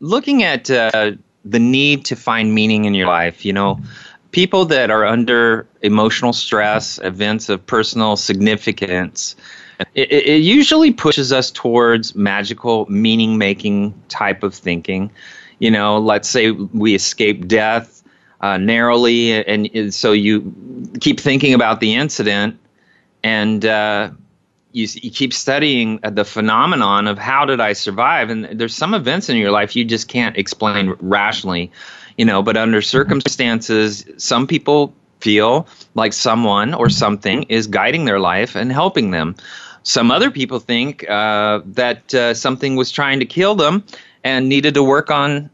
looking 0.00 0.42
at 0.42 0.70
uh, 0.70 1.12
the 1.44 1.58
need 1.58 2.06
to 2.06 2.16
find 2.16 2.54
meaning 2.54 2.86
in 2.86 2.94
your 2.94 3.06
life, 3.06 3.44
you 3.44 3.52
know, 3.52 3.80
people 4.32 4.64
that 4.66 4.90
are 4.90 5.04
under 5.04 5.66
emotional 5.82 6.32
stress, 6.32 6.98
events 6.98 7.48
of 7.48 7.64
personal 7.66 8.16
significance, 8.16 9.36
it, 9.94 10.10
it 10.10 10.42
usually 10.42 10.92
pushes 10.92 11.32
us 11.32 11.50
towards 11.50 12.14
magical, 12.14 12.86
meaning 12.90 13.38
making 13.38 13.94
type 14.08 14.42
of 14.42 14.54
thinking. 14.54 15.10
You 15.60 15.70
know, 15.70 15.98
let's 15.98 16.28
say 16.28 16.50
we 16.50 16.94
escape 16.94 17.46
death 17.46 18.02
uh, 18.40 18.56
narrowly, 18.56 19.32
and, 19.32 19.70
and, 19.74 19.94
so 19.94 20.12
you 20.12 20.52
keep 21.00 21.20
thinking 21.20 21.54
about 21.54 21.80
the 21.80 21.94
incident, 21.94 22.58
and 23.22 23.64
uh, 23.64 24.10
you, 24.72 24.88
you 24.94 25.10
keep 25.10 25.32
studying 25.32 25.98
the 25.98 26.24
phenomenon 26.24 27.06
of 27.06 27.18
how 27.18 27.44
did 27.44 27.60
I 27.60 27.74
survive. 27.74 28.30
And 28.30 28.46
there's 28.58 28.74
some 28.74 28.94
events 28.94 29.28
in 29.28 29.36
your 29.36 29.50
life 29.50 29.76
you 29.76 29.84
just 29.84 30.08
can't 30.08 30.36
explain 30.36 30.96
rationally, 31.00 31.70
you 32.16 32.24
know. 32.24 32.42
But 32.42 32.56
under 32.56 32.80
circumstances, 32.80 34.04
some 34.16 34.46
people 34.46 34.94
feel 35.20 35.68
like 35.94 36.12
someone 36.12 36.72
or 36.72 36.88
something 36.88 37.42
is 37.44 37.66
guiding 37.66 38.06
their 38.06 38.20
life 38.20 38.56
and 38.56 38.72
helping 38.72 39.10
them. 39.10 39.36
Some 39.82 40.10
other 40.10 40.30
people 40.30 40.58
think 40.58 41.08
uh, 41.08 41.60
that 41.64 42.14
uh, 42.14 42.34
something 42.34 42.76
was 42.76 42.90
trying 42.90 43.18
to 43.20 43.26
kill 43.26 43.54
them 43.54 43.84
and 44.24 44.48
needed 44.48 44.74
to 44.74 44.82
work 44.82 45.10
on 45.10 45.50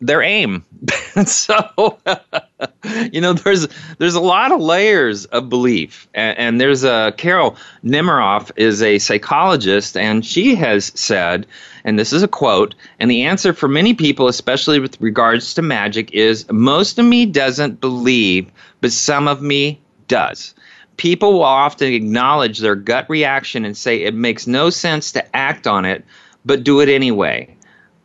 their 0.00 0.22
aim. 0.22 0.64
so, 1.26 1.98
you 3.12 3.20
know, 3.20 3.32
there's 3.32 3.68
there's 3.98 4.14
a 4.14 4.20
lot 4.20 4.50
of 4.52 4.60
layers 4.60 5.26
of 5.26 5.48
belief, 5.48 6.08
and, 6.14 6.38
and 6.38 6.60
there's 6.60 6.84
a 6.84 7.12
Carol 7.16 7.56
Nemeroff 7.84 8.50
is 8.56 8.82
a 8.82 8.98
psychologist, 8.98 9.96
and 9.96 10.24
she 10.24 10.54
has 10.54 10.86
said, 10.94 11.46
and 11.84 11.98
this 11.98 12.12
is 12.12 12.22
a 12.22 12.28
quote, 12.28 12.74
and 12.98 13.10
the 13.10 13.22
answer 13.22 13.52
for 13.52 13.68
many 13.68 13.94
people, 13.94 14.28
especially 14.28 14.80
with 14.80 15.00
regards 15.00 15.54
to 15.54 15.62
magic, 15.62 16.10
is 16.12 16.50
most 16.50 16.98
of 16.98 17.04
me 17.04 17.26
doesn't 17.26 17.80
believe, 17.80 18.50
but 18.80 18.92
some 18.92 19.28
of 19.28 19.42
me 19.42 19.80
does 20.08 20.54
people 21.00 21.32
will 21.32 21.42
often 21.42 21.90
acknowledge 21.94 22.58
their 22.58 22.74
gut 22.74 23.08
reaction 23.08 23.64
and 23.64 23.74
say 23.74 24.02
it 24.02 24.12
makes 24.12 24.46
no 24.46 24.68
sense 24.68 25.12
to 25.12 25.34
act 25.34 25.66
on 25.66 25.86
it, 25.86 26.04
but 26.44 26.62
do 26.62 26.80
it 26.80 26.90
anyway. 26.90 27.48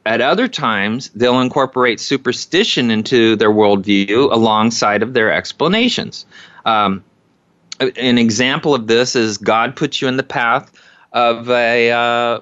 At 0.06 0.22
other 0.22 0.48
times, 0.48 1.10
they'll 1.16 1.40
incorporate 1.40 2.00
superstition 2.00 2.92
into 2.92 3.36
their 3.36 3.50
worldview 3.50 4.32
alongside 4.32 5.02
of 5.02 5.14
their 5.14 5.34
explanations. 5.34 6.26
Um, 6.66 7.04
an 7.80 8.18
example 8.18 8.76
of 8.76 8.88
this 8.88 9.16
is 9.16 9.38
God 9.38 9.76
puts 9.76 10.02
you 10.02 10.08
in 10.08 10.18
the 10.18 10.24
path 10.24 10.72
of 11.12 11.50
a 11.50 11.92
uh, 11.92 12.42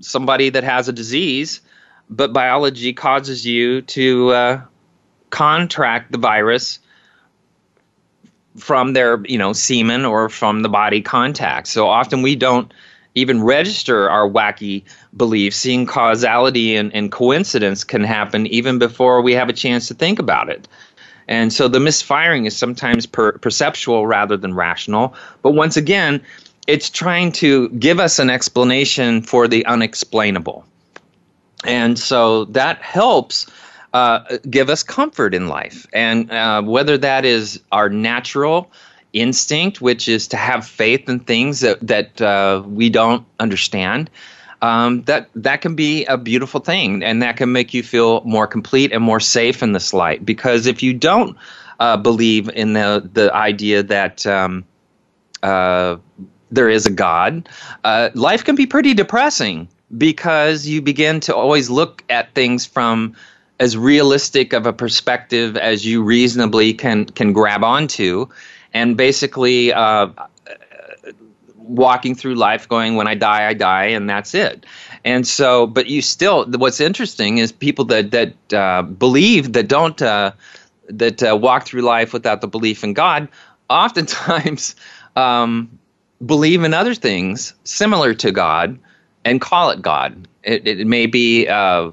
somebody 0.00 0.50
that 0.50 0.64
has 0.64 0.88
a 0.88 0.92
disease, 0.92 1.60
but 2.08 2.32
biology 2.32 2.92
causes 2.92 3.44
you 3.44 3.82
to 3.82 4.30
uh, 4.30 4.60
contract 5.30 6.12
the 6.12 6.18
virus 6.18 6.78
from 8.56 8.92
their 8.92 9.22
you 9.26 9.38
know 9.38 9.52
semen 9.52 10.04
or 10.04 10.28
from 10.28 10.62
the 10.62 10.68
body 10.68 11.02
contact. 11.02 11.66
So 11.68 11.88
often 11.88 12.22
we 12.22 12.36
don't 12.36 12.72
even 13.14 13.42
register 13.42 14.08
our 14.08 14.28
wacky 14.28 14.84
beliefs. 15.16 15.56
Seeing 15.56 15.86
causality 15.86 16.76
and, 16.76 16.94
and 16.94 17.10
coincidence 17.10 17.84
can 17.84 18.04
happen 18.04 18.46
even 18.46 18.78
before 18.78 19.20
we 19.20 19.32
have 19.32 19.48
a 19.48 19.52
chance 19.52 19.88
to 19.88 19.94
think 19.94 20.18
about 20.18 20.48
it. 20.48 20.68
And 21.28 21.52
so 21.52 21.68
the 21.68 21.80
misfiring 21.80 22.46
is 22.46 22.56
sometimes 22.56 23.06
per- 23.06 23.38
perceptual 23.38 24.06
rather 24.06 24.36
than 24.36 24.54
rational. 24.54 25.14
But 25.42 25.52
once 25.52 25.76
again, 25.76 26.20
it's 26.66 26.90
trying 26.90 27.32
to 27.32 27.68
give 27.70 28.00
us 28.00 28.18
an 28.18 28.30
explanation 28.30 29.22
for 29.22 29.48
the 29.48 29.64
unexplainable. 29.66 30.64
And 31.64 31.98
so 31.98 32.46
that 32.46 32.80
helps 32.82 33.46
uh, 33.92 34.38
give 34.48 34.70
us 34.70 34.82
comfort 34.82 35.34
in 35.34 35.48
life. 35.48 35.86
And 35.92 36.30
uh, 36.30 36.62
whether 36.62 36.96
that 36.98 37.24
is 37.24 37.60
our 37.72 37.88
natural 37.88 38.70
instinct, 39.12 39.80
which 39.80 40.08
is 40.08 40.28
to 40.28 40.36
have 40.36 40.66
faith 40.66 41.08
in 41.08 41.20
things 41.20 41.60
that, 41.60 41.78
that 41.86 42.20
uh, 42.20 42.62
we 42.66 42.90
don't 42.90 43.26
understand, 43.38 44.10
um, 44.62 45.02
that, 45.02 45.28
that 45.34 45.60
can 45.60 45.74
be 45.74 46.04
a 46.06 46.18
beautiful 46.18 46.60
thing. 46.60 47.02
And 47.02 47.22
that 47.22 47.36
can 47.36 47.52
make 47.52 47.74
you 47.74 47.82
feel 47.82 48.22
more 48.24 48.46
complete 48.46 48.92
and 48.92 49.02
more 49.02 49.20
safe 49.20 49.62
in 49.62 49.72
this 49.72 49.92
light. 49.92 50.24
Because 50.24 50.66
if 50.66 50.82
you 50.82 50.94
don't 50.94 51.36
uh, 51.78 51.96
believe 51.96 52.48
in 52.48 52.74
the, 52.74 53.08
the 53.12 53.34
idea 53.34 53.82
that 53.82 54.26
um, 54.26 54.64
uh, 55.42 55.96
there 56.50 56.68
is 56.68 56.86
a 56.86 56.90
God, 56.90 57.48
uh, 57.84 58.10
life 58.14 58.44
can 58.44 58.54
be 58.54 58.66
pretty 58.66 58.94
depressing 58.94 59.68
because 59.96 60.66
you 60.66 60.82
begin 60.82 61.20
to 61.20 61.34
always 61.34 61.70
look 61.70 62.04
at 62.08 62.34
things 62.34 62.66
from 62.66 63.16
as 63.58 63.76
realistic 63.76 64.52
of 64.52 64.66
a 64.66 64.72
perspective 64.72 65.56
as 65.56 65.84
you 65.84 66.02
reasonably 66.02 66.72
can 66.72 67.04
can 67.04 67.32
grab 67.32 67.62
onto, 67.62 68.26
and 68.72 68.96
basically 68.96 69.72
uh, 69.72 70.08
walking 71.56 72.14
through 72.14 72.34
life 72.34 72.68
going, 72.68 72.96
when 72.96 73.06
I 73.06 73.14
die, 73.14 73.48
I 73.48 73.54
die, 73.54 73.84
and 73.84 74.08
that's 74.08 74.34
it. 74.34 74.66
And 75.04 75.26
so, 75.26 75.66
but 75.66 75.86
you 75.86 76.02
still, 76.02 76.46
what's 76.46 76.80
interesting 76.80 77.38
is 77.38 77.52
people 77.52 77.84
that 77.86 78.10
that 78.10 78.52
uh, 78.52 78.82
believe 78.82 79.52
that 79.52 79.68
don't. 79.68 80.00
Uh, 80.00 80.32
that 80.90 81.22
uh, 81.22 81.36
walk 81.36 81.66
through 81.66 81.82
life 81.82 82.12
without 82.12 82.40
the 82.40 82.48
belief 82.48 82.84
in 82.84 82.92
God, 82.92 83.28
oftentimes 83.68 84.74
um, 85.16 85.78
believe 86.24 86.64
in 86.64 86.74
other 86.74 86.94
things 86.94 87.54
similar 87.64 88.14
to 88.14 88.32
God 88.32 88.78
and 89.24 89.40
call 89.40 89.70
it 89.70 89.80
God. 89.80 90.28
It, 90.42 90.66
it 90.66 90.86
may 90.86 91.06
be 91.06 91.46
uh, 91.48 91.90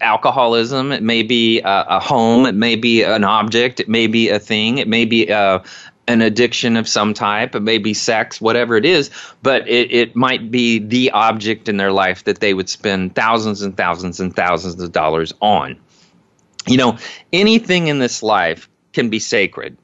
alcoholism, 0.00 0.92
it 0.92 1.02
may 1.02 1.22
be 1.22 1.60
a, 1.60 1.84
a, 1.88 2.00
home, 2.00 2.46
it 2.46 2.54
may 2.54 2.76
be 2.76 3.02
an 3.02 3.24
object, 3.24 3.80
it 3.80 3.88
may 3.88 4.06
be 4.06 4.28
a 4.28 4.38
thing, 4.38 4.78
it 4.78 4.88
may 4.88 5.04
be 5.04 5.32
uh, 5.32 5.60
an 6.10 6.20
addiction 6.20 6.76
of 6.76 6.88
some 6.88 7.14
type, 7.14 7.54
it 7.54 7.60
may 7.60 7.78
be 7.78 7.94
sex, 7.94 8.40
whatever 8.40 8.76
it 8.76 8.84
is, 8.84 9.10
but 9.42 9.66
it, 9.68 9.90
it 9.92 10.16
might 10.16 10.50
be 10.50 10.78
the 10.78 11.10
object 11.12 11.68
in 11.68 11.76
their 11.76 11.92
life 11.92 12.24
that 12.24 12.40
they 12.40 12.52
would 12.52 12.68
spend 12.68 13.14
thousands 13.14 13.62
and 13.62 13.76
thousands 13.76 14.20
and 14.20 14.34
thousands 14.34 14.80
of 14.82 14.92
dollars 14.92 15.32
on. 15.40 15.78
You 16.66 16.76
know, 16.76 16.98
anything 17.32 17.86
in 17.86 18.00
this 18.00 18.22
life 18.22 18.68
can 18.92 19.08
be 19.08 19.18
sacred. 19.18 19.76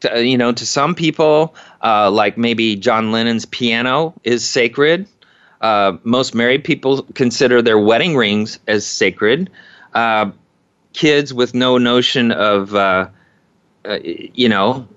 To, 0.00 0.24
you 0.24 0.38
know, 0.38 0.52
to 0.52 0.66
some 0.66 0.94
people, 0.94 1.54
uh, 1.82 2.10
like 2.10 2.38
maybe 2.38 2.76
John 2.76 3.12
Lennon's 3.12 3.44
piano 3.44 4.14
is 4.24 4.48
sacred. 4.48 5.06
Uh, 5.60 5.96
most 6.02 6.34
married 6.34 6.64
people 6.64 7.02
consider 7.14 7.62
their 7.62 7.78
wedding 7.78 8.16
rings 8.16 8.58
as 8.66 8.86
sacred. 8.86 9.50
Uh, 9.94 10.30
kids 10.92 11.32
with 11.32 11.54
no 11.54 11.78
notion 11.78 12.32
of, 12.32 12.74
uh, 12.74 13.08
uh, 13.84 13.98
you 14.02 14.48
know, 14.48 14.88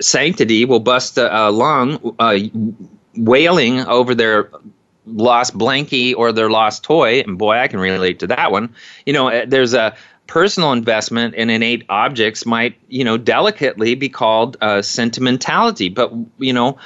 sanctity 0.00 0.64
will 0.64 0.80
bust 0.80 1.18
a, 1.18 1.48
a 1.48 1.50
lung 1.50 2.14
uh, 2.18 2.38
wailing 3.16 3.80
over 3.80 4.14
their 4.14 4.50
lost 5.06 5.56
blankie 5.56 6.14
or 6.16 6.32
their 6.32 6.50
lost 6.50 6.84
toy. 6.84 7.20
And 7.20 7.38
boy, 7.38 7.58
I 7.58 7.68
can 7.68 7.80
relate 7.80 8.18
to 8.20 8.26
that 8.28 8.52
one. 8.52 8.74
You 9.06 9.12
know, 9.12 9.46
there's 9.46 9.74
a 9.74 9.96
personal 10.26 10.72
investment 10.72 11.34
in 11.34 11.50
innate 11.50 11.84
objects 11.88 12.46
might, 12.46 12.78
you 12.88 13.04
know, 13.04 13.16
delicately 13.16 13.94
be 13.94 14.08
called 14.08 14.56
uh, 14.60 14.82
sentimentality. 14.82 15.88
But, 15.88 16.12
you 16.38 16.52
know, 16.52 16.78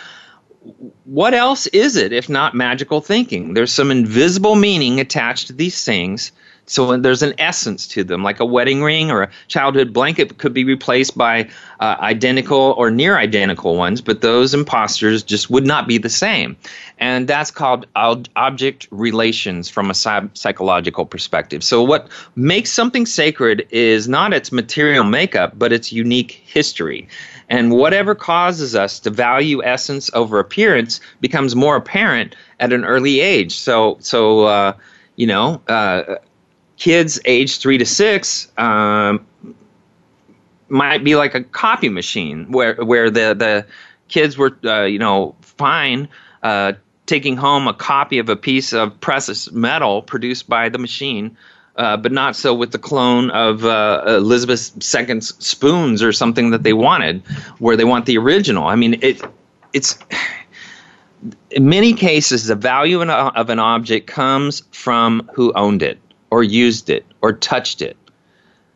what 1.05 1.35
else 1.35 1.67
is 1.69 1.97
it 1.97 2.13
if 2.13 2.29
not 2.29 2.55
magical 2.55 3.03
thinking? 3.03 3.55
There's 3.55 3.73
some 3.73 3.91
invisible 3.91 4.55
meaning 4.55 4.99
attached 4.99 5.49
to 5.49 5.53
these 5.53 5.85
things 5.85 6.33
so 6.67 6.97
there's 6.97 7.23
an 7.23 7.35
essence 7.39 7.87
to 7.89 8.05
them, 8.05 8.23
like 8.23 8.41
a 8.41 8.45
wedding 8.45 8.83
ring 8.83 9.11
or 9.11 9.23
a 9.23 9.31
childhood 9.49 9.93
blanket 9.93 10.39
could 10.39 10.55
be 10.55 10.65
replaced 10.65 11.17
by 11.17 11.49
uh, 11.81 11.97
identical 12.01 12.75
or 12.79 12.91
near 12.91 13.19
identical 13.19 13.77
ones, 13.77 14.01
but 14.01 14.23
those 14.23 14.55
imposters 14.55 15.23
just 15.23 15.51
would 15.51 15.67
not 15.67 15.87
be 15.87 15.99
the 15.99 16.09
same. 16.09 16.57
And 16.99 17.29
that's 17.29 17.51
called 17.51 17.87
object 17.95 18.89
relations 18.91 19.69
from 19.69 19.91
a 19.91 19.95
psychological 19.95 21.05
perspective. 21.05 21.63
So 21.63 21.83
what 21.83 22.09
makes 22.37 22.73
something 22.73 23.05
sacred 23.05 23.67
is 23.71 24.09
not 24.09 24.33
its 24.33 24.51
material 24.51 25.05
makeup, 25.05 25.59
but 25.59 25.73
its 25.73 25.93
unique 25.93 26.33
history. 26.47 27.09
And 27.51 27.73
whatever 27.73 28.15
causes 28.15 28.75
us 28.75 28.99
to 29.01 29.11
value 29.11 29.63
essence 29.63 30.11
over 30.15 30.39
appearance 30.39 31.01
becomes 31.21 31.55
more 31.55 31.77
apparent 31.77 32.35
at 32.59 32.73
an 32.73 32.87
early 32.87 33.21
age. 33.21 33.55
So, 33.55 33.99
so 34.01 34.45
uh, 34.45 34.73
you 35.17 35.27
know, 35.27 35.61
uh, 35.69 36.17
kids 36.77 37.21
age 37.25 37.59
three 37.59 37.79
to 37.79 37.87
six 37.87 38.51
um, 38.59 39.25
might 40.69 41.05
be 41.05 41.17
like 41.17 41.35
a 41.35 41.43
copy 41.43 41.89
machine 41.89 42.51
where 42.51 42.75
where 42.77 43.11
the 43.11 43.35
the 43.35 43.67
kids 44.09 44.37
were 44.37 44.57
uh, 44.65 44.83
you 44.83 44.99
know 44.99 45.35
fine 45.41 46.09
uh, 46.43 46.73
taking 47.07 47.37
home 47.37 47.69
a 47.69 47.75
copy 47.75 48.19
of 48.19 48.29
a 48.29 48.37
piece 48.37 48.73
of 48.73 48.99
precious 49.01 49.51
metal 49.53 50.03
produced 50.03 50.49
by 50.49 50.69
the 50.69 50.79
machine. 50.79 51.37
Uh, 51.77 51.97
but 51.97 52.13
not 52.13 52.37
so 52.37 52.55
with 52.55 52.71
the 52.71 52.79
clone 52.79 53.31
of 53.31 53.65
uh, 53.65 54.01
Elizabeth 54.07 54.71
II's 54.77 55.35
spoons 55.41 56.05
or 56.05 56.13
something 56.13 56.51
that 56.51 56.63
they 56.63 56.73
wanted, 56.73 57.21
where 57.59 57.77
they 57.77 57.83
want 57.83 58.07
the 58.07 58.17
original. 58.17 58.69
I 58.69 58.77
mean, 58.77 58.97
it 59.03 59.21
it's 59.73 59.99
in 61.51 61.69
many 61.69 61.93
cases 61.93 62.47
the 62.47 62.55
value 62.55 63.03
of 63.03 63.51
an 63.51 63.59
object 63.59 64.07
comes 64.07 64.63
from 64.71 65.29
who 65.35 65.53
owned 65.55 65.83
it 65.83 65.99
or 66.35 66.43
used 66.43 66.91
it 66.91 67.07
or 67.23 67.33
touched 67.33 67.81
it. 67.81 67.97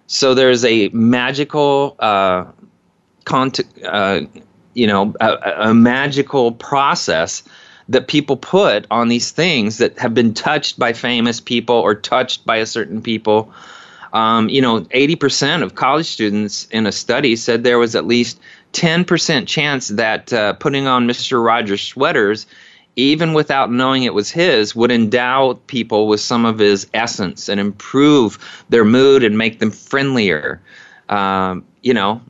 So 0.06 0.32
there's 0.32 0.64
a 0.64 0.90
magical, 0.90 1.96
uh, 1.98 2.44
cont- 3.24 3.84
uh, 3.84 4.20
you 4.74 4.86
know, 4.86 5.12
a, 5.20 5.70
a 5.70 5.74
magical 5.74 6.52
process 6.52 7.42
that 7.88 8.06
people 8.06 8.36
put 8.36 8.86
on 8.92 9.08
these 9.08 9.32
things 9.32 9.78
that 9.78 9.98
have 9.98 10.14
been 10.14 10.34
touched 10.34 10.78
by 10.78 10.92
famous 10.92 11.40
people 11.40 11.74
or 11.74 11.96
touched 11.96 12.46
by 12.46 12.58
a 12.58 12.66
certain 12.66 13.02
people. 13.02 13.52
Um, 14.12 14.48
you 14.48 14.62
know, 14.62 14.82
80% 14.82 15.64
of 15.64 15.74
college 15.74 16.06
students 16.06 16.68
in 16.70 16.86
a 16.86 16.92
study 16.92 17.34
said 17.34 17.64
there 17.64 17.80
was 17.80 17.96
at 17.96 18.06
least 18.06 18.38
10% 18.72 19.48
chance 19.48 19.88
that 19.88 20.32
uh, 20.32 20.52
putting 20.52 20.86
on 20.86 21.08
Mr. 21.08 21.44
Rogers 21.44 21.82
sweaters 21.82 22.46
even 22.98 23.32
without 23.32 23.70
knowing 23.70 24.02
it 24.02 24.12
was 24.12 24.28
his, 24.28 24.74
would 24.74 24.90
endow 24.90 25.54
people 25.68 26.08
with 26.08 26.20
some 26.20 26.44
of 26.44 26.58
his 26.58 26.86
essence 26.92 27.48
and 27.48 27.60
improve 27.60 28.64
their 28.70 28.84
mood 28.84 29.22
and 29.22 29.38
make 29.38 29.60
them 29.60 29.70
friendlier. 29.70 30.60
Um, 31.08 31.64
you 31.82 31.94
know, 31.94 32.20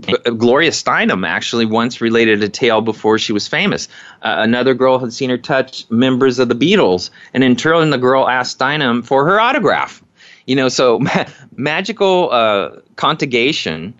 B- 0.00 0.16
Gloria 0.36 0.72
Steinem 0.72 1.24
actually 1.24 1.64
once 1.64 2.00
related 2.00 2.42
a 2.42 2.48
tale 2.48 2.80
before 2.80 3.18
she 3.18 3.32
was 3.32 3.46
famous. 3.46 3.86
Uh, 4.22 4.34
another 4.38 4.74
girl 4.74 4.98
had 4.98 5.12
seen 5.12 5.30
her 5.30 5.38
touch 5.38 5.88
members 5.90 6.40
of 6.40 6.48
the 6.48 6.56
Beatles, 6.56 7.10
and 7.32 7.44
in 7.44 7.54
turn, 7.54 7.90
the 7.90 7.98
girl 7.98 8.28
asked 8.28 8.58
Steinem 8.58 9.06
for 9.06 9.24
her 9.24 9.38
autograph. 9.40 10.02
You 10.48 10.56
know, 10.56 10.68
so 10.68 10.98
ma- 10.98 11.26
magical 11.54 12.30
uh, 12.32 12.70
contagion 12.96 13.94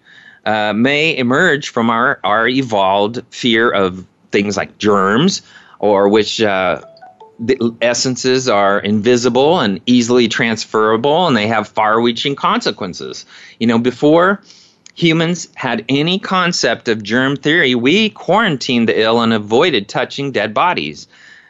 uh, 0.44 0.72
may 0.72 1.16
emerge 1.16 1.68
from 1.68 1.88
our, 1.88 2.18
our 2.24 2.48
evolved 2.48 3.22
fear 3.30 3.70
of 3.70 4.04
things 4.32 4.56
like 4.56 4.78
germs, 4.78 5.42
or 5.78 6.08
which 6.08 6.40
uh, 6.40 6.80
essences 7.80 8.48
are 8.48 8.78
invisible 8.80 9.60
and 9.60 9.80
easily 9.86 10.28
transferable 10.28 11.26
and 11.26 11.36
they 11.36 11.46
have 11.46 11.68
far 11.68 12.00
reaching 12.00 12.34
consequences. 12.34 13.26
You 13.60 13.66
know, 13.66 13.78
before 13.78 14.42
humans 14.94 15.48
had 15.54 15.84
any 15.88 16.18
concept 16.18 16.88
of 16.88 17.02
germ 17.02 17.36
theory, 17.36 17.74
we 17.74 18.10
quarantined 18.10 18.88
the 18.88 19.00
ill 19.00 19.20
and 19.20 19.32
avoided 19.32 19.88
touching 19.88 20.32
dead 20.32 20.54
bodies. 20.54 21.06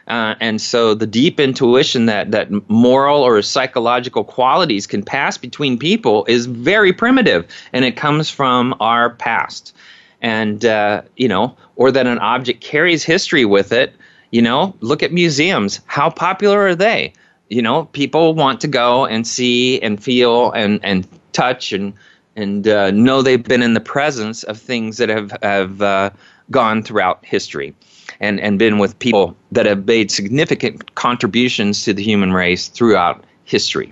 Uh, 0.07 0.35
and 0.39 0.61
so 0.61 0.93
the 0.93 1.07
deep 1.07 1.39
intuition 1.39 2.05
that, 2.05 2.31
that 2.31 2.49
moral 2.69 3.23
or 3.23 3.41
psychological 3.41 4.23
qualities 4.23 4.87
can 4.87 5.03
pass 5.03 5.37
between 5.37 5.77
people 5.77 6.25
is 6.27 6.45
very 6.45 6.93
primitive 6.93 7.45
and 7.73 7.83
it 7.83 7.97
comes 7.97 8.29
from 8.29 8.73
our 8.79 9.09
past. 9.09 9.75
And, 10.21 10.63
uh, 10.65 11.01
you 11.15 11.27
know, 11.27 11.55
or 11.75 11.91
that 11.91 12.07
an 12.07 12.19
object 12.19 12.61
carries 12.61 13.03
history 13.03 13.45
with 13.45 13.71
it 13.71 13.93
you 14.31 14.41
know, 14.41 14.75
look 14.81 15.03
at 15.03 15.11
museums. 15.11 15.79
How 15.85 16.09
popular 16.09 16.59
are 16.67 16.75
they? 16.75 17.13
You 17.49 17.61
know, 17.61 17.85
people 17.85 18.33
want 18.33 18.61
to 18.61 18.67
go 18.67 19.05
and 19.05 19.25
see 19.25 19.81
and 19.81 20.03
feel 20.03 20.51
and, 20.51 20.79
and 20.83 21.07
touch 21.31 21.71
and 21.71 21.93
and 22.35 22.67
uh, 22.67 22.91
know 22.91 23.21
they've 23.21 23.43
been 23.43 23.63
in 23.63 23.73
the 23.73 23.81
presence 23.81 24.43
of 24.43 24.57
things 24.57 24.97
that 24.97 25.09
have 25.09 25.35
have 25.41 25.81
uh, 25.81 26.09
gone 26.51 26.83
throughout 26.83 27.25
history, 27.25 27.73
and 28.19 28.39
and 28.39 28.59
been 28.59 28.77
with 28.77 28.97
people 28.99 29.35
that 29.51 29.65
have 29.65 29.85
made 29.85 30.11
significant 30.11 30.93
contributions 30.95 31.83
to 31.83 31.93
the 31.93 32.03
human 32.03 32.31
race 32.31 32.67
throughout 32.67 33.23
history. 33.43 33.91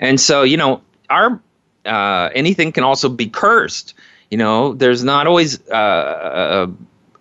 And 0.00 0.20
so, 0.20 0.42
you 0.44 0.56
know, 0.56 0.80
our 1.10 1.40
uh, 1.84 2.30
anything 2.34 2.72
can 2.72 2.84
also 2.84 3.08
be 3.08 3.26
cursed. 3.26 3.94
You 4.30 4.38
know, 4.38 4.74
there's 4.74 5.02
not 5.02 5.26
always 5.26 5.60
uh, 5.68 6.68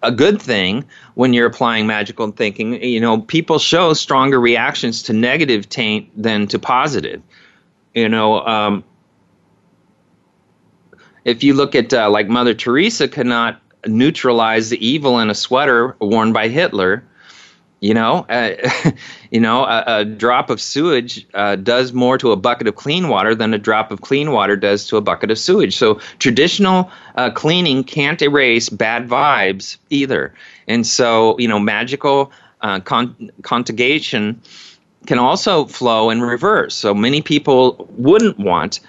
a 0.08 0.12
good 0.12 0.42
thing 0.42 0.86
when 1.16 1.34
you're 1.34 1.46
applying 1.46 1.86
magical 1.86 2.32
thinking. 2.32 2.82
You 2.82 3.00
know, 3.00 3.22
people 3.22 3.60
show 3.60 3.94
stronger 3.94 4.40
reactions 4.40 5.04
to 5.04 5.14
negative 5.14 5.68
taint 5.70 6.10
than 6.16 6.48
to 6.48 6.58
positive. 6.58 7.22
You 7.94 8.10
know, 8.10 8.46
um, 8.46 8.84
if 11.26 11.44
you 11.44 11.54
look 11.54 11.76
at 11.76 11.94
uh, 11.94 12.10
like 12.10 12.28
Mother 12.30 12.54
Teresa 12.54 13.08
could 13.08 13.28
not 13.28 13.62
neutralize 13.86 14.70
the 14.70 14.86
evil 14.86 15.20
in 15.20 15.30
a 15.30 15.36
sweater 15.36 15.96
worn 16.00 16.32
by 16.32 16.48
Hitler, 16.48 17.04
you 17.80 17.94
know, 17.94 18.26
uh, 18.30 18.56
you 19.32 19.40
know, 19.40 19.64
a, 19.64 19.84
a, 19.88 20.06
drop 20.06 20.50
of 20.50 20.60
sewage 20.60 21.28
uh, 21.34 21.56
does 21.56 21.94
more 21.94 22.18
to 22.18 22.32
a 22.32 22.36
bucket 22.36 22.68
of 22.68 22.76
clean 22.76 23.08
water 23.08 23.36
than 23.36 23.54
a 23.54 23.58
drop 23.58 23.92
of 23.92 24.02
clean 24.02 24.32
water 24.32 24.56
does 24.56 24.88
to 24.88 24.98
a 24.98 25.02
bucket 25.02 25.30
of 25.30 25.38
sewage. 25.38 25.76
So 25.76 25.96
traditional 26.20 26.92
uh, 27.16 27.30
cleaning 27.32 27.84
can't 27.84 28.22
erase 28.22 28.70
bad 28.70 29.08
vibes 29.08 29.78
either. 29.90 30.34
And 30.68 30.86
so, 30.88 31.38
you 31.38 31.48
know, 31.48 31.60
magical 31.60 32.32
uh, 32.62 32.80
con- 32.80 33.32
can 35.06 35.20
also 35.20 35.66
flow 35.66 36.10
in 36.10 36.22
reverse. 36.22 36.76
So 36.76 36.94
many 36.94 37.22
people 37.22 37.88
wouldn't 37.92 38.40
want 38.40 38.80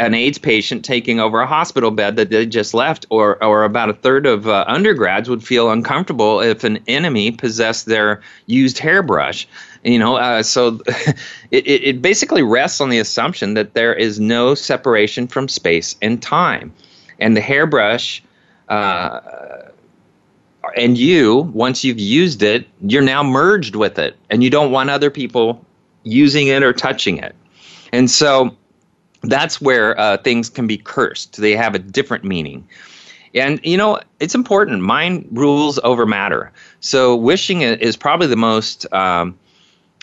an 0.00 0.14
AIDS 0.14 0.38
patient 0.38 0.82
taking 0.82 1.20
over 1.20 1.40
a 1.40 1.46
hospital 1.46 1.90
bed 1.90 2.16
that 2.16 2.30
they 2.30 2.46
just 2.46 2.72
left, 2.72 3.04
or 3.10 3.42
or 3.44 3.64
about 3.64 3.90
a 3.90 3.92
third 3.92 4.26
of 4.26 4.48
uh, 4.48 4.64
undergrads 4.66 5.28
would 5.28 5.44
feel 5.44 5.70
uncomfortable 5.70 6.40
if 6.40 6.64
an 6.64 6.78
enemy 6.88 7.30
possessed 7.30 7.84
their 7.84 8.22
used 8.46 8.78
hairbrush. 8.78 9.46
You 9.84 9.98
know, 9.98 10.16
uh, 10.16 10.42
so 10.42 10.80
it, 11.50 11.66
it 11.66 12.02
basically 12.02 12.42
rests 12.42 12.80
on 12.80 12.88
the 12.88 12.98
assumption 12.98 13.52
that 13.54 13.74
there 13.74 13.94
is 13.94 14.18
no 14.18 14.54
separation 14.54 15.28
from 15.28 15.48
space 15.48 15.94
and 16.00 16.20
time, 16.20 16.72
and 17.18 17.36
the 17.36 17.42
hairbrush. 17.42 18.22
Uh, 18.68 19.20
and 20.76 20.96
you, 20.96 21.50
once 21.52 21.84
you've 21.84 21.98
used 21.98 22.42
it, 22.42 22.66
you're 22.80 23.02
now 23.02 23.22
merged 23.22 23.76
with 23.76 23.98
it, 23.98 24.16
and 24.30 24.42
you 24.42 24.48
don't 24.48 24.70
want 24.70 24.88
other 24.88 25.10
people 25.10 25.64
using 26.04 26.46
it 26.46 26.62
or 26.62 26.72
touching 26.72 27.18
it. 27.18 27.34
And 27.92 28.10
so 28.10 28.56
that's 29.22 29.60
where 29.60 29.98
uh, 29.98 30.16
things 30.18 30.48
can 30.48 30.66
be 30.66 30.78
cursed. 30.78 31.40
They 31.40 31.56
have 31.56 31.74
a 31.74 31.78
different 31.78 32.24
meaning. 32.24 32.66
And, 33.34 33.60
you 33.64 33.76
know, 33.76 34.00
it's 34.18 34.34
important. 34.34 34.82
Mind 34.82 35.28
rules 35.30 35.78
over 35.84 36.06
matter. 36.06 36.52
So 36.80 37.14
wishing 37.14 37.60
is 37.62 37.96
probably 37.96 38.26
the 38.26 38.36
most 38.36 38.92
um, 38.92 39.38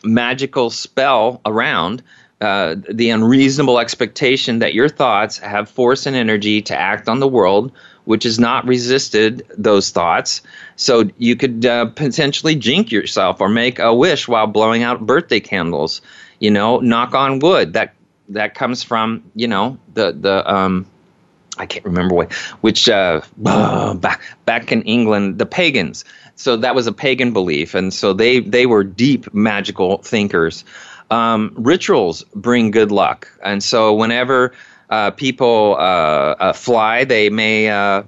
magical 0.04 0.70
spell 0.70 1.42
around. 1.46 2.04
Uh, 2.40 2.76
the 2.88 3.10
unreasonable 3.10 3.80
expectation 3.80 4.60
that 4.60 4.76
your 4.76 4.88
thoughts 4.88 5.40
have 5.40 5.68
force 5.68 6.06
and 6.06 6.16
energy 6.16 6.62
to 6.62 6.78
act 6.78 7.10
on 7.10 7.20
the 7.20 7.28
world, 7.28 7.72
which 8.06 8.26
has 8.26 8.38
not 8.38 8.64
resisted 8.68 9.42
those 9.58 9.90
thoughts. 9.90 10.44
So 10.76 11.10
you 11.18 11.36
could 11.36 11.66
uh, 11.66 11.86
potentially 11.88 12.54
jink 12.56 12.92
yourself 12.92 13.42
or 13.42 13.50
make 13.50 13.80
a 13.80 13.92
wish 13.92 14.28
while 14.28 14.46
blowing 14.46 14.84
out 14.84 15.08
birthday 15.08 15.40
candles. 15.40 16.00
You 16.40 16.52
know, 16.52 16.80
knock 16.80 17.16
on 17.16 17.40
wood. 17.40 17.74
That 17.74 17.96
that 18.30 18.56
comes 18.56 18.84
from 18.84 19.24
you 19.36 19.48
know 19.48 19.78
the 19.94 20.12
the 20.12 20.54
um, 20.54 20.86
I 21.58 21.66
can't 21.66 21.86
remember 21.86 22.16
what 22.16 22.34
which 22.62 22.88
uh, 22.90 23.22
back 23.38 24.22
back 24.46 24.72
in 24.72 24.82
England 24.84 25.40
the 25.40 25.46
pagans. 25.46 26.06
So 26.36 26.56
that 26.58 26.76
was 26.76 26.86
a 26.86 26.94
pagan 26.94 27.34
belief, 27.34 27.74
and 27.74 27.94
so 27.94 28.14
they 28.14 28.40
they 28.40 28.66
were 28.66 28.84
deep 28.84 29.34
magical 29.34 29.98
thinkers. 30.00 30.64
Um, 31.10 31.54
rituals 31.56 32.24
bring 32.36 32.72
good 32.72 32.92
luck, 32.92 33.28
and 33.44 33.64
so 33.64 33.94
whenever 33.94 34.54
uh, 34.90 35.12
people 35.12 35.76
uh, 35.80 36.36
uh 36.40 36.54
fly, 36.54 37.06
they 37.06 37.30
may 37.30 37.70
uh, 37.70 38.04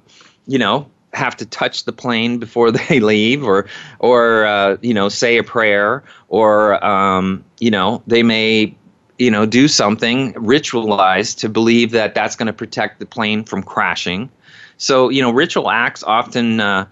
you 0.47 0.59
know 0.59 0.89
have 1.13 1.35
to 1.37 1.45
touch 1.45 1.85
the 1.85 1.91
plane 1.91 2.37
before 2.37 2.71
they 2.89 2.99
leave, 2.99 3.43
or 3.43 3.65
or 3.99 4.45
uh, 4.45 4.77
you 4.81 4.93
know 4.93 5.09
say 5.09 5.37
a 5.37 5.43
prayer, 5.43 6.03
or 6.27 6.83
um, 6.85 7.43
you 7.59 7.71
know 7.71 8.03
they 8.05 8.21
may 8.21 8.75
you 9.19 9.29
know, 9.29 9.45
do 9.45 9.67
something 9.67 10.33
ritualized 10.33 11.37
to 11.39 11.49
believe 11.49 11.91
that 11.91 12.15
that's 12.15 12.35
going 12.35 12.47
to 12.47 12.53
protect 12.53 12.99
the 12.99 13.05
plane 13.05 13.43
from 13.43 13.61
crashing. 13.61 14.29
So, 14.77 15.09
you 15.09 15.21
know, 15.21 15.31
ritual 15.31 15.69
acts 15.69 16.03
often, 16.03 16.61
uh, 16.61 16.87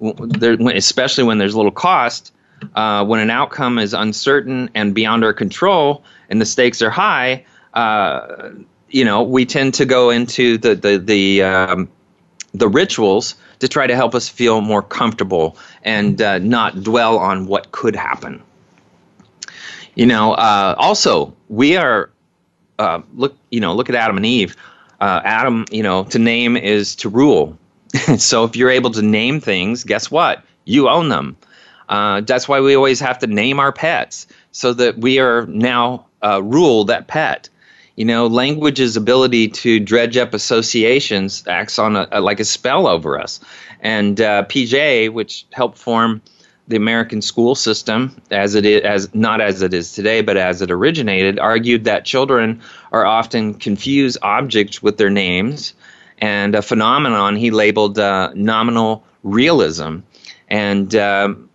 especially 0.00 1.24
when 1.24 1.38
there's 1.38 1.56
little 1.56 1.72
cost, 1.72 2.32
uh, 2.74 3.04
when 3.04 3.20
an 3.20 3.30
outcome 3.30 3.78
is 3.78 3.94
uncertain 3.94 4.70
and 4.74 4.94
beyond 4.94 5.24
our 5.24 5.32
control 5.32 6.04
and 6.28 6.40
the 6.40 6.46
stakes 6.46 6.82
are 6.82 6.90
high, 6.90 7.44
uh, 7.72 8.50
you 8.90 9.04
know, 9.04 9.22
we 9.22 9.46
tend 9.46 9.72
to 9.74 9.86
go 9.86 10.10
into 10.10 10.58
the 10.58 10.74
the 10.74 10.98
the 10.98 11.42
um, 11.42 11.88
the 12.52 12.68
rituals 12.68 13.34
to 13.60 13.68
try 13.68 13.86
to 13.86 13.96
help 13.96 14.14
us 14.14 14.28
feel 14.28 14.60
more 14.60 14.82
comfortable 14.82 15.56
and 15.82 16.20
uh, 16.20 16.38
not 16.38 16.82
dwell 16.82 17.18
on 17.18 17.46
what 17.46 17.72
could 17.72 17.96
happen. 17.96 18.42
You 19.94 20.06
know, 20.06 20.32
uh, 20.32 20.74
also 20.78 21.34
we 21.48 21.76
are 21.76 22.10
uh, 22.78 23.02
look. 23.14 23.36
You 23.50 23.60
know, 23.60 23.74
look 23.74 23.88
at 23.88 23.94
Adam 23.94 24.16
and 24.16 24.26
Eve. 24.26 24.56
Uh, 25.00 25.20
Adam, 25.24 25.64
you 25.70 25.82
know, 25.82 26.04
to 26.04 26.18
name 26.18 26.56
is 26.56 26.96
to 26.96 27.08
rule. 27.08 27.58
so 28.18 28.44
if 28.44 28.56
you're 28.56 28.70
able 28.70 28.90
to 28.92 29.02
name 29.02 29.40
things, 29.40 29.84
guess 29.84 30.10
what? 30.10 30.44
You 30.64 30.88
own 30.88 31.08
them. 31.08 31.36
Uh, 31.88 32.20
that's 32.22 32.48
why 32.48 32.60
we 32.60 32.74
always 32.74 33.00
have 33.00 33.18
to 33.18 33.26
name 33.26 33.60
our 33.60 33.72
pets 33.72 34.26
so 34.52 34.72
that 34.72 34.98
we 34.98 35.18
are 35.18 35.46
now 35.46 36.06
uh, 36.22 36.42
rule 36.42 36.84
that 36.84 37.06
pet. 37.08 37.48
You 37.96 38.06
know, 38.06 38.26
language's 38.26 38.96
ability 38.96 39.48
to 39.48 39.78
dredge 39.78 40.16
up 40.16 40.32
associations 40.32 41.44
acts 41.46 41.78
on 41.78 41.96
a, 41.96 42.08
a 42.12 42.20
like 42.20 42.40
a 42.40 42.44
spell 42.44 42.86
over 42.86 43.20
us. 43.20 43.40
And 43.80 44.18
uh, 44.20 44.44
Piaget, 44.44 45.12
which 45.12 45.44
helped 45.52 45.76
form 45.76 46.22
the 46.68 46.76
American 46.76 47.20
school 47.20 47.54
system, 47.54 48.16
as 48.30 48.54
it 48.54 48.64
is, 48.64 48.82
as 48.82 49.14
not 49.14 49.40
as 49.40 49.62
it 49.62 49.74
is 49.74 49.92
today, 49.92 50.22
but 50.22 50.36
as 50.36 50.62
it 50.62 50.70
originated, 50.70 51.38
argued 51.38 51.84
that 51.84 52.04
children 52.04 52.60
are 52.92 53.04
often 53.04 53.54
confuse 53.54 54.16
objects 54.22 54.82
with 54.82 54.96
their 54.96 55.10
names, 55.10 55.74
and 56.18 56.54
a 56.54 56.62
phenomenon 56.62 57.36
he 57.36 57.50
labeled 57.50 57.98
uh, 57.98 58.30
nominal 58.34 59.04
realism. 59.24 59.98
And 60.48 60.94
um, 60.94 61.50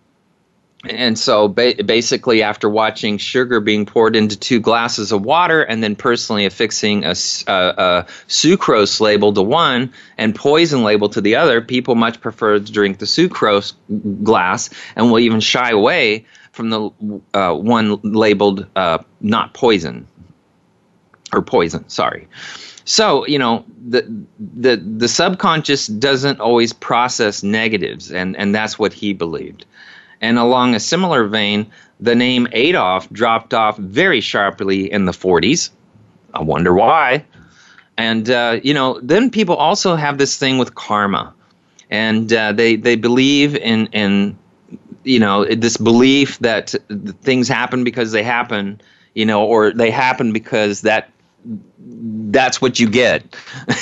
and 0.90 1.18
so 1.18 1.48
ba- 1.48 1.82
basically, 1.84 2.42
after 2.42 2.68
watching 2.68 3.18
sugar 3.18 3.60
being 3.60 3.86
poured 3.86 4.16
into 4.16 4.38
two 4.38 4.60
glasses 4.60 5.12
of 5.12 5.24
water 5.24 5.62
and 5.62 5.82
then 5.82 5.96
personally 5.96 6.46
affixing 6.46 7.04
a, 7.04 7.10
a, 7.10 7.52
a, 7.52 8.06
sucrose 8.28 9.00
label 9.00 9.32
to 9.32 9.42
one 9.42 9.92
and 10.16 10.34
poison 10.34 10.82
label 10.82 11.08
to 11.10 11.20
the 11.20 11.36
other, 11.36 11.60
people 11.60 11.94
much 11.94 12.20
prefer 12.20 12.58
to 12.58 12.72
drink 12.72 12.98
the 12.98 13.06
sucrose 13.06 13.74
glass 14.22 14.70
and 14.96 15.10
will 15.10 15.18
even 15.18 15.40
shy 15.40 15.70
away 15.70 16.26
from 16.52 16.70
the 16.70 16.90
uh, 17.34 17.54
one 17.54 18.00
labeled 18.02 18.66
uh, 18.76 18.98
not 19.20 19.54
poison 19.54 20.06
or 21.32 21.42
poison. 21.42 21.88
Sorry. 21.88 22.26
So 22.84 23.26
you 23.26 23.38
know 23.38 23.66
the 23.86 24.02
the 24.38 24.76
the 24.76 25.08
subconscious 25.08 25.86
doesn't 25.86 26.40
always 26.40 26.72
process 26.72 27.42
negatives, 27.42 28.10
and 28.10 28.34
and 28.36 28.54
that's 28.54 28.78
what 28.78 28.94
he 28.94 29.12
believed. 29.12 29.66
And 30.20 30.38
along 30.38 30.74
a 30.74 30.80
similar 30.80 31.26
vein, 31.26 31.70
the 32.00 32.14
name 32.14 32.48
Adolf 32.52 33.08
dropped 33.10 33.54
off 33.54 33.76
very 33.78 34.20
sharply 34.20 34.90
in 34.90 35.04
the 35.04 35.12
40s. 35.12 35.70
I 36.34 36.42
wonder 36.42 36.74
why. 36.74 37.24
And, 37.96 38.30
uh, 38.30 38.60
you 38.62 38.74
know, 38.74 39.00
then 39.02 39.30
people 39.30 39.56
also 39.56 39.96
have 39.96 40.18
this 40.18 40.36
thing 40.36 40.58
with 40.58 40.74
karma. 40.74 41.34
And 41.90 42.32
uh, 42.32 42.52
they, 42.52 42.76
they 42.76 42.96
believe 42.96 43.56
in, 43.56 43.86
in, 43.88 44.38
you 45.04 45.18
know, 45.18 45.44
this 45.44 45.76
belief 45.76 46.38
that 46.40 46.74
things 47.22 47.48
happen 47.48 47.82
because 47.82 48.12
they 48.12 48.22
happen, 48.22 48.80
you 49.14 49.24
know, 49.24 49.44
or 49.44 49.72
they 49.72 49.90
happen 49.90 50.32
because 50.32 50.82
that 50.82 51.10
that's 52.30 52.60
what 52.60 52.78
you 52.78 52.88
get 52.88 53.36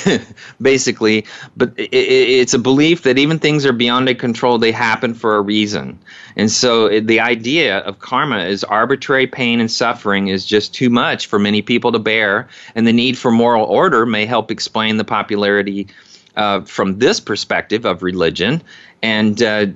basically. 0.61 1.25
But 1.55 1.73
it, 1.77 1.93
it's 1.93 2.53
a 2.53 2.59
belief 2.59 3.03
that 3.03 3.17
even 3.17 3.39
things 3.39 3.65
are 3.65 3.73
beyond 3.73 4.09
a 4.09 4.15
control 4.15 4.57
they 4.57 4.71
happen 4.71 5.13
for 5.13 5.35
a 5.35 5.41
reason. 5.41 5.99
And 6.35 6.51
so 6.51 6.99
the 6.99 7.19
idea 7.19 7.79
of 7.79 7.99
karma 7.99 8.39
is 8.39 8.63
arbitrary 8.63 9.27
pain 9.27 9.59
and 9.59 9.71
suffering 9.71 10.27
is 10.27 10.45
just 10.45 10.73
too 10.73 10.89
much 10.89 11.27
for 11.27 11.39
many 11.39 11.61
people 11.61 11.91
to 11.91 11.99
bear 11.99 12.47
and 12.75 12.87
the 12.87 12.93
need 12.93 13.17
for 13.17 13.31
moral 13.31 13.65
order 13.65 14.05
may 14.05 14.25
help 14.25 14.51
explain 14.51 14.97
the 14.97 15.05
popularity 15.05 15.87
uh, 16.35 16.61
from 16.61 16.99
this 16.99 17.19
perspective 17.19 17.85
of 17.85 18.03
religion. 18.03 18.61
And 19.01 19.41
uh, 19.41 19.67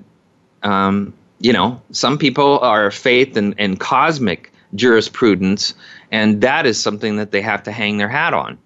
um, 0.63 1.13
you 1.41 1.51
know 1.51 1.81
some 1.91 2.17
people 2.17 2.59
are 2.59 2.91
faith 2.91 3.35
and, 3.35 3.55
and 3.57 3.79
cosmic 3.79 4.51
jurisprudence 4.75 5.73
and 6.11 6.41
that 6.41 6.65
is 6.65 6.79
something 6.79 7.15
that 7.17 7.31
they 7.31 7.41
have 7.41 7.63
to 7.63 7.71
hang 7.71 7.97
their 7.97 8.09
hat 8.09 8.33
on 8.33 8.57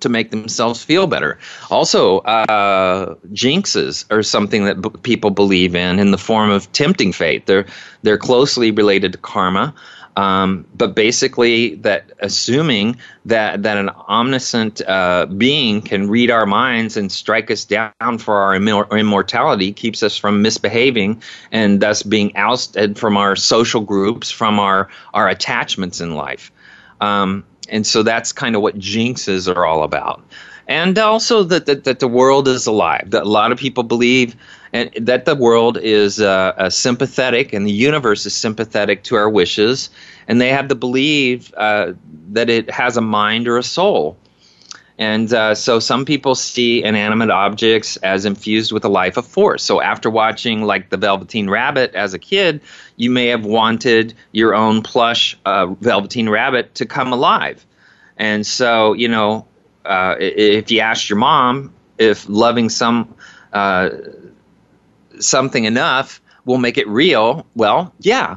to 0.00 0.08
make 0.08 0.30
themselves 0.30 0.82
feel 0.82 1.06
better. 1.06 1.38
Also, 1.70 2.18
uh, 2.20 3.14
jinxes 3.32 4.04
are 4.10 4.22
something 4.22 4.64
that 4.64 4.80
b- 4.80 4.90
people 5.02 5.30
believe 5.30 5.74
in 5.74 5.98
in 5.98 6.10
the 6.10 6.18
form 6.18 6.50
of 6.50 6.70
tempting 6.72 7.12
fate. 7.12 7.46
They're 7.46 7.66
they're 8.02 8.18
closely 8.18 8.70
related 8.70 9.12
to 9.12 9.18
karma, 9.18 9.74
um, 10.16 10.64
but 10.76 10.94
basically 10.94 11.76
that 11.76 12.12
assuming 12.20 12.96
that 13.24 13.62
that 13.62 13.76
an 13.76 13.88
omniscient 14.08 14.80
uh, 14.88 15.26
being 15.26 15.80
can 15.82 16.08
read 16.08 16.30
our 16.30 16.46
minds 16.46 16.96
and 16.96 17.10
strike 17.10 17.50
us 17.50 17.64
down 17.64 18.18
for 18.18 18.36
our 18.36 18.54
immor- 18.54 18.90
immortality 18.98 19.72
keeps 19.72 20.02
us 20.02 20.16
from 20.16 20.42
misbehaving 20.42 21.22
and 21.52 21.80
thus 21.80 22.02
being 22.02 22.36
ousted 22.36 22.98
from 22.98 23.16
our 23.16 23.36
social 23.36 23.80
groups, 23.80 24.30
from 24.30 24.58
our 24.58 24.88
our 25.14 25.28
attachments 25.28 26.00
in 26.00 26.14
life. 26.14 26.50
Um, 27.00 27.44
and 27.68 27.86
so 27.86 28.02
that's 28.02 28.32
kind 28.32 28.56
of 28.56 28.62
what 28.62 28.78
jinxes 28.78 29.54
are 29.54 29.66
all 29.66 29.82
about. 29.82 30.22
And 30.66 30.98
also 30.98 31.42
that, 31.44 31.66
that, 31.66 31.84
that 31.84 32.00
the 32.00 32.08
world 32.08 32.46
is 32.46 32.66
alive. 32.66 33.10
That 33.10 33.22
a 33.22 33.28
lot 33.28 33.52
of 33.52 33.58
people 33.58 33.82
believe 33.82 34.36
and 34.72 34.90
that 35.00 35.24
the 35.24 35.34
world 35.34 35.78
is 35.78 36.20
uh, 36.20 36.68
sympathetic 36.68 37.52
and 37.52 37.66
the 37.66 37.72
universe 37.72 38.26
is 38.26 38.34
sympathetic 38.34 39.02
to 39.04 39.16
our 39.16 39.30
wishes, 39.30 39.88
and 40.26 40.40
they 40.40 40.50
have 40.50 40.68
to 40.68 40.74
believe 40.74 41.52
uh, 41.56 41.92
that 42.32 42.50
it 42.50 42.70
has 42.70 42.96
a 42.96 43.00
mind 43.00 43.48
or 43.48 43.56
a 43.56 43.62
soul. 43.62 44.16
And 44.98 45.32
uh, 45.32 45.54
so 45.54 45.78
some 45.78 46.04
people 46.04 46.34
see 46.34 46.82
inanimate 46.82 47.30
objects 47.30 47.96
as 47.98 48.24
infused 48.24 48.72
with 48.72 48.84
a 48.84 48.88
life 48.88 49.16
of 49.16 49.24
force. 49.24 49.62
So 49.62 49.80
after 49.80 50.10
watching 50.10 50.62
like 50.62 50.90
the 50.90 50.96
Velveteen 50.96 51.48
Rabbit 51.48 51.94
as 51.94 52.14
a 52.14 52.18
kid, 52.18 52.60
you 52.96 53.08
may 53.10 53.28
have 53.28 53.44
wanted 53.44 54.14
your 54.32 54.56
own 54.56 54.82
plush 54.82 55.38
uh, 55.44 55.66
Velveteen 55.66 56.28
Rabbit 56.28 56.74
to 56.76 56.86
come 56.86 57.12
alive. 57.12 57.64
And 58.16 58.44
so, 58.44 58.92
you 58.94 59.06
know, 59.06 59.46
uh, 59.84 60.16
if 60.18 60.70
you 60.72 60.80
asked 60.80 61.08
your 61.08 61.18
mom 61.18 61.72
if 61.96 62.28
loving 62.28 62.68
some 62.68 63.14
uh, 63.52 63.90
something 65.20 65.64
enough 65.64 66.20
will 66.44 66.58
make 66.58 66.76
it 66.76 66.88
real, 66.88 67.46
well, 67.54 67.94
yeah. 68.00 68.36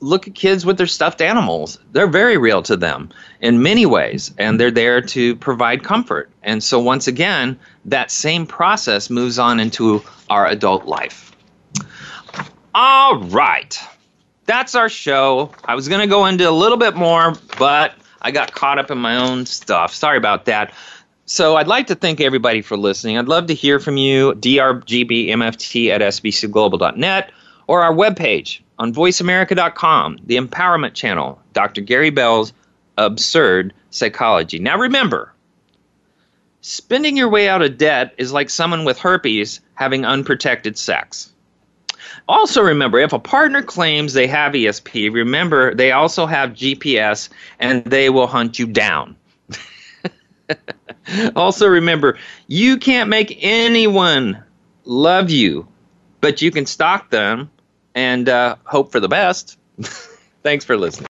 Look 0.00 0.28
at 0.28 0.34
kids 0.34 0.64
with 0.64 0.78
their 0.78 0.86
stuffed 0.86 1.20
animals. 1.20 1.78
They're 1.90 2.06
very 2.06 2.36
real 2.36 2.62
to 2.62 2.76
them 2.76 3.10
in 3.40 3.62
many 3.62 3.84
ways, 3.84 4.32
and 4.38 4.60
they're 4.60 4.70
there 4.70 5.00
to 5.00 5.34
provide 5.36 5.82
comfort. 5.82 6.30
And 6.42 6.62
so, 6.62 6.78
once 6.78 7.08
again, 7.08 7.58
that 7.86 8.10
same 8.10 8.46
process 8.46 9.10
moves 9.10 9.38
on 9.40 9.58
into 9.58 10.02
our 10.30 10.46
adult 10.46 10.86
life. 10.86 11.32
All 12.74 13.18
right. 13.24 13.78
That's 14.46 14.74
our 14.74 14.88
show. 14.88 15.50
I 15.64 15.74
was 15.74 15.88
going 15.88 16.00
to 16.00 16.06
go 16.06 16.26
into 16.26 16.48
a 16.48 16.52
little 16.52 16.78
bit 16.78 16.94
more, 16.94 17.34
but 17.58 17.94
I 18.20 18.30
got 18.30 18.52
caught 18.52 18.78
up 18.78 18.90
in 18.90 18.98
my 18.98 19.16
own 19.16 19.46
stuff. 19.46 19.94
Sorry 19.94 20.16
about 20.16 20.44
that. 20.46 20.72
So 21.26 21.56
I'd 21.56 21.68
like 21.68 21.86
to 21.88 21.94
thank 21.94 22.20
everybody 22.20 22.62
for 22.62 22.76
listening. 22.76 23.18
I'd 23.18 23.28
love 23.28 23.46
to 23.46 23.54
hear 23.54 23.78
from 23.78 23.96
you, 23.96 24.32
drgbmft 24.34 25.90
at 25.90 26.00
sbcglobal.net, 26.00 27.32
or 27.66 27.82
our 27.82 27.92
webpage 27.92 28.60
on 28.82 28.92
voiceamerica.com, 28.92 30.18
the 30.26 30.36
empowerment 30.36 30.92
channel, 30.92 31.40
Dr. 31.52 31.80
Gary 31.82 32.10
Bell's 32.10 32.52
Absurd 32.98 33.72
Psychology. 33.90 34.58
Now 34.58 34.76
remember, 34.76 35.32
spending 36.62 37.16
your 37.16 37.28
way 37.28 37.48
out 37.48 37.62
of 37.62 37.78
debt 37.78 38.12
is 38.18 38.32
like 38.32 38.50
someone 38.50 38.84
with 38.84 38.98
herpes 38.98 39.60
having 39.74 40.04
unprotected 40.04 40.76
sex. 40.76 41.32
Also, 42.28 42.60
remember 42.60 42.98
if 42.98 43.12
a 43.12 43.20
partner 43.20 43.62
claims 43.62 44.14
they 44.14 44.26
have 44.26 44.52
ESP, 44.52 45.12
remember 45.12 45.76
they 45.76 45.92
also 45.92 46.26
have 46.26 46.50
GPS 46.50 47.28
and 47.60 47.84
they 47.84 48.10
will 48.10 48.26
hunt 48.26 48.58
you 48.58 48.66
down. 48.66 49.14
also, 51.36 51.68
remember 51.68 52.18
you 52.48 52.78
can't 52.78 53.08
make 53.08 53.38
anyone 53.42 54.42
love 54.84 55.30
you, 55.30 55.68
but 56.20 56.42
you 56.42 56.50
can 56.50 56.66
stalk 56.66 57.10
them 57.10 57.48
and 57.94 58.28
uh, 58.28 58.56
hope 58.64 58.92
for 58.92 59.00
the 59.00 59.08
best. 59.08 59.58
Thanks 60.42 60.64
for 60.64 60.76
listening. 60.76 61.06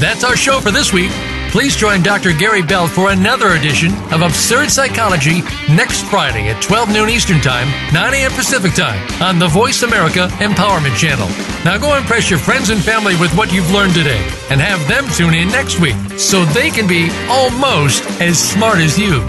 That's 0.00 0.24
our 0.24 0.36
show 0.36 0.60
for 0.60 0.70
this 0.70 0.92
week. 0.92 1.10
Please 1.50 1.74
join 1.76 2.00
Dr. 2.02 2.32
Gary 2.32 2.62
Bell 2.62 2.86
for 2.86 3.10
another 3.10 3.48
edition 3.50 3.92
of 4.12 4.22
Absurd 4.22 4.70
Psychology 4.70 5.42
next 5.68 6.04
Friday 6.04 6.48
at 6.48 6.62
12 6.62 6.92
noon 6.92 7.10
Eastern 7.10 7.40
Time, 7.40 7.68
9 7.92 8.14
a.m. 8.14 8.30
Pacific 8.30 8.72
Time 8.72 9.00
on 9.20 9.40
the 9.40 9.48
Voice 9.48 9.82
America 9.82 10.28
Empowerment 10.38 10.96
Channel. 10.96 11.26
Now 11.64 11.76
go 11.76 11.96
impress 11.96 12.30
your 12.30 12.38
friends 12.38 12.70
and 12.70 12.80
family 12.80 13.16
with 13.16 13.36
what 13.36 13.52
you've 13.52 13.72
learned 13.72 13.94
today 13.94 14.24
and 14.48 14.60
have 14.60 14.86
them 14.86 15.08
tune 15.16 15.34
in 15.34 15.48
next 15.48 15.80
week 15.80 15.96
so 16.16 16.44
they 16.44 16.70
can 16.70 16.86
be 16.86 17.10
almost 17.28 18.04
as 18.20 18.38
smart 18.38 18.78
as 18.78 18.96
you. 18.96 19.20